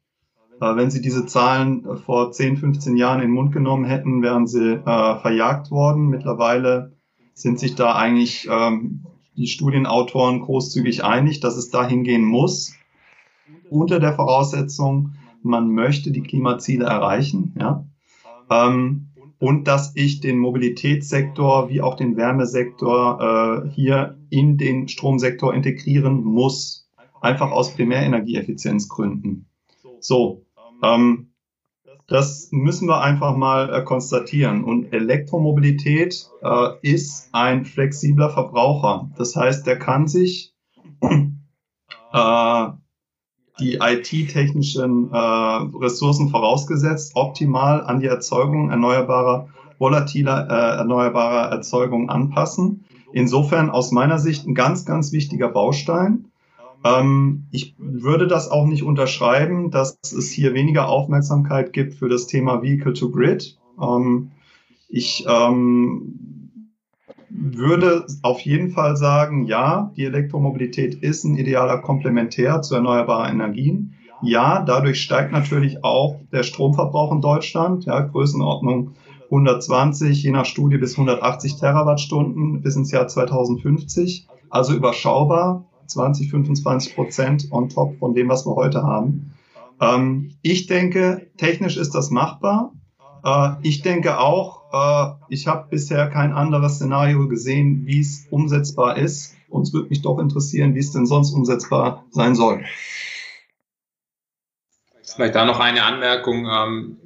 Äh, 0.59 0.75
wenn 0.75 0.89
Sie 0.89 1.01
diese 1.01 1.25
Zahlen 1.25 1.85
äh, 1.85 1.95
vor 1.97 2.31
10, 2.31 2.57
15 2.57 2.97
Jahren 2.97 3.21
in 3.21 3.27
den 3.27 3.33
Mund 3.33 3.51
genommen 3.51 3.85
hätten, 3.85 4.21
wären 4.21 4.47
sie 4.47 4.73
äh, 4.73 5.19
verjagt 5.19 5.71
worden. 5.71 6.07
Mittlerweile 6.07 6.93
sind 7.33 7.59
sich 7.59 7.75
da 7.75 7.95
eigentlich 7.95 8.47
ähm, 8.51 9.03
die 9.35 9.47
Studienautoren 9.47 10.41
großzügig 10.41 11.03
einig, 11.03 11.39
dass 11.39 11.55
es 11.57 11.69
dahin 11.69 12.03
gehen 12.03 12.23
muss, 12.23 12.73
unter 13.69 13.99
der 13.99 14.13
Voraussetzung, 14.13 15.13
man 15.43 15.69
möchte 15.69 16.11
die 16.11 16.23
Klimaziele 16.23 16.85
erreichen. 16.85 17.53
Ja? 17.59 17.85
Ähm, 18.49 19.09
und 19.39 19.67
dass 19.67 19.95
ich 19.95 20.19
den 20.19 20.39
Mobilitätssektor 20.39 21.69
wie 21.69 21.81
auch 21.81 21.95
den 21.95 22.17
Wärmesektor 22.17 23.65
äh, 23.67 23.69
hier 23.69 24.17
in 24.31 24.57
den 24.57 24.87
Stromsektor 24.87 25.53
integrieren 25.53 26.23
muss, 26.23 26.89
einfach 27.21 27.51
aus 27.51 27.75
Primärenergieeffizienzgründen. 27.75 29.45
So, 29.99 30.46
ähm, 30.83 31.31
Das 32.07 32.49
müssen 32.51 32.87
wir 32.87 33.01
einfach 33.01 33.35
mal 33.35 33.73
äh, 33.73 33.83
konstatieren. 33.83 34.63
Und 34.63 34.93
Elektromobilität 34.93 36.29
äh, 36.41 36.69
ist 36.81 37.29
ein 37.33 37.65
flexibler 37.65 38.29
Verbraucher. 38.29 39.09
Das 39.17 39.35
heißt, 39.35 39.67
der 39.67 39.77
kann 39.77 40.07
sich 40.07 40.53
äh, 42.13 42.67
die 43.59 43.75
IT-technischen 43.75 45.11
äh, 45.11 45.17
Ressourcen 45.17 46.29
vorausgesetzt 46.29 47.13
optimal 47.15 47.83
an 47.83 47.99
die 47.99 48.05
Erzeugung 48.07 48.69
erneuerbarer, 48.69 49.49
volatiler 49.79 50.47
äh, 50.49 50.77
erneuerbarer 50.77 51.51
Erzeugung 51.51 52.09
anpassen. 52.09 52.85
Insofern 53.13 53.69
aus 53.69 53.91
meiner 53.91 54.19
Sicht 54.19 54.47
ein 54.47 54.53
ganz, 54.53 54.85
ganz 54.85 55.11
wichtiger 55.11 55.49
Baustein. 55.49 56.31
Ähm, 56.83 57.45
ich 57.51 57.75
würde 57.77 58.27
das 58.27 58.49
auch 58.49 58.65
nicht 58.65 58.83
unterschreiben, 58.83 59.71
dass 59.71 59.99
es 60.01 60.31
hier 60.31 60.53
weniger 60.53 60.89
Aufmerksamkeit 60.89 61.73
gibt 61.73 61.95
für 61.95 62.09
das 62.09 62.27
Thema 62.27 62.61
Vehicle 62.61 62.93
to 62.93 63.09
Grid. 63.09 63.57
Ähm, 63.81 64.31
ich 64.89 65.25
ähm, 65.27 66.47
würde 67.29 68.05
auf 68.21 68.39
jeden 68.41 68.71
Fall 68.71 68.95
sagen, 68.95 69.45
ja, 69.45 69.91
die 69.97 70.05
Elektromobilität 70.05 70.95
ist 70.95 71.23
ein 71.23 71.37
idealer 71.37 71.79
Komplementär 71.79 72.61
zu 72.61 72.75
erneuerbaren 72.75 73.33
Energien. 73.33 73.93
Ja, 74.21 74.63
dadurch 74.63 75.01
steigt 75.01 75.31
natürlich 75.31 75.83
auch 75.83 76.15
der 76.31 76.43
Stromverbrauch 76.43 77.11
in 77.11 77.21
Deutschland, 77.21 77.85
ja, 77.85 77.99
Größenordnung 77.99 78.93
120, 79.25 80.23
je 80.23 80.31
nach 80.31 80.45
Studie 80.45 80.77
bis 80.77 80.93
180 80.93 81.57
Terawattstunden 81.57 82.61
bis 82.61 82.75
ins 82.75 82.91
Jahr 82.91 83.07
2050. 83.07 84.27
Also 84.49 84.73
überschaubar. 84.73 85.65
20, 85.87 86.29
25 86.29 86.95
Prozent 86.95 87.47
on 87.51 87.69
top 87.69 87.97
von 87.99 88.13
dem, 88.13 88.29
was 88.29 88.45
wir 88.45 88.55
heute 88.55 88.83
haben. 88.83 89.33
Ähm, 89.79 90.35
ich 90.41 90.67
denke, 90.67 91.29
technisch 91.37 91.77
ist 91.77 91.95
das 91.95 92.09
machbar. 92.09 92.73
Äh, 93.23 93.55
ich 93.61 93.81
denke 93.81 94.19
auch, 94.19 94.63
äh, 94.71 95.15
ich 95.29 95.47
habe 95.47 95.67
bisher 95.69 96.07
kein 96.09 96.33
anderes 96.33 96.75
Szenario 96.75 97.27
gesehen, 97.27 97.85
wie 97.85 97.99
es 97.99 98.27
umsetzbar 98.29 98.97
ist. 98.97 99.35
Uns 99.49 99.73
würde 99.73 99.89
mich 99.89 100.01
doch 100.01 100.19
interessieren, 100.19 100.75
wie 100.75 100.79
es 100.79 100.91
denn 100.91 101.05
sonst 101.05 101.31
umsetzbar 101.31 102.05
sein 102.11 102.35
soll. 102.35 102.63
Vielleicht 105.03 105.35
da 105.35 105.45
noch 105.45 105.59
eine 105.59 105.83
Anmerkung. 105.83 106.47
Ähm, 106.47 106.97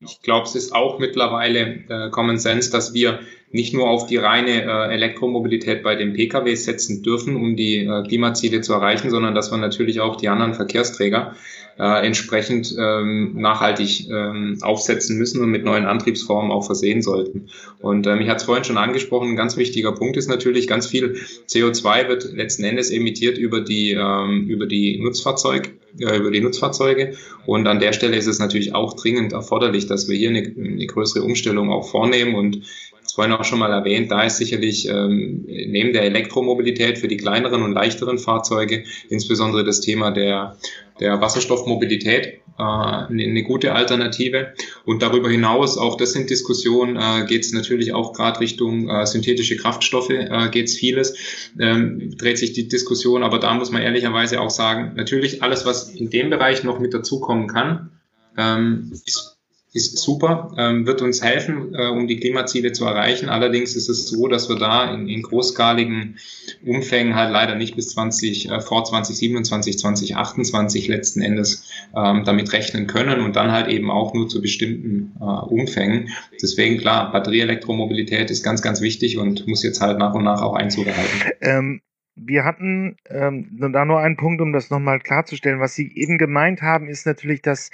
ich 0.00 0.20
glaube, 0.22 0.46
es 0.46 0.54
ist 0.54 0.74
auch 0.74 0.98
mittlerweile 0.98 1.84
äh, 1.88 2.10
Common 2.10 2.38
Sense, 2.38 2.70
dass 2.70 2.94
wir 2.94 3.20
nicht 3.52 3.74
nur 3.74 3.88
auf 3.88 4.06
die 4.06 4.16
reine 4.16 4.62
äh, 4.62 4.94
Elektromobilität 4.94 5.82
bei 5.82 5.96
den 5.96 6.12
Pkw 6.12 6.54
setzen 6.54 7.02
dürfen, 7.02 7.36
um 7.36 7.56
die 7.56 7.84
äh, 7.84 8.02
Klimaziele 8.06 8.60
zu 8.60 8.72
erreichen, 8.72 9.10
sondern 9.10 9.34
dass 9.34 9.50
wir 9.50 9.58
natürlich 9.58 10.00
auch 10.00 10.16
die 10.16 10.28
anderen 10.28 10.54
Verkehrsträger 10.54 11.34
äh, 11.80 12.06
entsprechend 12.06 12.74
ähm, 12.78 13.40
nachhaltig 13.40 14.08
ähm, 14.10 14.58
aufsetzen 14.60 15.16
müssen 15.16 15.42
und 15.42 15.50
mit 15.50 15.64
neuen 15.64 15.86
Antriebsformen 15.86 16.52
auch 16.52 16.64
versehen 16.64 17.02
sollten. 17.02 17.48
Und 17.80 18.06
ähm, 18.06 18.20
ich 18.20 18.28
hatte 18.28 18.38
es 18.38 18.44
vorhin 18.44 18.64
schon 18.64 18.76
angesprochen, 18.76 19.30
ein 19.30 19.36
ganz 19.36 19.56
wichtiger 19.56 19.92
Punkt 19.92 20.16
ist 20.16 20.28
natürlich, 20.28 20.68
ganz 20.68 20.86
viel 20.86 21.16
CO2 21.48 22.08
wird 22.08 22.32
letzten 22.32 22.64
Endes 22.64 22.90
emittiert 22.90 23.38
über 23.38 23.62
die, 23.62 23.92
ähm, 23.92 24.46
über 24.46 24.66
die 24.66 25.00
Nutzfahrzeug, 25.00 25.70
äh, 25.98 26.18
über 26.18 26.30
die 26.30 26.40
Nutzfahrzeuge. 26.40 27.14
Und 27.46 27.66
an 27.66 27.80
der 27.80 27.94
Stelle 27.94 28.16
ist 28.16 28.26
es 28.26 28.38
natürlich 28.38 28.74
auch 28.74 28.94
dringend 28.94 29.32
erforderlich, 29.32 29.86
dass 29.86 30.08
wir 30.08 30.16
hier 30.16 30.28
eine, 30.28 30.42
eine 30.56 30.86
größere 30.86 31.24
Umstellung 31.24 31.70
auch 31.70 31.88
vornehmen 31.88 32.34
und 32.34 32.62
das 33.10 33.14
vorhin 33.16 33.32
auch 33.32 33.44
schon 33.44 33.58
mal 33.58 33.72
erwähnt, 33.72 34.10
da 34.12 34.22
ist 34.22 34.36
sicherlich 34.36 34.88
ähm, 34.88 35.44
neben 35.46 35.92
der 35.92 36.02
Elektromobilität 36.02 36.98
für 36.98 37.08
die 37.08 37.16
kleineren 37.16 37.62
und 37.62 37.72
leichteren 37.72 38.18
Fahrzeuge 38.18 38.84
insbesondere 39.08 39.64
das 39.64 39.80
Thema 39.80 40.12
der, 40.12 40.56
der 41.00 41.20
Wasserstoffmobilität 41.20 42.26
äh, 42.26 42.62
eine, 42.62 43.24
eine 43.24 43.42
gute 43.42 43.74
Alternative. 43.74 44.54
Und 44.84 45.02
darüber 45.02 45.28
hinaus, 45.28 45.76
auch 45.76 45.96
das 45.96 46.12
sind 46.12 46.30
Diskussionen, 46.30 46.96
äh, 46.96 47.26
geht 47.26 47.44
es 47.44 47.52
natürlich 47.52 47.92
auch 47.92 48.12
gerade 48.12 48.38
Richtung 48.38 48.88
äh, 48.88 49.04
synthetische 49.06 49.56
Kraftstoffe, 49.56 50.10
äh, 50.10 50.48
geht 50.50 50.66
es 50.66 50.76
vieles, 50.76 51.16
ähm, 51.58 52.16
dreht 52.16 52.38
sich 52.38 52.52
die 52.52 52.68
Diskussion, 52.68 53.24
aber 53.24 53.40
da 53.40 53.54
muss 53.54 53.72
man 53.72 53.82
ehrlicherweise 53.82 54.40
auch 54.40 54.50
sagen, 54.50 54.92
natürlich 54.94 55.42
alles, 55.42 55.66
was 55.66 55.90
in 55.90 56.10
dem 56.10 56.30
Bereich 56.30 56.62
noch 56.62 56.78
mit 56.78 56.94
dazukommen 56.94 57.48
kann, 57.48 57.90
ähm, 58.38 58.92
ist 59.04 59.39
ist 59.72 59.98
super, 59.98 60.52
ähm, 60.58 60.86
wird 60.86 61.00
uns 61.00 61.22
helfen, 61.22 61.74
äh, 61.74 61.86
um 61.86 62.08
die 62.08 62.18
Klimaziele 62.18 62.72
zu 62.72 62.84
erreichen. 62.84 63.28
Allerdings 63.28 63.76
ist 63.76 63.88
es 63.88 64.08
so, 64.08 64.26
dass 64.26 64.48
wir 64.48 64.56
da 64.56 64.92
in, 64.92 65.08
in 65.08 65.22
großskaligen 65.22 66.18
Umfängen 66.66 67.14
halt 67.14 67.32
leider 67.32 67.54
nicht 67.54 67.76
bis 67.76 67.90
20, 67.90 68.50
äh, 68.50 68.60
vor 68.60 68.84
2027, 68.84 69.78
2028 69.78 70.88
letzten 70.88 71.22
Endes 71.22 71.70
ähm, 71.96 72.24
damit 72.24 72.52
rechnen 72.52 72.88
können 72.88 73.20
und 73.20 73.36
dann 73.36 73.52
halt 73.52 73.68
eben 73.68 73.90
auch 73.90 74.12
nur 74.12 74.28
zu 74.28 74.42
bestimmten 74.42 75.12
äh, 75.20 75.24
Umfängen. 75.24 76.08
Deswegen 76.42 76.78
klar, 76.78 77.12
Batterieelektromobilität 77.12 78.30
ist 78.30 78.42
ganz, 78.42 78.62
ganz 78.62 78.80
wichtig 78.80 79.18
und 79.18 79.46
muss 79.46 79.62
jetzt 79.62 79.80
halt 79.80 79.98
nach 79.98 80.14
und 80.14 80.24
nach 80.24 80.42
auch 80.42 80.54
Einzug 80.54 80.86
erhalten. 80.86 81.30
Ähm 81.40 81.80
wir 82.22 82.44
hatten 82.44 82.96
ähm, 83.08 83.56
da 83.72 83.84
nur 83.84 84.00
einen 84.00 84.16
Punkt, 84.16 84.40
um 84.42 84.52
das 84.52 84.70
nochmal 84.70 84.98
klarzustellen. 85.00 85.60
Was 85.60 85.74
Sie 85.74 85.90
eben 85.94 86.18
gemeint 86.18 86.60
haben, 86.60 86.88
ist 86.88 87.06
natürlich, 87.06 87.40
dass 87.40 87.70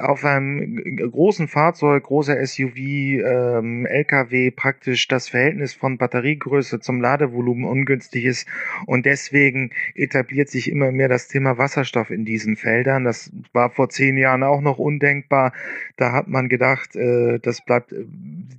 auf 0.00 0.24
einem 0.24 0.96
großen 0.96 1.48
Fahrzeug, 1.48 2.04
großer 2.04 2.44
SUV, 2.44 2.76
ähm, 2.76 3.86
LKW 3.86 4.50
praktisch 4.50 5.08
das 5.08 5.28
Verhältnis 5.28 5.74
von 5.74 5.98
Batteriegröße 5.98 6.80
zum 6.80 7.00
Ladevolumen 7.00 7.64
ungünstig 7.64 8.24
ist 8.24 8.48
und 8.86 9.06
deswegen 9.06 9.70
etabliert 9.94 10.48
sich 10.48 10.70
immer 10.70 10.92
mehr 10.92 11.08
das 11.08 11.28
Thema 11.28 11.58
Wasserstoff 11.58 12.10
in 12.10 12.24
diesen 12.24 12.56
Feldern. 12.56 13.04
Das 13.04 13.32
war 13.52 13.70
vor 13.70 13.88
zehn 13.88 14.16
Jahren 14.16 14.42
auch 14.42 14.60
noch 14.60 14.78
undenkbar. 14.78 15.52
Da 15.96 16.12
hat 16.12 16.28
man 16.28 16.48
gedacht, 16.48 16.96
äh, 16.96 17.38
das 17.38 17.64
bleibt, 17.64 17.94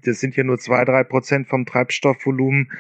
das 0.06 0.20
sind 0.20 0.36
ja 0.36 0.44
nur 0.44 0.60
zwei, 0.60 0.86
drei 0.86 1.04
Prozent 1.04 1.48
vom 1.48 1.66
Treibstoffvolumen. 1.66 2.72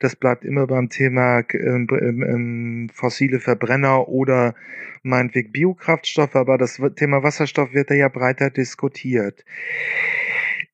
Das 0.00 0.14
bleibt 0.14 0.44
immer 0.44 0.66
beim 0.66 0.88
Thema 0.88 1.40
äh, 1.40 1.56
ähm, 1.56 2.88
fossile 2.92 3.40
Verbrenner 3.40 4.08
oder 4.08 4.54
meinetwegen 5.02 5.52
Biokraftstoffe, 5.52 6.36
aber 6.36 6.58
das 6.58 6.80
Thema 6.96 7.22
Wasserstoff 7.22 7.72
wird 7.72 7.90
da 7.90 7.94
ja 7.94 8.07
breiter 8.10 8.50
diskutiert. 8.50 9.44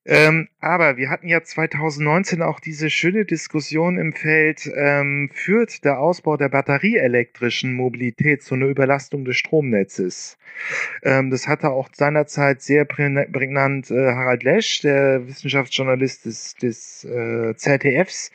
Ähm, 0.07 0.49
aber 0.61 0.99
wir 0.99 1.09
hatten 1.09 1.29
ja 1.29 1.43
2019 1.43 2.43
auch 2.43 2.61
diese 2.61 2.91
schöne 2.91 3.25
Diskussion 3.25 3.97
im 3.97 4.13
Feld, 4.13 4.71
ähm, 4.77 5.31
führt 5.33 5.83
der 5.83 5.99
Ausbau 5.99 6.37
der 6.37 6.51
batterieelektrischen 6.51 7.73
Mobilität 7.73 8.43
zu 8.43 8.55
einer 8.55 8.67
Überlastung 8.67 9.25
des 9.25 9.37
Stromnetzes? 9.37 10.37
Ähm, 11.03 11.31
das 11.31 11.49
hatte 11.49 11.71
auch 11.71 11.89
seinerzeit 11.95 12.61
sehr 12.61 12.85
prägnant 12.85 13.91
äh, 13.91 14.13
Harald 14.13 14.43
Lesch, 14.43 14.83
der 14.83 15.27
Wissenschaftsjournalist 15.27 16.27
des, 16.27 16.55
des 16.57 17.05
äh, 17.05 17.55
ZDFs, 17.57 18.31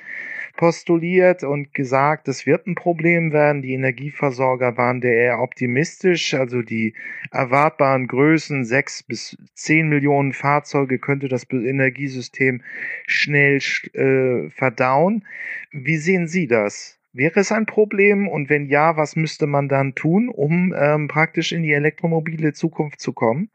postuliert 0.60 1.46
und 1.46 1.74
gesagt, 1.74 2.28
es 2.28 2.46
wird 2.46 2.68
ein 2.68 2.76
Problem 2.76 3.32
werden. 3.32 3.62
Die 3.62 3.72
Energieversorger 3.72 4.76
waren 4.76 5.00
da 5.00 5.08
eher 5.08 5.40
optimistisch, 5.40 6.34
also 6.34 6.62
die 6.62 6.96
erwartbaren 7.32 8.08
Größen 8.08 8.66
sechs 8.66 9.02
bis 9.02 9.38
zehn 9.54 9.88
Millionen 9.88 10.34
Fahrzeuge 10.34 11.00
könnte 11.00 11.30
das 11.30 11.50
Energiesystem 11.50 12.62
schnell 13.08 13.60
äh, 13.94 14.50
verdauen. 14.50 15.26
Wie 15.72 15.96
sehen 15.96 16.28
Sie 16.28 16.48
das? 16.48 17.00
Wäre 17.14 17.40
es 17.40 17.54
ein 17.54 17.66
Problem 17.66 18.28
und 18.28 18.50
wenn 18.50 18.66
ja, 18.66 18.98
was 18.98 19.16
müsste 19.16 19.48
man 19.48 19.70
dann 19.70 19.96
tun, 19.96 20.28
um 20.28 20.76
ähm, 20.78 21.08
praktisch 21.08 21.54
in 21.54 21.64
die 21.64 21.72
elektromobile 21.72 22.52
Zukunft 22.52 23.00
zu 23.00 23.14
kommen? 23.14 23.50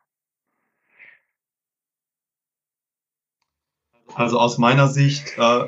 Also 4.15 4.39
aus 4.39 4.57
meiner 4.57 4.89
Sicht 4.89 5.37
äh, 5.37 5.67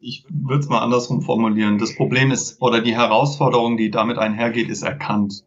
ich 0.00 0.24
würde 0.28 0.60
es 0.60 0.68
mal 0.68 0.80
andersrum 0.80 1.22
formulieren. 1.22 1.78
Das 1.78 1.96
Problem 1.96 2.30
ist, 2.30 2.60
oder 2.60 2.80
die 2.80 2.94
Herausforderung, 2.94 3.76
die 3.76 3.90
damit 3.90 4.18
einhergeht, 4.18 4.68
ist 4.68 4.82
erkannt. 4.82 5.44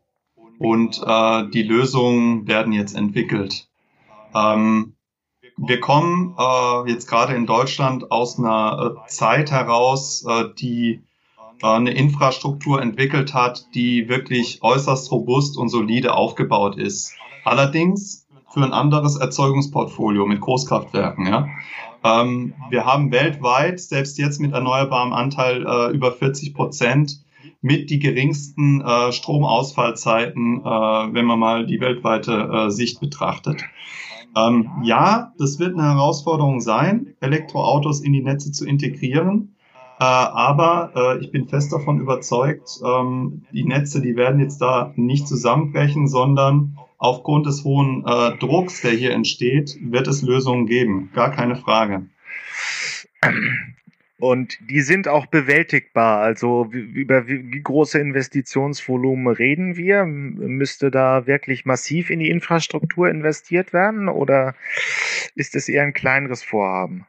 Und 0.58 1.02
äh, 1.06 1.50
die 1.50 1.64
Lösungen 1.64 2.48
werden 2.48 2.74
jetzt 2.74 2.96
entwickelt. 2.96 3.70
Ähm, 4.36 4.94
wir 5.58 5.80
kommen 5.80 6.36
äh, 6.38 6.90
jetzt 6.90 7.08
gerade 7.08 7.34
in 7.36 7.46
Deutschland 7.46 8.12
aus 8.12 8.38
einer 8.38 8.96
äh, 8.96 9.08
Zeit 9.08 9.52
heraus, 9.52 10.26
äh, 10.28 10.46
die 10.58 11.02
äh, 11.62 11.66
eine 11.66 11.92
Infrastruktur 11.92 12.82
entwickelt 12.82 13.34
hat, 13.34 13.68
die 13.74 14.10
wirklich 14.10 14.62
äußerst 14.62 15.12
robust 15.12 15.58
und 15.58 15.70
solide 15.70 16.14
aufgebaut 16.14 16.78
ist. 16.78 17.14
Allerdings 17.44 18.28
für 18.52 18.64
ein 18.64 18.74
anderes 18.74 19.18
Erzeugungsportfolio 19.18 20.26
mit 20.26 20.42
Großkraftwerken. 20.42 21.28
Ja? 21.28 21.48
Ähm, 22.04 22.54
wir 22.70 22.86
haben 22.86 23.12
weltweit, 23.12 23.80
selbst 23.80 24.18
jetzt 24.18 24.40
mit 24.40 24.54
erneuerbarem 24.54 25.14
Anteil 25.14 25.66
äh, 25.66 25.92
über 25.92 26.12
40 26.12 26.54
Prozent, 26.54 27.24
mit 27.62 27.90
die 27.90 28.00
geringsten 28.00 28.82
äh, 28.82 29.12
Stromausfallzeiten, 29.12 30.62
äh, 30.62 31.14
wenn 31.14 31.26
man 31.26 31.40
mal 31.40 31.66
die 31.66 31.82
weltweite 31.82 32.32
äh, 32.32 32.70
Sicht 32.70 33.00
betrachtet. 33.00 33.64
Ähm, 34.36 34.70
ja, 34.84 35.34
das 35.38 35.60
wird 35.60 35.74
eine 35.74 35.84
Herausforderung 35.84 36.62
sein, 36.62 37.16
Elektroautos 37.20 38.02
in 38.02 38.14
die 38.14 38.22
Netze 38.22 38.52
zu 38.52 38.66
integrieren. 38.66 39.56
Äh, 40.00 40.06
aber 40.06 40.92
äh, 40.96 41.20
ich 41.20 41.32
bin 41.32 41.48
fest 41.48 41.74
davon 41.74 42.00
überzeugt, 42.00 42.80
ähm, 42.86 43.44
die 43.52 43.66
Netze, 43.66 44.02
die 44.02 44.16
werden 44.16 44.40
jetzt 44.40 44.60
da 44.62 44.94
nicht 44.96 45.28
zusammenbrechen, 45.28 46.08
sondern 46.08 46.79
aufgrund 47.00 47.48
des 47.48 47.64
hohen 47.64 48.06
äh, 48.06 48.38
Drucks, 48.38 48.82
der 48.82 48.92
hier 48.92 49.12
entsteht, 49.12 49.78
wird 49.82 50.08
es 50.08 50.22
Lösungen 50.22 50.68
geben. 50.68 51.10
Gar 51.16 51.32
keine 51.32 51.56
Frage. 51.56 52.06
Und 54.20 54.58
die 54.70 54.82
sind 54.82 55.08
auch 55.08 55.28
bewältigbar. 55.28 56.20
Also 56.20 56.66
über 56.66 57.28
wie 57.28 57.62
große 57.62 57.98
Investitionsvolumen 58.00 59.34
reden 59.34 59.78
wir? 59.78 60.06
Müsste 60.06 60.92
da 60.92 61.26
wirklich 61.26 61.66
massiv 61.66 62.10
in 62.10 62.20
die 62.20 62.30
Infrastruktur 62.30 63.10
investiert 63.10 63.72
werden 63.72 64.10
oder 64.10 64.56
ist 65.36 65.56
es 65.56 65.70
eher 65.70 65.84
ein 65.84 65.94
kleineres 65.94 66.44
Vorhaben? 66.44 67.06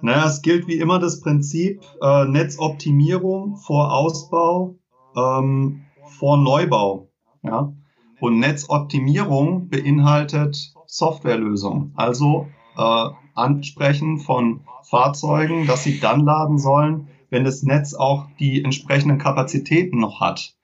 Naja, 0.00 0.26
es 0.26 0.42
gilt 0.42 0.66
wie 0.66 0.78
immer 0.78 0.98
das 0.98 1.20
Prinzip 1.20 1.82
äh, 2.02 2.24
Netzoptimierung 2.24 3.56
vor 3.56 3.92
Ausbau, 3.92 4.76
ähm, 5.16 5.84
vor 6.18 6.36
Neubau. 6.36 7.10
Ja? 7.42 7.72
Und 8.20 8.38
Netzoptimierung 8.38 9.68
beinhaltet 9.68 10.74
Softwarelösungen. 10.86 11.92
Also 11.96 12.48
äh, 12.76 13.08
Ansprechen 13.34 14.18
von 14.18 14.60
Fahrzeugen, 14.82 15.66
dass 15.66 15.84
sie 15.84 16.00
dann 16.00 16.20
laden 16.20 16.58
sollen, 16.58 17.08
wenn 17.30 17.44
das 17.44 17.62
Netz 17.62 17.94
auch 17.94 18.26
die 18.40 18.64
entsprechenden 18.64 19.18
Kapazitäten 19.18 19.98
noch 19.98 20.20
hat. 20.20 20.54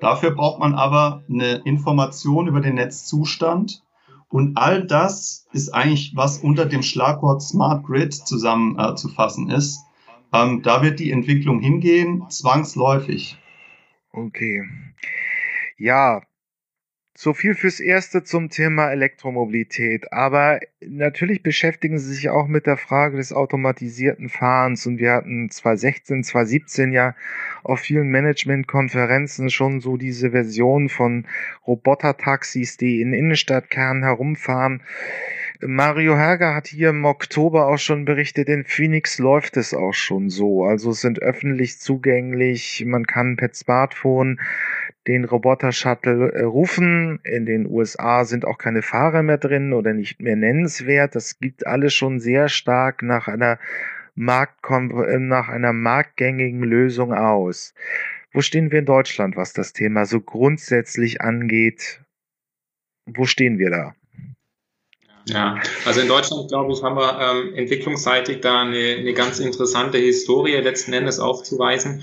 Dafür 0.00 0.30
braucht 0.30 0.60
man 0.60 0.74
aber 0.74 1.22
eine 1.28 1.56
Information 1.64 2.46
über 2.46 2.60
den 2.60 2.74
Netzzustand. 2.74 3.82
Und 4.28 4.56
all 4.56 4.86
das 4.86 5.46
ist 5.52 5.74
eigentlich, 5.74 6.12
was 6.14 6.38
unter 6.38 6.66
dem 6.66 6.82
Schlagwort 6.82 7.42
Smart 7.42 7.84
Grid 7.84 8.14
zusammenzufassen 8.14 9.50
äh, 9.50 9.56
ist. 9.56 9.80
Ähm, 10.32 10.62
da 10.62 10.82
wird 10.82 11.00
die 11.00 11.10
Entwicklung 11.10 11.60
hingehen, 11.60 12.24
zwangsläufig. 12.28 13.36
Okay. 14.12 14.62
Ja, 15.76 16.22
so 17.22 17.34
viel 17.34 17.54
fürs 17.54 17.80
Erste 17.80 18.24
zum 18.24 18.48
Thema 18.48 18.90
Elektromobilität. 18.90 20.10
Aber 20.10 20.58
natürlich 20.80 21.42
beschäftigen 21.42 21.98
Sie 21.98 22.14
sich 22.14 22.30
auch 22.30 22.46
mit 22.46 22.64
der 22.66 22.78
Frage 22.78 23.18
des 23.18 23.34
automatisierten 23.34 24.30
Fahrens. 24.30 24.86
Und 24.86 24.96
wir 24.96 25.12
hatten 25.12 25.50
2016, 25.50 26.24
2017 26.24 26.92
ja 26.92 27.14
auf 27.62 27.80
vielen 27.80 28.08
Managementkonferenzen 28.08 29.50
schon 29.50 29.82
so 29.82 29.98
diese 29.98 30.30
Version 30.30 30.88
von 30.88 31.26
Robotertaxis, 31.66 32.78
die 32.78 33.02
in 33.02 33.12
Innenstadtkernen 33.12 34.02
herumfahren. 34.02 34.80
Mario 35.60 36.16
Herger 36.16 36.54
hat 36.54 36.68
hier 36.68 36.88
im 36.88 37.04
Oktober 37.04 37.66
auch 37.66 37.76
schon 37.76 38.06
berichtet, 38.06 38.48
in 38.48 38.64
Phoenix 38.64 39.18
läuft 39.18 39.58
es 39.58 39.74
auch 39.74 39.92
schon 39.92 40.30
so. 40.30 40.64
Also 40.64 40.92
es 40.92 41.02
sind 41.02 41.20
öffentlich 41.20 41.78
zugänglich, 41.80 42.82
man 42.86 43.06
kann 43.06 43.36
per 43.36 43.52
Smartphone 43.52 44.40
den 45.10 45.24
Roboter-Shuttle 45.24 46.32
äh, 46.32 46.42
rufen. 46.42 47.20
In 47.24 47.46
den 47.46 47.66
USA 47.66 48.24
sind 48.24 48.44
auch 48.44 48.58
keine 48.58 48.82
Fahrer 48.82 49.22
mehr 49.22 49.38
drin 49.38 49.72
oder 49.72 49.92
nicht 49.92 50.20
mehr 50.20 50.36
nennenswert. 50.36 51.14
Das 51.14 51.38
gibt 51.38 51.66
alles 51.66 51.92
schon 51.94 52.20
sehr 52.20 52.48
stark 52.48 53.02
nach 53.02 53.26
einer 53.26 53.58
Markt 54.14 54.64
äh, 54.70 55.18
nach 55.18 55.48
einer 55.48 55.72
marktgängigen 55.72 56.62
Lösung 56.62 57.12
aus. 57.12 57.74
Wo 58.32 58.40
stehen 58.40 58.70
wir 58.70 58.78
in 58.78 58.86
Deutschland, 58.86 59.36
was 59.36 59.52
das 59.52 59.72
Thema 59.72 60.06
so 60.06 60.20
grundsätzlich 60.20 61.20
angeht? 61.20 62.00
Wo 63.06 63.24
stehen 63.24 63.58
wir 63.58 63.70
da? 63.70 63.94
Ja, 65.26 65.60
also 65.84 66.00
in 66.00 66.08
Deutschland, 66.08 66.48
glaube 66.48 66.72
ich, 66.72 66.82
haben 66.82 66.96
wir 66.96 67.20
ähm, 67.20 67.54
entwicklungsseitig 67.54 68.40
da 68.40 68.62
eine, 68.62 68.96
eine 68.98 69.12
ganz 69.12 69.38
interessante 69.38 69.98
Historie 69.98 70.56
letzten 70.56 70.92
Endes 70.92 71.18
aufzuweisen. 71.18 72.02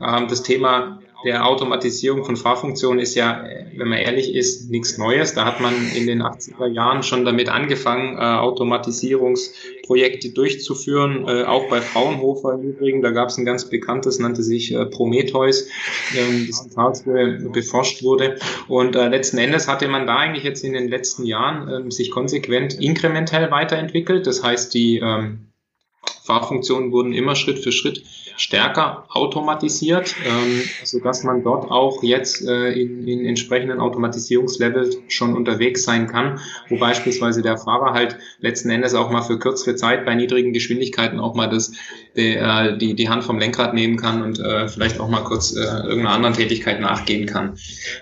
Ähm, 0.00 0.28
das 0.28 0.42
Thema 0.42 1.00
der 1.24 1.46
Automatisierung 1.46 2.24
von 2.24 2.36
Fahrfunktionen 2.36 3.00
ist 3.00 3.14
ja, 3.14 3.44
wenn 3.76 3.88
man 3.88 3.98
ehrlich 3.98 4.34
ist, 4.34 4.70
nichts 4.70 4.98
Neues. 4.98 5.34
Da 5.34 5.44
hat 5.44 5.60
man 5.60 5.74
in 5.94 6.06
den 6.06 6.22
80er 6.22 6.66
Jahren 6.66 7.02
schon 7.02 7.24
damit 7.24 7.48
angefangen, 7.48 8.18
äh, 8.18 8.20
Automatisierungsprojekte 8.20 10.30
durchzuführen, 10.30 11.26
äh, 11.26 11.44
auch 11.44 11.68
bei 11.68 11.80
Fraunhofer 11.80 12.54
im 12.54 12.62
Übrigen. 12.62 13.02
Da 13.02 13.10
gab 13.10 13.28
es 13.28 13.38
ein 13.38 13.44
ganz 13.44 13.68
bekanntes, 13.68 14.18
nannte 14.18 14.42
sich 14.42 14.72
äh, 14.72 14.86
Prometheus, 14.86 15.68
ähm, 16.16 16.46
das 16.48 16.66
in 16.66 16.74
Karlsruhe 16.74 17.50
beforscht 17.52 18.02
wurde. 18.02 18.38
Und 18.68 18.96
äh, 18.96 19.08
letzten 19.08 19.38
Endes 19.38 19.68
hatte 19.68 19.88
man 19.88 20.06
da 20.06 20.16
eigentlich 20.16 20.44
jetzt 20.44 20.64
in 20.64 20.74
den 20.74 20.88
letzten 20.88 21.24
Jahren 21.24 21.88
äh, 21.88 21.90
sich 21.90 22.10
konsequent 22.10 22.80
inkrementell 22.80 23.50
weiterentwickelt. 23.50 24.26
Das 24.26 24.42
heißt, 24.42 24.74
die 24.74 24.98
ähm, 24.98 25.46
Fahrfunktionen 26.22 26.90
wurden 26.90 27.12
immer 27.12 27.34
Schritt 27.34 27.58
für 27.58 27.72
Schritt 27.72 28.02
stärker 28.36 29.04
automatisiert, 29.10 30.14
ähm, 30.26 30.62
sodass 30.82 31.22
man 31.22 31.42
dort 31.44 31.70
auch 31.70 32.02
jetzt 32.02 32.46
äh, 32.46 32.72
in, 32.72 33.06
in 33.06 33.24
entsprechenden 33.26 33.78
Automatisierungslevels 33.78 34.98
schon 35.08 35.36
unterwegs 35.36 35.84
sein 35.84 36.08
kann, 36.08 36.40
wo 36.68 36.78
beispielsweise 36.78 37.42
der 37.42 37.58
Fahrer 37.58 37.92
halt 37.92 38.16
letzten 38.40 38.70
Endes 38.70 38.94
auch 38.94 39.10
mal 39.10 39.22
für 39.22 39.38
kürzere 39.38 39.76
Zeit 39.76 40.04
bei 40.04 40.14
niedrigen 40.14 40.52
Geschwindigkeiten 40.52 41.20
auch 41.20 41.34
mal 41.34 41.48
das, 41.48 41.72
die, 42.16 42.34
äh, 42.36 42.76
die, 42.78 42.94
die 42.94 43.08
Hand 43.08 43.24
vom 43.24 43.38
Lenkrad 43.38 43.74
nehmen 43.74 43.96
kann 43.96 44.22
und 44.22 44.38
äh, 44.40 44.68
vielleicht 44.68 45.00
auch 45.00 45.08
mal 45.08 45.24
kurz 45.24 45.54
äh, 45.54 45.60
irgendeiner 45.60 46.10
anderen 46.10 46.34
Tätigkeit 46.34 46.80
nachgehen 46.80 47.26
kann. 47.26 47.56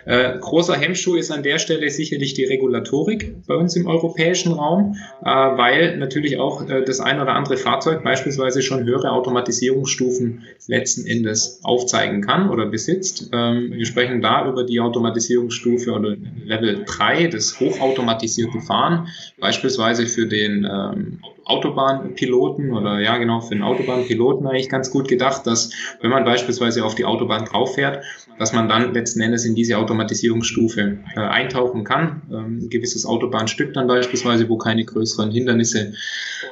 Äh, 0.05 0.38
großer 0.38 0.75
Hemmschuh 0.75 1.16
ist 1.16 1.31
an 1.31 1.42
der 1.42 1.59
Stelle 1.59 1.90
sicherlich 1.90 2.35
die 2.35 2.44
Regulatorik 2.44 3.46
bei 3.46 3.55
uns 3.55 3.77
im 3.77 3.87
europäischen 3.87 4.53
Raum, 4.53 4.96
äh, 5.22 5.27
weil 5.27 5.96
natürlich 5.98 6.38
auch 6.38 6.68
äh, 6.68 6.85
das 6.85 7.01
ein 7.01 7.20
oder 7.20 7.35
andere 7.35 7.57
Fahrzeug 7.57 8.03
beispielsweise 8.03 8.62
schon 8.62 8.85
höhere 8.85 9.12
Automatisierungsstufen 9.12 9.92
Stufen 10.03 10.44
letzten 10.66 11.07
Endes 11.07 11.61
aufzeigen 11.62 12.22
kann 12.22 12.51
oder 12.51 12.66
besitzt. 12.66 13.31
Ähm, 13.33 13.72
wir 13.72 13.87
sprechen 13.87 14.20
da 14.20 14.48
über 14.48 14.64
die 14.64 14.81
Automatisierungsstufe 14.81 15.92
oder 15.92 16.16
Level 16.44 16.85
3, 16.87 17.29
das 17.29 17.59
hochautomatisierte 17.59 18.61
Fahren, 18.61 19.09
beispielsweise 19.40 20.07
für 20.07 20.27
den 20.27 20.68
ähm, 20.70 21.18
Autobahnpiloten 21.44 22.72
oder 22.72 23.00
ja 23.00 23.16
genau 23.18 23.40
für 23.40 23.55
den 23.55 23.62
Autobahnpiloten 23.62 24.46
eigentlich 24.46 24.68
ganz 24.68 24.90
gut 24.90 25.09
gedacht, 25.09 25.46
dass 25.46 25.70
wenn 26.00 26.11
man 26.11 26.24
beispielsweise 26.24 26.85
auf 26.85 26.94
die 26.94 27.05
Autobahn 27.05 27.44
drauf 27.44 27.74
fährt, 27.74 28.05
dass 28.38 28.52
man 28.52 28.68
dann 28.68 28.94
letzten 28.94 29.20
Endes 29.20 29.44
in 29.44 29.55
diese 29.55 29.78
Automatisierungsstufe 29.78 30.98
äh, 31.14 31.20
eintauchen 31.20 31.85
kann. 31.85 32.22
Ähm, 32.31 32.59
ein 32.62 32.70
gewisses 32.70 33.07
Autobahnstück 33.07 33.74
dann 33.74 33.87
beispielsweise, 33.87 34.48
wo 34.48 34.57
keine 34.57 34.85
größeren 34.85 35.31
Hindernisse 35.31 35.94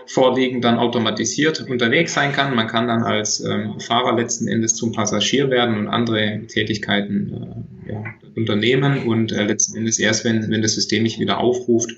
vorliegen, 0.06 0.60
dann 0.60 0.78
automatisiert 0.78 1.68
unterwegs 1.68 2.14
sein 2.14 2.32
kann. 2.32 2.54
Man 2.54 2.66
kann 2.66 2.88
dann 2.88 3.02
als 3.02 3.40
ähm, 3.40 3.80
Fahrer 3.80 4.16
letzten 4.16 4.48
Endes 4.48 4.74
zum 4.74 4.92
Passagier 4.92 5.50
werden 5.50 5.78
und 5.78 5.88
andere 5.88 6.42
Tätigkeiten 6.46 7.66
äh, 7.86 7.92
ja, 7.92 8.04
unternehmen 8.36 9.06
und 9.06 9.32
äh, 9.32 9.44
letzten 9.44 9.78
Endes 9.78 9.98
erst, 9.98 10.24
wenn, 10.24 10.50
wenn 10.50 10.62
das 10.62 10.74
System 10.74 11.02
mich 11.02 11.18
wieder 11.18 11.38
aufruft, 11.38 11.90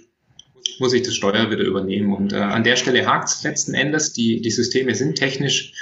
muss 0.83 0.93
ich 0.93 1.03
das 1.03 1.15
Steuer 1.15 1.51
wieder 1.51 1.63
übernehmen. 1.63 2.13
Und 2.13 2.33
äh, 2.33 2.37
an 2.37 2.65
der 2.65 2.77
Stelle 2.77 3.07
hakt 3.07 3.29
es 3.29 3.43
letzten 3.45 3.73
Endes. 3.73 4.13
Die, 4.13 4.43
die 4.43 4.51
Systeme 4.51 4.95
sind 4.95 5.15
technisch 5.17 5.73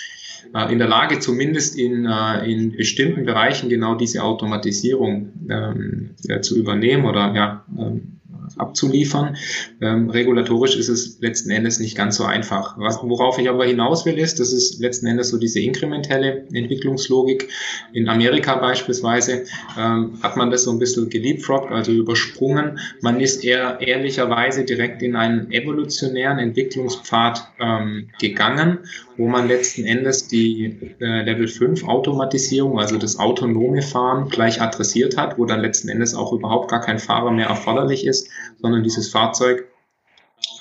äh, 0.54 0.70
in 0.70 0.78
der 0.78 0.88
Lage, 0.88 1.18
zumindest 1.18 1.76
in, 1.76 2.04
äh, 2.04 2.44
in 2.44 2.76
bestimmten 2.76 3.24
Bereichen 3.24 3.68
genau 3.70 3.94
diese 3.94 4.22
Automatisierung 4.22 5.32
ähm, 5.48 6.10
äh, 6.28 6.40
zu 6.42 6.56
übernehmen 6.56 7.06
oder 7.06 7.34
ja, 7.34 7.64
ähm, 7.76 8.19
abzuliefern. 8.56 9.36
Ähm, 9.80 10.10
regulatorisch 10.10 10.76
ist 10.76 10.88
es 10.88 11.20
letzten 11.20 11.50
Endes 11.50 11.80
nicht 11.80 11.96
ganz 11.96 12.16
so 12.16 12.24
einfach. 12.24 12.76
Was, 12.78 13.00
worauf 13.02 13.38
ich 13.38 13.48
aber 13.48 13.64
hinaus 13.64 14.06
will, 14.06 14.18
ist, 14.18 14.40
das 14.40 14.52
ist 14.52 14.80
letzten 14.80 15.06
Endes 15.06 15.30
so 15.30 15.38
diese 15.38 15.60
inkrementelle 15.60 16.46
Entwicklungslogik. 16.52 17.48
In 17.92 18.08
Amerika 18.08 18.56
beispielsweise 18.56 19.44
ähm, 19.78 20.18
hat 20.22 20.36
man 20.36 20.50
das 20.50 20.64
so 20.64 20.72
ein 20.72 20.78
bisschen 20.78 21.10
geleapfrogged, 21.10 21.70
also 21.70 21.92
übersprungen. 21.92 22.78
Man 23.00 23.20
ist 23.20 23.44
eher 23.44 23.78
ehrlicherweise 23.80 24.64
direkt 24.64 25.02
in 25.02 25.16
einen 25.16 25.50
evolutionären 25.50 26.38
Entwicklungspfad 26.38 27.48
ähm, 27.60 28.08
gegangen, 28.20 28.80
wo 29.20 29.28
man 29.28 29.48
letzten 29.48 29.84
Endes 29.84 30.28
die 30.28 30.94
äh, 30.98 31.22
Level 31.22 31.46
5 31.46 31.84
Automatisierung, 31.84 32.80
also 32.80 32.96
das 32.96 33.18
autonome 33.18 33.82
Fahren, 33.82 34.30
gleich 34.30 34.62
adressiert 34.62 35.18
hat, 35.18 35.38
wo 35.38 35.44
dann 35.44 35.60
letzten 35.60 35.90
Endes 35.90 36.14
auch 36.14 36.32
überhaupt 36.32 36.70
gar 36.70 36.80
kein 36.80 36.98
Fahrer 36.98 37.30
mehr 37.30 37.48
erforderlich 37.48 38.06
ist, 38.06 38.28
sondern 38.62 38.82
dieses 38.82 39.10
Fahrzeug 39.10 39.69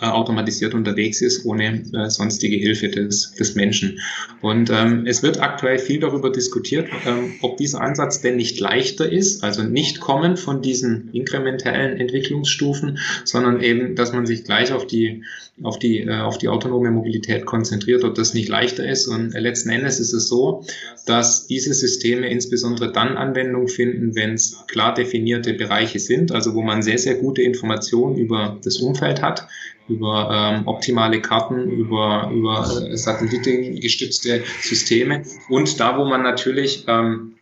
äh, 0.01 0.05
automatisiert 0.05 0.73
unterwegs 0.73 1.21
ist, 1.21 1.45
ohne 1.45 1.83
äh, 1.93 2.09
sonstige 2.09 2.55
Hilfe 2.55 2.87
des, 2.89 3.33
des 3.33 3.55
Menschen. 3.55 3.99
Und 4.41 4.69
ähm, 4.69 5.05
es 5.05 5.23
wird 5.23 5.41
aktuell 5.41 5.77
viel 5.77 5.99
darüber 5.99 6.31
diskutiert, 6.31 6.87
ähm, 7.05 7.33
ob 7.41 7.57
dieser 7.57 7.81
Ansatz 7.81 8.21
denn 8.21 8.37
nicht 8.37 8.59
leichter 8.59 9.11
ist, 9.11 9.43
also 9.43 9.63
nicht 9.63 9.99
kommen 9.99 10.37
von 10.37 10.61
diesen 10.61 11.09
inkrementellen 11.13 11.99
Entwicklungsstufen, 11.99 12.99
sondern 13.25 13.61
eben, 13.61 13.95
dass 13.95 14.13
man 14.13 14.25
sich 14.25 14.43
gleich 14.45 14.71
auf 14.71 14.87
die, 14.87 15.23
auf 15.63 15.79
die, 15.79 15.99
äh, 15.99 16.19
auf 16.19 16.37
die 16.37 16.47
autonome 16.47 16.91
Mobilität 16.91 17.45
konzentriert, 17.45 18.03
ob 18.03 18.15
das 18.15 18.33
nicht 18.33 18.47
leichter 18.47 18.87
ist. 18.87 19.07
Und 19.07 19.35
äh, 19.35 19.39
letzten 19.39 19.69
Endes 19.69 19.99
ist 19.99 20.13
es 20.13 20.29
so, 20.29 20.63
dass 21.05 21.47
diese 21.47 21.73
Systeme 21.73 22.29
insbesondere 22.29 22.91
dann 22.91 23.17
Anwendung 23.17 23.67
finden, 23.67 24.15
wenn 24.15 24.35
es 24.35 24.63
klar 24.67 24.93
definierte 24.93 25.53
Bereiche 25.53 25.99
sind, 25.99 26.31
also 26.31 26.55
wo 26.55 26.61
man 26.61 26.81
sehr, 26.81 26.97
sehr 26.97 27.15
gute 27.15 27.41
Informationen 27.41 28.15
über 28.15 28.57
das 28.63 28.77
Umfeld 28.77 29.21
hat, 29.21 29.47
über 29.89 30.29
ähm, 30.31 30.67
optimale 30.67 31.21
Karten, 31.21 31.69
über, 31.69 32.31
über 32.33 32.87
äh, 32.89 32.95
satellitengestützte 32.95 34.43
Systeme 34.61 35.23
und 35.49 35.79
da, 35.79 35.97
wo 35.97 36.05
man 36.05 36.23
natürlich 36.23 36.85
ähm, 36.87 37.35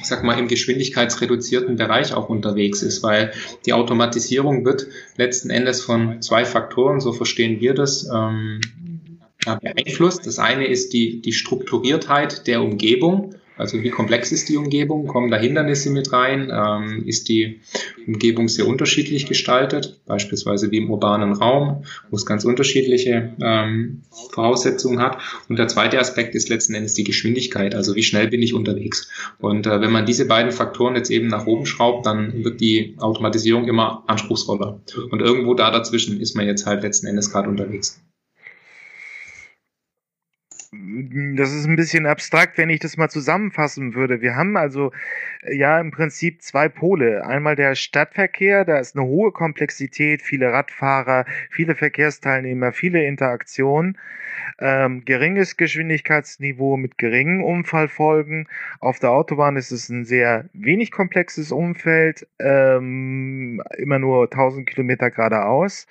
ich 0.00 0.06
sag 0.06 0.24
mal, 0.24 0.38
im 0.38 0.48
geschwindigkeitsreduzierten 0.48 1.76
Bereich 1.76 2.12
auch 2.12 2.28
unterwegs 2.28 2.82
ist, 2.82 3.02
weil 3.02 3.32
die 3.64 3.72
Automatisierung 3.72 4.64
wird 4.64 4.88
letzten 5.16 5.48
Endes 5.48 5.82
von 5.82 6.20
zwei 6.22 6.44
Faktoren, 6.44 7.00
so 7.00 7.12
verstehen 7.12 7.60
wir 7.60 7.72
das, 7.72 8.08
ähm, 8.12 8.60
beeinflusst. 9.54 10.26
Das 10.26 10.38
eine 10.38 10.66
ist 10.66 10.92
die, 10.92 11.20
die 11.20 11.32
Strukturiertheit 11.32 12.46
der 12.46 12.62
Umgebung. 12.62 13.34
Also 13.56 13.82
wie 13.82 13.90
komplex 13.90 14.32
ist 14.32 14.48
die 14.48 14.56
Umgebung? 14.56 15.06
Kommen 15.06 15.30
da 15.30 15.38
Hindernisse 15.38 15.90
mit 15.90 16.12
rein? 16.12 16.52
Ähm, 16.52 17.04
ist 17.06 17.28
die 17.28 17.60
Umgebung 18.06 18.48
sehr 18.48 18.66
unterschiedlich 18.66 19.26
gestaltet? 19.26 20.00
Beispielsweise 20.06 20.70
wie 20.70 20.78
im 20.78 20.90
urbanen 20.90 21.32
Raum, 21.32 21.84
wo 22.10 22.16
es 22.16 22.26
ganz 22.26 22.44
unterschiedliche 22.44 23.34
ähm, 23.40 24.02
Voraussetzungen 24.32 25.00
hat. 25.00 25.18
Und 25.48 25.58
der 25.58 25.68
zweite 25.68 25.98
Aspekt 25.98 26.34
ist 26.34 26.48
letzten 26.48 26.74
Endes 26.74 26.94
die 26.94 27.04
Geschwindigkeit. 27.04 27.74
Also 27.74 27.94
wie 27.94 28.02
schnell 28.02 28.28
bin 28.28 28.42
ich 28.42 28.54
unterwegs? 28.54 29.10
Und 29.38 29.66
äh, 29.66 29.80
wenn 29.80 29.92
man 29.92 30.06
diese 30.06 30.26
beiden 30.26 30.52
Faktoren 30.52 30.96
jetzt 30.96 31.10
eben 31.10 31.28
nach 31.28 31.46
oben 31.46 31.66
schraubt, 31.66 32.06
dann 32.06 32.44
wird 32.44 32.60
die 32.60 32.94
Automatisierung 32.98 33.68
immer 33.68 34.04
anspruchsvoller. 34.06 34.80
Und 35.10 35.20
irgendwo 35.20 35.54
da 35.54 35.70
dazwischen 35.70 36.20
ist 36.20 36.36
man 36.36 36.46
jetzt 36.46 36.66
halt 36.66 36.82
letzten 36.82 37.06
Endes 37.06 37.30
gerade 37.30 37.48
unterwegs 37.48 38.00
das 40.72 41.52
ist 41.52 41.66
ein 41.66 41.76
bisschen 41.76 42.06
abstrakt, 42.06 42.58
wenn 42.58 42.70
ich 42.70 42.80
das 42.80 42.96
mal 42.96 43.08
zusammenfassen 43.08 43.94
würde. 43.94 44.20
Wir 44.20 44.36
haben 44.36 44.56
also 44.56 44.92
äh, 45.42 45.56
ja 45.56 45.80
im 45.80 45.90
Prinzip 45.90 46.42
zwei 46.42 46.68
Pole. 46.68 47.24
Einmal 47.26 47.56
der 47.56 47.74
Stadtverkehr, 47.74 48.64
da 48.64 48.78
ist 48.78 48.96
eine 48.96 49.06
hohe 49.06 49.32
Komplexität, 49.32 50.22
viele 50.22 50.52
Radfahrer, 50.52 51.24
viele 51.50 51.74
Verkehrsteilnehmer, 51.74 52.72
viele 52.72 53.04
Interaktionen, 53.04 53.98
ähm, 54.58 55.04
geringes 55.04 55.56
Geschwindigkeitsniveau 55.56 56.76
mit 56.76 56.98
geringen 56.98 57.42
Unfallfolgen. 57.42 58.48
Auf 58.80 58.98
der 58.98 59.10
Autobahn 59.10 59.56
ist 59.56 59.70
es 59.70 59.88
ein 59.88 60.04
sehr 60.04 60.46
wenig 60.52 60.90
komplexes 60.90 61.52
Umfeld, 61.52 62.26
ähm, 62.38 63.62
immer 63.76 63.98
nur 63.98 64.30
1000 64.30 64.66
Kilometer 64.66 65.10
geradeaus 65.10 65.86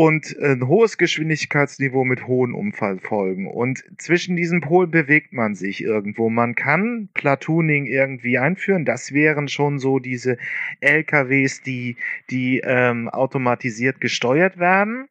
und 0.00 0.34
ein 0.40 0.66
hohes 0.66 0.96
Geschwindigkeitsniveau 0.96 2.06
mit 2.06 2.26
hohen 2.26 2.54
Unfallfolgen. 2.54 3.46
Und 3.46 3.84
zwischen 3.98 4.34
diesen 4.34 4.62
Polen 4.62 4.90
bewegt 4.90 5.34
man 5.34 5.54
sich 5.54 5.84
irgendwo. 5.84 6.30
Man 6.30 6.54
kann 6.54 7.10
Platooning 7.12 7.84
irgendwie 7.84 8.38
einführen. 8.38 8.86
Das 8.86 9.12
wären 9.12 9.48
schon 9.48 9.78
so 9.78 9.98
diese 9.98 10.38
LKWs, 10.80 11.60
die, 11.60 11.96
die 12.30 12.62
ähm, 12.64 13.10
automatisiert 13.10 14.00
gesteuert 14.00 14.56
werden. 14.56 15.06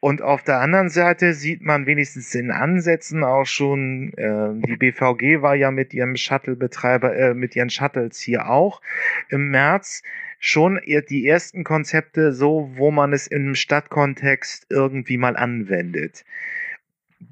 Und 0.00 0.20
auf 0.20 0.42
der 0.42 0.58
anderen 0.58 0.88
Seite 0.88 1.32
sieht 1.32 1.62
man 1.62 1.86
wenigstens 1.86 2.34
in 2.34 2.50
Ansätzen 2.50 3.22
auch 3.22 3.46
schon, 3.46 4.12
äh, 4.14 4.66
die 4.66 4.76
BVG 4.76 5.42
war 5.42 5.54
ja 5.54 5.70
mit 5.70 5.94
ihrem 5.94 6.16
Shuttle-Betreiber, 6.16 7.16
äh, 7.16 7.34
mit 7.34 7.54
ihren 7.54 7.70
Shuttles 7.70 8.18
hier 8.18 8.50
auch 8.50 8.82
im 9.28 9.50
März 9.50 10.02
schon 10.44 10.78
die 10.84 11.26
ersten 11.26 11.64
Konzepte 11.64 12.34
so, 12.34 12.70
wo 12.74 12.90
man 12.90 13.14
es 13.14 13.26
im 13.26 13.54
Stadtkontext 13.54 14.66
irgendwie 14.68 15.16
mal 15.16 15.36
anwendet. 15.36 16.24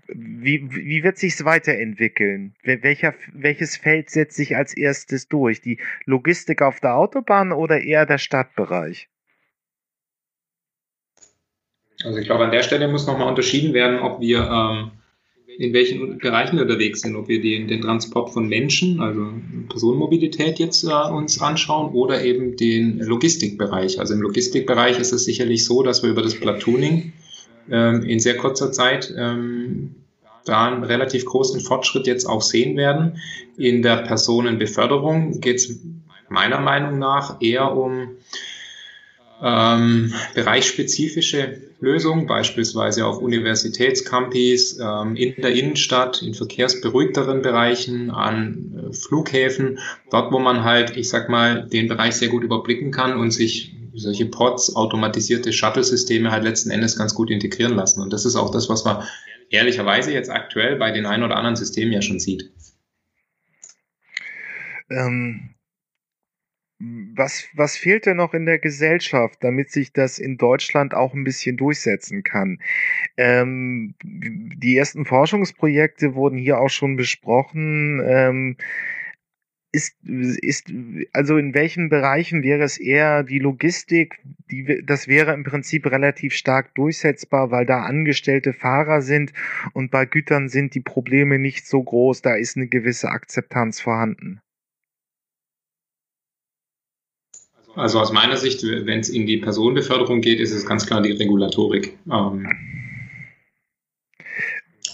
Wie, 0.06 0.66
wie 0.70 1.02
wird 1.02 1.18
sich's 1.18 1.44
weiterentwickeln? 1.44 2.54
Welcher, 2.62 3.14
welches 3.32 3.76
Feld 3.76 4.08
setzt 4.08 4.36
sich 4.36 4.56
als 4.56 4.74
erstes 4.74 5.28
durch? 5.28 5.60
Die 5.60 5.78
Logistik 6.06 6.62
auf 6.62 6.80
der 6.80 6.96
Autobahn 6.96 7.52
oder 7.52 7.82
eher 7.82 8.06
der 8.06 8.18
Stadtbereich? 8.18 9.08
Also 12.04 12.18
ich 12.18 12.24
glaube, 12.24 12.44
an 12.44 12.50
der 12.50 12.62
Stelle 12.62 12.88
muss 12.88 13.06
nochmal 13.06 13.28
unterschieden 13.28 13.74
werden, 13.74 14.00
ob 14.00 14.20
wir 14.20 14.38
ähm, 14.38 14.90
in 15.58 15.72
welchen 15.72 16.18
Bereichen 16.18 16.56
wir 16.56 16.62
unterwegs 16.62 17.00
sind, 17.00 17.16
ob 17.16 17.28
wir 17.28 17.40
den, 17.40 17.68
den 17.68 17.82
Transport 17.82 18.30
von 18.30 18.48
Menschen, 18.48 19.00
also 19.00 19.32
Personenmobilität 19.68 20.58
jetzt 20.58 20.84
äh, 20.84 20.88
uns 20.88 21.40
anschauen 21.40 21.92
oder 21.92 22.24
eben 22.24 22.56
den 22.56 22.98
Logistikbereich. 22.98 24.00
Also 24.00 24.14
im 24.14 24.22
Logistikbereich 24.22 24.98
ist 24.98 25.12
es 25.12 25.24
sicherlich 25.24 25.64
so, 25.64 25.82
dass 25.82 26.02
wir 26.02 26.10
über 26.10 26.22
das 26.22 26.34
Platooning 26.34 27.12
ähm, 27.70 28.02
in 28.02 28.20
sehr 28.20 28.36
kurzer 28.36 28.72
Zeit 28.72 29.12
ähm, 29.16 29.94
da 30.44 30.66
einen 30.66 30.84
relativ 30.84 31.24
großen 31.24 31.60
Fortschritt 31.60 32.06
jetzt 32.06 32.26
auch 32.26 32.42
sehen 32.42 32.76
werden. 32.76 33.18
In 33.56 33.82
der 33.82 33.98
Personenbeförderung 33.98 35.40
geht 35.40 35.56
es 35.56 35.80
meiner 36.28 36.60
Meinung 36.60 36.98
nach 36.98 37.40
eher 37.40 37.76
um 37.76 38.16
ähm, 39.42 40.14
bereichsspezifische 40.34 41.60
Lösungen, 41.80 42.26
beispielsweise 42.26 43.04
auf 43.06 43.18
Universitätscampis, 43.18 44.78
ähm, 44.80 45.16
in 45.16 45.34
der 45.42 45.52
Innenstadt, 45.52 46.22
in 46.22 46.32
verkehrsberuhigteren 46.32 47.42
Bereichen, 47.42 48.10
an 48.12 48.90
äh, 48.90 48.92
Flughäfen, 48.92 49.80
dort, 50.10 50.32
wo 50.32 50.38
man 50.38 50.62
halt, 50.62 50.96
ich 50.96 51.08
sag 51.08 51.28
mal, 51.28 51.68
den 51.68 51.88
Bereich 51.88 52.14
sehr 52.14 52.28
gut 52.28 52.44
überblicken 52.44 52.92
kann 52.92 53.16
und 53.16 53.32
sich 53.32 53.74
solche 53.94 54.26
Pods, 54.26 54.76
automatisierte 54.76 55.52
Shuttle-Systeme 55.52 56.30
halt 56.30 56.44
letzten 56.44 56.70
Endes 56.70 56.96
ganz 56.96 57.14
gut 57.14 57.30
integrieren 57.30 57.74
lassen. 57.74 58.00
Und 58.00 58.12
das 58.12 58.24
ist 58.24 58.36
auch 58.36 58.50
das, 58.50 58.68
was 58.68 58.84
man 58.84 59.02
ehrlicherweise 59.50 60.12
jetzt 60.12 60.30
aktuell 60.30 60.76
bei 60.76 60.92
den 60.92 61.04
ein 61.04 61.22
oder 61.22 61.36
anderen 61.36 61.56
Systemen 61.56 61.92
ja 61.92 62.00
schon 62.00 62.20
sieht. 62.20 62.50
Ähm, 64.88 65.51
was, 67.14 67.48
was 67.54 67.76
fehlt 67.76 68.06
denn 68.06 68.16
noch 68.16 68.34
in 68.34 68.46
der 68.46 68.58
Gesellschaft, 68.58 69.38
damit 69.42 69.70
sich 69.70 69.92
das 69.92 70.18
in 70.18 70.36
Deutschland 70.36 70.94
auch 70.94 71.14
ein 71.14 71.24
bisschen 71.24 71.56
durchsetzen 71.56 72.24
kann? 72.24 72.58
Ähm, 73.16 73.94
die 74.02 74.76
ersten 74.76 75.04
Forschungsprojekte 75.04 76.14
wurden 76.14 76.38
hier 76.38 76.58
auch 76.58 76.70
schon 76.70 76.96
besprochen. 76.96 78.02
Ähm, 78.04 78.56
ist, 79.74 79.96
ist, 80.04 80.70
also 81.12 81.38
in 81.38 81.54
welchen 81.54 81.88
Bereichen 81.88 82.42
wäre 82.42 82.62
es 82.62 82.76
eher 82.78 83.22
die 83.22 83.38
Logistik, 83.38 84.18
die, 84.50 84.82
das 84.84 85.08
wäre 85.08 85.32
im 85.32 85.44
Prinzip 85.44 85.86
relativ 85.86 86.34
stark 86.34 86.74
durchsetzbar, 86.74 87.50
weil 87.50 87.64
da 87.64 87.82
angestellte 87.82 88.52
Fahrer 88.52 89.00
sind 89.00 89.32
und 89.72 89.90
bei 89.90 90.04
Gütern 90.04 90.50
sind 90.50 90.74
die 90.74 90.80
Probleme 90.80 91.38
nicht 91.38 91.66
so 91.66 91.82
groß, 91.82 92.20
da 92.20 92.34
ist 92.34 92.56
eine 92.56 92.66
gewisse 92.66 93.08
Akzeptanz 93.08 93.80
vorhanden. 93.80 94.42
Also 97.74 98.00
aus 98.00 98.12
meiner 98.12 98.36
Sicht, 98.36 98.62
wenn 98.62 99.00
es 99.00 99.08
in 99.08 99.26
die 99.26 99.38
Personenbeförderung 99.38 100.20
geht, 100.20 100.40
ist 100.40 100.52
es 100.52 100.66
ganz 100.66 100.86
klar 100.86 101.00
die 101.00 101.12
Regulatorik. 101.12 101.98
Ähm, 102.10 102.46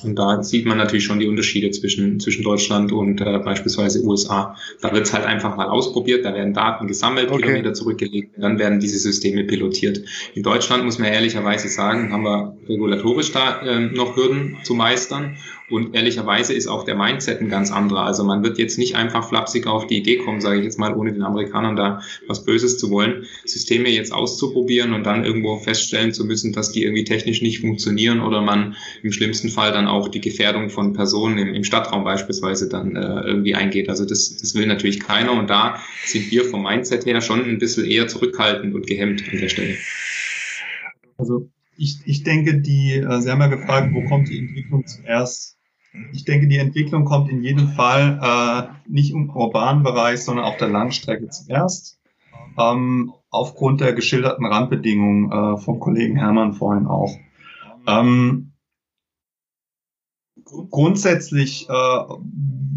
und 0.04 0.16
da 0.16 0.42
sieht 0.42 0.64
man 0.64 0.78
natürlich 0.78 1.04
schon 1.04 1.18
die 1.18 1.26
Unterschiede 1.26 1.70
zwischen, 1.70 2.20
zwischen 2.20 2.44
Deutschland 2.44 2.92
und 2.92 3.20
äh, 3.20 3.38
beispielsweise 3.38 4.04
USA. 4.04 4.56
Da 4.80 4.92
wird 4.92 5.06
es 5.06 5.12
halt 5.12 5.24
einfach 5.24 5.56
mal 5.56 5.68
ausprobiert, 5.68 6.24
da 6.24 6.34
werden 6.34 6.54
Daten 6.54 6.86
gesammelt, 6.86 7.30
okay. 7.30 7.42
Kilometer 7.42 7.74
zurückgelegt, 7.74 8.34
dann 8.36 8.58
werden 8.58 8.80
diese 8.80 8.98
Systeme 8.98 9.44
pilotiert. 9.44 10.02
In 10.34 10.42
Deutschland 10.42 10.84
muss 10.84 10.98
man 10.98 11.12
ehrlicherweise 11.12 11.68
sagen, 11.68 12.12
haben 12.12 12.22
wir 12.22 12.56
regulatorisch 12.68 13.32
da 13.32 13.60
äh, 13.62 13.80
noch 13.80 14.16
Hürden 14.16 14.58
zu 14.62 14.74
meistern. 14.74 15.36
Und 15.70 15.94
ehrlicherweise 15.94 16.54
ist 16.54 16.66
auch 16.66 16.84
der 16.84 16.94
Mindset 16.94 17.40
ein 17.40 17.50
ganz 17.50 17.70
anderer. 17.70 18.04
Also 18.04 18.24
man 18.24 18.42
wird 18.42 18.58
jetzt 18.58 18.78
nicht 18.78 18.96
einfach 18.96 19.28
flapsig 19.28 19.66
auf 19.66 19.86
die 19.86 19.98
Idee 19.98 20.16
kommen, 20.16 20.40
sage 20.40 20.58
ich 20.58 20.64
jetzt 20.64 20.78
mal, 20.78 20.94
ohne 20.94 21.12
den 21.12 21.22
Amerikanern 21.22 21.76
da 21.76 22.00
was 22.26 22.44
Böses 22.44 22.78
zu 22.78 22.90
wollen, 22.90 23.26
Systeme 23.44 23.90
jetzt 23.90 24.12
auszuprobieren 24.12 24.94
und 24.94 25.04
dann 25.04 25.24
irgendwo 25.24 25.58
feststellen 25.58 26.12
zu 26.12 26.24
müssen, 26.24 26.52
dass 26.52 26.72
die 26.72 26.84
irgendwie 26.84 27.04
technisch 27.04 27.42
nicht 27.42 27.60
funktionieren 27.60 28.20
oder 28.20 28.40
man 28.40 28.76
im 29.02 29.12
schlimmsten 29.12 29.50
Fall 29.50 29.70
dann 29.72 29.86
auch 29.86 30.08
die 30.08 30.22
Gefährdung 30.22 30.70
von 30.70 30.94
Personen 30.94 31.36
im, 31.36 31.54
im 31.54 31.64
Stadtraum 31.64 32.02
beispielsweise 32.02 32.68
dann 32.68 32.96
äh, 32.96 33.20
irgendwie 33.26 33.54
eingeht. 33.54 33.90
Also 33.90 34.06
das, 34.06 34.38
das 34.38 34.54
will 34.54 34.66
natürlich 34.66 35.00
keiner 35.00 35.32
und 35.32 35.50
da 35.50 35.78
sind 36.06 36.30
wir 36.30 36.44
vom 36.44 36.62
Mindset 36.62 37.04
her 37.04 37.20
schon 37.20 37.44
ein 37.44 37.58
bisschen 37.58 37.84
eher 37.84 38.08
zurückhaltend 38.08 38.74
und 38.74 38.86
gehemmt 38.86 39.22
an 39.30 39.38
der 39.38 39.48
Stelle. 39.50 39.76
Also 41.18 41.50
ich, 41.76 41.98
ich 42.06 42.22
denke, 42.22 42.58
die, 42.58 42.94
äh, 42.94 43.20
Sie 43.20 43.30
haben 43.30 43.40
ja 43.40 43.48
gefragt, 43.48 43.92
wo 43.92 44.02
kommt 44.08 44.28
die 44.28 44.38
Entwicklung 44.38 44.86
zuerst? 44.86 45.57
Ich 46.12 46.24
denke, 46.24 46.48
die 46.48 46.58
Entwicklung 46.58 47.04
kommt 47.04 47.30
in 47.30 47.42
jedem 47.42 47.68
Fall 47.68 48.20
äh, 48.22 48.90
nicht 48.90 49.12
im 49.12 49.30
urbanen 49.30 49.82
Bereich, 49.82 50.24
sondern 50.24 50.44
auf 50.44 50.56
der 50.56 50.68
Langstrecke 50.68 51.28
zuerst. 51.28 52.00
Ähm, 52.58 53.12
aufgrund 53.30 53.80
der 53.80 53.92
geschilderten 53.92 54.46
Randbedingungen 54.46 55.30
äh, 55.30 55.58
vom 55.58 55.80
Kollegen 55.80 56.16
Hermann 56.16 56.54
vorhin 56.54 56.86
auch. 56.86 57.14
Ähm, 57.86 58.52
grundsätzlich, 60.70 61.68
äh, 61.68 61.98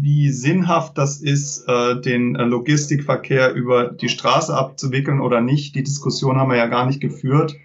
wie 0.00 0.30
sinnhaft 0.30 0.98
das 0.98 1.20
ist, 1.20 1.66
äh, 1.68 2.00
den 2.00 2.34
äh, 2.34 2.44
Logistikverkehr 2.44 3.54
über 3.54 3.90
die 3.90 4.08
Straße 4.08 4.56
abzuwickeln 4.56 5.20
oder 5.20 5.40
nicht, 5.40 5.74
die 5.74 5.82
Diskussion 5.82 6.36
haben 6.36 6.50
wir 6.50 6.56
ja 6.56 6.66
gar 6.66 6.86
nicht 6.86 7.00
geführt. 7.00 7.56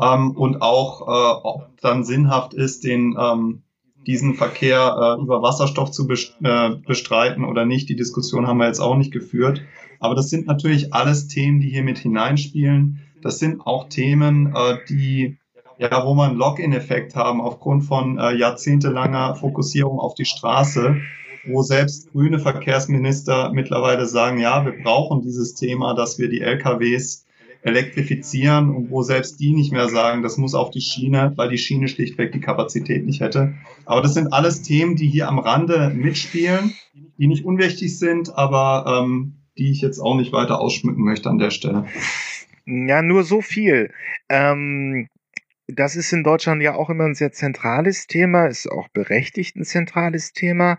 Ähm, 0.00 0.32
und 0.32 0.62
auch, 0.62 1.02
äh, 1.02 1.40
ob 1.42 1.80
dann 1.80 2.04
sinnhaft 2.04 2.54
ist, 2.54 2.84
den 2.84 3.16
ähm, 3.18 3.62
diesen 4.06 4.34
Verkehr 4.34 5.16
äh, 5.18 5.22
über 5.22 5.42
Wasserstoff 5.42 5.90
zu 5.90 6.08
äh, 6.08 6.70
bestreiten 6.86 7.44
oder 7.44 7.64
nicht. 7.64 7.88
Die 7.88 7.96
Diskussion 7.96 8.46
haben 8.46 8.58
wir 8.58 8.66
jetzt 8.66 8.80
auch 8.80 8.96
nicht 8.96 9.12
geführt. 9.12 9.62
Aber 9.98 10.14
das 10.14 10.30
sind 10.30 10.46
natürlich 10.46 10.94
alles 10.94 11.28
Themen, 11.28 11.60
die 11.60 11.70
hier 11.70 11.82
mit 11.82 11.98
hineinspielen. 11.98 13.00
Das 13.22 13.38
sind 13.38 13.66
auch 13.66 13.88
Themen, 13.88 14.54
äh, 14.54 14.78
die 14.88 15.38
ja, 15.78 16.06
wo 16.06 16.14
man 16.14 16.36
Login-Effekt 16.36 17.14
haben 17.16 17.40
aufgrund 17.40 17.84
von 17.84 18.18
äh, 18.18 18.34
jahrzehntelanger 18.34 19.34
Fokussierung 19.34 19.98
auf 19.98 20.14
die 20.14 20.24
Straße, 20.24 20.96
wo 21.46 21.62
selbst 21.62 22.10
grüne 22.12 22.38
Verkehrsminister 22.38 23.52
mittlerweile 23.52 24.06
sagen, 24.06 24.38
ja, 24.38 24.64
wir 24.64 24.82
brauchen 24.82 25.20
dieses 25.20 25.54
Thema, 25.54 25.94
dass 25.94 26.18
wir 26.18 26.28
die 26.28 26.40
LKWs 26.40 27.25
elektrifizieren 27.66 28.70
und 28.70 28.90
wo 28.90 29.02
selbst 29.02 29.40
die 29.40 29.52
nicht 29.52 29.72
mehr 29.72 29.88
sagen, 29.88 30.22
das 30.22 30.36
muss 30.36 30.54
auf 30.54 30.70
die 30.70 30.80
Schiene, 30.80 31.32
weil 31.34 31.50
die 31.50 31.58
Schiene 31.58 31.88
schlichtweg 31.88 32.30
die 32.30 32.40
Kapazität 32.40 33.04
nicht 33.04 33.20
hätte. 33.20 33.54
Aber 33.84 34.02
das 34.02 34.14
sind 34.14 34.32
alles 34.32 34.62
Themen, 34.62 34.94
die 34.94 35.08
hier 35.08 35.28
am 35.28 35.40
Rande 35.40 35.90
mitspielen, 35.92 36.74
die 37.18 37.26
nicht 37.26 37.44
unwichtig 37.44 37.98
sind, 37.98 38.32
aber 38.36 39.02
ähm, 39.02 39.34
die 39.58 39.72
ich 39.72 39.80
jetzt 39.80 39.98
auch 39.98 40.14
nicht 40.14 40.32
weiter 40.32 40.60
ausschmücken 40.60 41.02
möchte 41.02 41.28
an 41.28 41.38
der 41.38 41.50
Stelle. 41.50 41.86
Ja, 42.66 43.02
nur 43.02 43.24
so 43.24 43.40
viel. 43.40 43.90
Ähm, 44.28 45.08
das 45.66 45.96
ist 45.96 46.12
in 46.12 46.22
Deutschland 46.22 46.62
ja 46.62 46.76
auch 46.76 46.88
immer 46.88 47.04
ein 47.04 47.16
sehr 47.16 47.32
zentrales 47.32 48.06
Thema, 48.06 48.46
ist 48.46 48.70
auch 48.70 48.86
berechtigt 48.88 49.56
ein 49.56 49.64
zentrales 49.64 50.32
Thema 50.32 50.78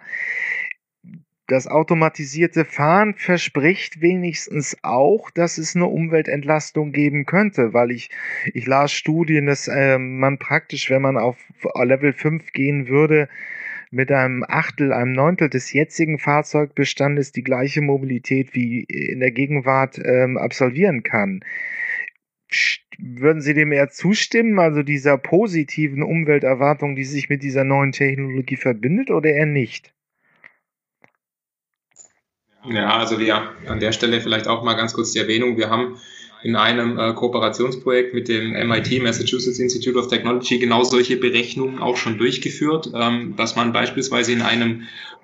das 1.47 1.65
automatisierte 1.67 2.65
Fahren 2.65 3.15
verspricht 3.15 4.01
wenigstens 4.01 4.77
auch, 4.83 5.31
dass 5.31 5.57
es 5.57 5.75
eine 5.75 5.85
Umweltentlastung 5.85 6.91
geben 6.91 7.25
könnte, 7.25 7.73
weil 7.73 7.91
ich, 7.91 8.09
ich 8.53 8.67
las 8.67 8.91
Studien, 8.91 9.45
dass 9.45 9.69
äh, 9.69 9.97
man 9.97 10.39
praktisch, 10.39 10.89
wenn 10.89 11.01
man 11.01 11.17
auf 11.17 11.37
Level 11.81 12.11
5 12.11 12.51
gehen 12.51 12.89
würde, 12.89 13.29
mit 13.91 14.11
einem 14.11 14.43
Achtel, 14.45 14.91
einem 14.91 15.13
Neuntel 15.13 15.49
des 15.49 15.71
jetzigen 15.71 16.19
Fahrzeugbestandes 16.19 17.31
die 17.31 17.43
gleiche 17.43 17.81
Mobilität 17.81 18.53
wie 18.53 18.83
in 18.83 19.21
der 19.21 19.31
Gegenwart 19.31 19.99
ähm, 20.03 20.37
absolvieren 20.37 21.03
kann. 21.03 21.39
Würden 22.97 23.41
Sie 23.41 23.53
dem 23.53 23.71
eher 23.71 23.89
zustimmen, 23.89 24.59
also 24.59 24.83
dieser 24.83 25.17
positiven 25.17 26.03
Umwelterwartung, 26.03 26.95
die 26.95 27.05
sich 27.05 27.29
mit 27.29 27.43
dieser 27.43 27.63
neuen 27.63 27.93
Technologie 27.93 28.57
verbindet, 28.57 29.11
oder 29.11 29.29
eher 29.29 29.45
nicht? 29.45 29.93
Ja, 32.69 32.97
also 32.97 33.19
wir 33.19 33.49
an 33.67 33.79
der 33.79 33.91
Stelle 33.91 34.19
vielleicht 34.21 34.47
auch 34.47 34.63
mal 34.63 34.73
ganz 34.73 34.93
kurz 34.93 35.11
die 35.11 35.19
Erwähnung. 35.19 35.57
Wir 35.57 35.69
haben 35.69 35.99
in 36.43 36.55
einem 36.55 36.99
äh, 36.99 37.13
Kooperationsprojekt 37.13 38.13
mit 38.13 38.27
dem 38.27 38.51
MIT, 38.51 39.01
Massachusetts 39.01 39.59
Institute 39.59 39.97
of 39.97 40.07
Technology, 40.07 40.59
genau 40.59 40.83
solche 40.83 41.17
Berechnungen 41.17 41.79
auch 41.79 41.97
schon 41.97 42.17
durchgeführt, 42.17 42.91
ähm, 42.93 43.35
dass 43.37 43.55
man 43.55 43.73
beispielsweise 43.73 44.33
in 44.33 44.41
einem 44.41 44.83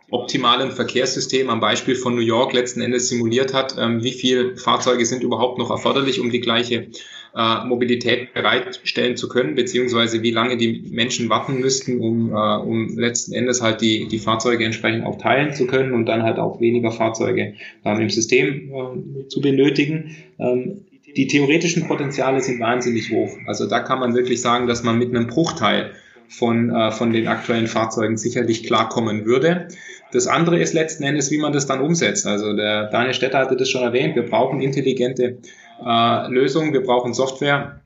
optimalen 0.09 0.71
Verkehrssystem 0.71 1.49
am 1.49 1.59
Beispiel 1.59 1.95
von 1.95 2.15
New 2.15 2.21
York 2.21 2.53
letzten 2.53 2.81
Endes 2.81 3.09
simuliert 3.09 3.53
hat, 3.53 3.75
ähm, 3.77 4.03
wie 4.03 4.11
viele 4.11 4.57
Fahrzeuge 4.57 5.05
sind 5.05 5.23
überhaupt 5.23 5.57
noch 5.57 5.69
erforderlich, 5.69 6.19
um 6.19 6.29
die 6.29 6.39
gleiche 6.39 6.87
äh, 7.35 7.65
Mobilität 7.65 8.33
bereitstellen 8.33 9.17
zu 9.17 9.27
können, 9.27 9.55
beziehungsweise 9.55 10.21
wie 10.21 10.31
lange 10.31 10.57
die 10.57 10.83
Menschen 10.91 11.29
warten 11.29 11.59
müssten, 11.59 11.99
um, 11.99 12.29
äh, 12.29 12.33
um 12.33 12.97
letzten 12.97 13.33
Endes 13.33 13.61
halt 13.61 13.81
die, 13.81 14.07
die 14.07 14.19
Fahrzeuge 14.19 14.63
entsprechend 14.63 15.05
auch 15.05 15.17
teilen 15.17 15.53
zu 15.53 15.65
können 15.65 15.93
und 15.93 16.05
dann 16.05 16.23
halt 16.23 16.37
auch 16.37 16.61
weniger 16.61 16.91
Fahrzeuge 16.91 17.55
ähm, 17.85 18.01
im 18.01 18.09
System 18.09 18.71
äh, 18.71 19.27
zu 19.27 19.41
benötigen. 19.41 20.15
Ähm, 20.39 20.85
die 21.15 21.27
theoretischen 21.27 21.87
Potenziale 21.87 22.41
sind 22.41 22.59
wahnsinnig 22.59 23.11
hoch. 23.11 23.37
Also 23.45 23.67
da 23.67 23.79
kann 23.79 23.99
man 23.99 24.15
wirklich 24.15 24.41
sagen, 24.41 24.67
dass 24.67 24.83
man 24.83 24.97
mit 24.97 25.09
einem 25.09 25.27
Bruchteil 25.27 25.91
von, 26.27 26.69
äh, 26.69 26.91
von 26.91 27.13
den 27.13 27.27
aktuellen 27.27 27.67
Fahrzeugen 27.67 28.17
sicherlich 28.17 28.63
klarkommen 28.63 29.25
würde. 29.25 29.67
Das 30.11 30.27
andere 30.27 30.59
ist 30.59 30.73
letzten 30.73 31.03
Endes, 31.03 31.31
wie 31.31 31.39
man 31.39 31.53
das 31.53 31.65
dann 31.65 31.81
umsetzt. 31.81 32.27
Also 32.27 32.55
der 32.55 32.89
Daniel 32.89 33.13
Stetter 33.13 33.39
hatte 33.39 33.55
das 33.55 33.69
schon 33.69 33.81
erwähnt. 33.81 34.15
Wir 34.15 34.23
brauchen 34.23 34.61
intelligente 34.61 35.39
äh, 35.85 36.27
Lösungen. 36.29 36.73
Wir 36.73 36.83
brauchen 36.83 37.13
Software. 37.13 37.79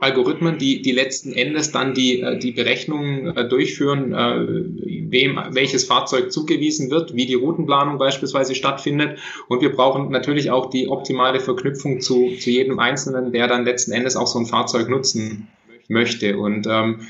Algorithmen, 0.00 0.58
die, 0.58 0.82
die 0.82 0.92
letzten 0.92 1.32
Endes 1.32 1.72
dann 1.72 1.94
die, 1.94 2.20
äh, 2.20 2.38
die 2.38 2.52
Berechnungen 2.52 3.36
äh, 3.36 3.48
durchführen, 3.48 4.12
äh, 4.12 5.10
wem 5.10 5.38
welches 5.50 5.84
Fahrzeug 5.84 6.32
zugewiesen 6.32 6.90
wird, 6.90 7.14
wie 7.14 7.26
die 7.26 7.34
Routenplanung 7.34 7.98
beispielsweise 7.98 8.54
stattfindet. 8.54 9.18
Und 9.48 9.60
wir 9.60 9.72
brauchen 9.72 10.10
natürlich 10.10 10.50
auch 10.50 10.70
die 10.70 10.88
optimale 10.88 11.40
Verknüpfung 11.40 12.00
zu, 12.00 12.36
zu 12.38 12.50
jedem 12.50 12.78
Einzelnen, 12.78 13.32
der 13.32 13.48
dann 13.48 13.64
letzten 13.64 13.92
Endes 13.92 14.16
auch 14.16 14.26
so 14.26 14.38
ein 14.38 14.46
Fahrzeug 14.46 14.88
nutzen 14.88 15.48
möchte. 15.88 16.38
Und 16.38 16.66
ähm, 16.66 17.06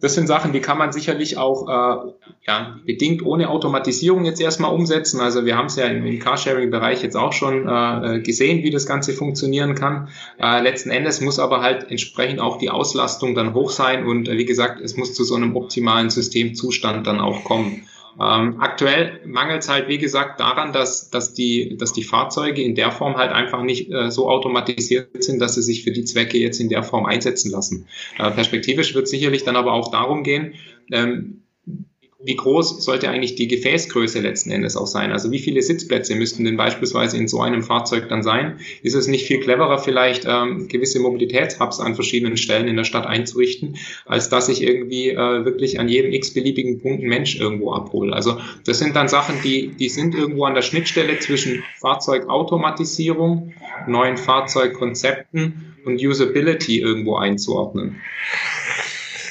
das 0.00 0.14
sind 0.14 0.26
Sachen, 0.26 0.52
die 0.52 0.60
kann 0.60 0.78
man 0.78 0.92
sicherlich 0.92 1.36
auch 1.36 1.68
äh, 1.68 2.12
ja, 2.46 2.78
bedingt 2.86 3.24
ohne 3.24 3.50
Automatisierung 3.50 4.24
jetzt 4.24 4.40
erstmal 4.40 4.72
umsetzen. 4.72 5.20
Also 5.20 5.44
wir 5.44 5.56
haben 5.56 5.66
es 5.66 5.76
ja 5.76 5.86
im, 5.86 6.06
im 6.06 6.18
Carsharing-Bereich 6.18 7.02
jetzt 7.02 7.16
auch 7.16 7.32
schon 7.32 7.68
äh, 7.68 8.20
gesehen, 8.20 8.62
wie 8.62 8.70
das 8.70 8.86
Ganze 8.86 9.12
funktionieren 9.12 9.74
kann. 9.74 10.08
Äh, 10.40 10.62
letzten 10.62 10.90
Endes 10.90 11.20
muss 11.20 11.38
aber 11.38 11.60
halt 11.60 11.90
entsprechend 11.90 12.40
auch 12.40 12.58
die 12.58 12.70
Auslastung 12.70 13.34
dann 13.34 13.54
hoch 13.54 13.70
sein 13.70 14.06
und 14.06 14.28
äh, 14.28 14.38
wie 14.38 14.46
gesagt, 14.46 14.80
es 14.80 14.96
muss 14.96 15.14
zu 15.14 15.24
so 15.24 15.34
einem 15.34 15.54
optimalen 15.56 16.10
Systemzustand 16.10 17.06
dann 17.06 17.20
auch 17.20 17.44
kommen. 17.44 17.86
Ähm, 18.18 18.60
aktuell 18.60 19.20
mangelt 19.24 19.62
es 19.62 19.68
halt, 19.68 19.88
wie 19.88 19.98
gesagt, 19.98 20.40
daran, 20.40 20.72
dass, 20.72 21.10
dass, 21.10 21.32
die, 21.32 21.76
dass 21.76 21.92
die 21.92 22.02
Fahrzeuge 22.02 22.62
in 22.62 22.74
der 22.74 22.90
Form 22.90 23.16
halt 23.16 23.32
einfach 23.32 23.62
nicht 23.62 23.90
äh, 23.92 24.10
so 24.10 24.28
automatisiert 24.28 25.22
sind, 25.22 25.38
dass 25.38 25.54
sie 25.54 25.62
sich 25.62 25.84
für 25.84 25.92
die 25.92 26.04
Zwecke 26.04 26.38
jetzt 26.38 26.60
in 26.60 26.68
der 26.68 26.82
Form 26.82 27.06
einsetzen 27.06 27.50
lassen. 27.50 27.86
Äh, 28.18 28.30
perspektivisch 28.30 28.94
wird 28.94 29.08
sicherlich 29.08 29.44
dann 29.44 29.56
aber 29.56 29.72
auch 29.72 29.90
darum 29.90 30.22
gehen, 30.22 30.54
ähm, 30.90 31.42
wie 32.22 32.36
groß 32.36 32.84
sollte 32.84 33.08
eigentlich 33.08 33.34
die 33.34 33.48
Gefäßgröße 33.48 34.20
letzten 34.20 34.50
Endes 34.50 34.76
auch 34.76 34.86
sein? 34.86 35.10
Also 35.10 35.30
wie 35.30 35.38
viele 35.38 35.62
Sitzplätze 35.62 36.14
müssten 36.14 36.44
denn 36.44 36.58
beispielsweise 36.58 37.16
in 37.16 37.28
so 37.28 37.40
einem 37.40 37.62
Fahrzeug 37.62 38.08
dann 38.10 38.22
sein? 38.22 38.60
Ist 38.82 38.94
es 38.94 39.06
nicht 39.06 39.26
viel 39.26 39.40
cleverer, 39.40 39.78
vielleicht 39.78 40.26
ähm, 40.28 40.68
gewisse 40.68 41.00
Mobilitätshubs 41.00 41.80
an 41.80 41.94
verschiedenen 41.94 42.36
Stellen 42.36 42.68
in 42.68 42.76
der 42.76 42.84
Stadt 42.84 43.06
einzurichten, 43.06 43.76
als 44.04 44.28
dass 44.28 44.50
ich 44.50 44.62
irgendwie 44.62 45.10
äh, 45.10 45.44
wirklich 45.46 45.80
an 45.80 45.88
jedem 45.88 46.12
x-beliebigen 46.12 46.80
Punkt 46.80 47.00
einen 47.00 47.08
Mensch 47.08 47.40
irgendwo 47.40 47.72
abhole? 47.72 48.12
Also 48.12 48.38
das 48.66 48.78
sind 48.78 48.96
dann 48.96 49.08
Sachen, 49.08 49.36
die, 49.42 49.68
die 49.68 49.88
sind 49.88 50.14
irgendwo 50.14 50.44
an 50.44 50.54
der 50.54 50.62
Schnittstelle 50.62 51.18
zwischen 51.20 51.64
Fahrzeugautomatisierung, 51.80 53.54
neuen 53.86 54.18
Fahrzeugkonzepten 54.18 55.74
und 55.86 55.98
Usability 55.98 56.80
irgendwo 56.80 57.16
einzuordnen. 57.16 57.96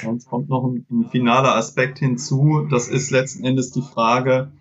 Sonst 0.03 0.29
kommt 0.29 0.49
noch 0.49 0.63
ein, 0.65 0.85
ein, 0.89 1.09
finaler 1.09 1.55
Aspekt 1.55 1.99
hinzu. 1.99 2.67
Das 2.69 2.87
ist 2.87 3.11
letzten 3.11 3.43
Endes 3.43 3.71
die 3.71 3.81
Frage, 3.81 4.51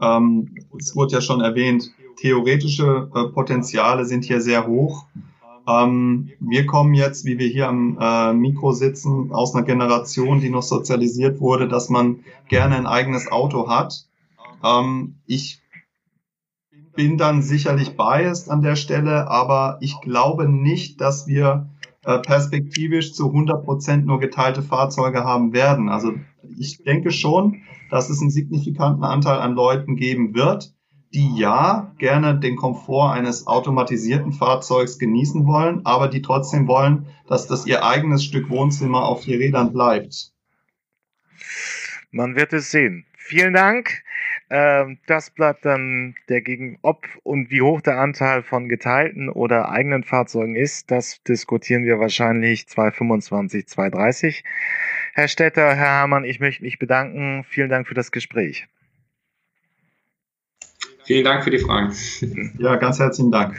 ähm, 0.00 0.54
es 0.78 0.96
wurde 0.96 1.14
ja 1.14 1.20
schon 1.20 1.40
erwähnt, 1.40 1.92
theoretische 2.16 3.10
äh, 3.14 3.32
Potenziale 3.32 4.04
sind 4.04 4.24
hier 4.24 4.40
sehr 4.40 4.66
hoch. 4.66 5.06
Ähm, 5.68 6.30
wir 6.40 6.66
kommen 6.66 6.94
jetzt, 6.94 7.24
wie 7.24 7.38
wir 7.38 7.48
hier 7.48 7.68
am 7.68 7.98
äh, 8.00 8.32
Mikro 8.32 8.72
sitzen, 8.72 9.32
aus 9.32 9.54
einer 9.54 9.64
Generation, 9.64 10.40
die 10.40 10.50
noch 10.50 10.62
sozialisiert 10.62 11.40
wurde, 11.40 11.68
dass 11.68 11.90
man 11.90 12.24
gerne 12.48 12.76
ein 12.76 12.86
eigenes 12.86 13.30
Auto 13.30 13.68
hat. 13.68 14.06
Ähm, 14.64 15.16
ich 15.26 15.60
bin 16.94 17.18
dann 17.18 17.42
sicherlich 17.42 17.96
biased 17.96 18.50
an 18.50 18.62
der 18.62 18.76
Stelle, 18.76 19.28
aber 19.28 19.78
ich 19.80 20.00
glaube 20.00 20.48
nicht, 20.48 21.00
dass 21.00 21.26
wir 21.26 21.69
perspektivisch 22.02 23.12
zu 23.12 23.26
100 23.26 23.64
Prozent 23.64 24.06
nur 24.06 24.20
geteilte 24.20 24.62
Fahrzeuge 24.62 25.24
haben 25.24 25.52
werden. 25.52 25.88
Also 25.88 26.14
ich 26.58 26.82
denke 26.82 27.10
schon, 27.10 27.62
dass 27.90 28.10
es 28.10 28.20
einen 28.20 28.30
signifikanten 28.30 29.04
Anteil 29.04 29.38
an 29.38 29.54
Leuten 29.54 29.96
geben 29.96 30.34
wird, 30.34 30.72
die 31.12 31.36
ja 31.36 31.92
gerne 31.98 32.38
den 32.38 32.56
Komfort 32.56 33.12
eines 33.12 33.46
automatisierten 33.46 34.32
Fahrzeugs 34.32 34.98
genießen 34.98 35.46
wollen, 35.46 35.84
aber 35.84 36.08
die 36.08 36.22
trotzdem 36.22 36.68
wollen, 36.68 37.06
dass 37.26 37.46
das 37.46 37.66
ihr 37.66 37.84
eigenes 37.84 38.24
Stück 38.24 38.48
Wohnzimmer 38.48 39.04
auf 39.04 39.24
vier 39.24 39.38
Rädern 39.38 39.72
bleibt. 39.72 40.32
Man 42.12 42.36
wird 42.36 42.52
es 42.52 42.70
sehen. 42.70 43.06
Vielen 43.16 43.54
Dank. 43.54 44.02
Ähm, 44.50 44.98
das 45.06 45.30
bleibt 45.30 45.64
dann 45.64 46.16
der 46.28 46.40
gegen 46.40 46.78
ob 46.82 47.06
und 47.22 47.50
wie 47.50 47.62
hoch 47.62 47.80
der 47.80 47.98
Anteil 47.98 48.42
von 48.42 48.68
geteilten 48.68 49.28
oder 49.28 49.70
eigenen 49.70 50.02
Fahrzeugen 50.02 50.56
ist. 50.56 50.90
Das 50.90 51.22
diskutieren 51.22 51.84
wir 51.84 52.00
wahrscheinlich 52.00 52.66
2025, 52.66 53.68
2030. 53.68 54.44
Herr 55.14 55.28
Stetter, 55.28 55.74
Herr 55.74 56.00
Hamann, 56.00 56.24
ich 56.24 56.40
möchte 56.40 56.64
mich 56.64 56.80
bedanken. 56.80 57.44
Vielen 57.48 57.70
Dank 57.70 57.86
für 57.86 57.94
das 57.94 58.10
Gespräch. 58.10 58.66
Vielen 61.04 61.24
Dank 61.24 61.44
für 61.44 61.50
die 61.50 61.58
Fragen. 61.58 61.94
Ja, 62.58 62.76
ganz 62.76 62.98
herzlichen 62.98 63.30
Dank. 63.30 63.56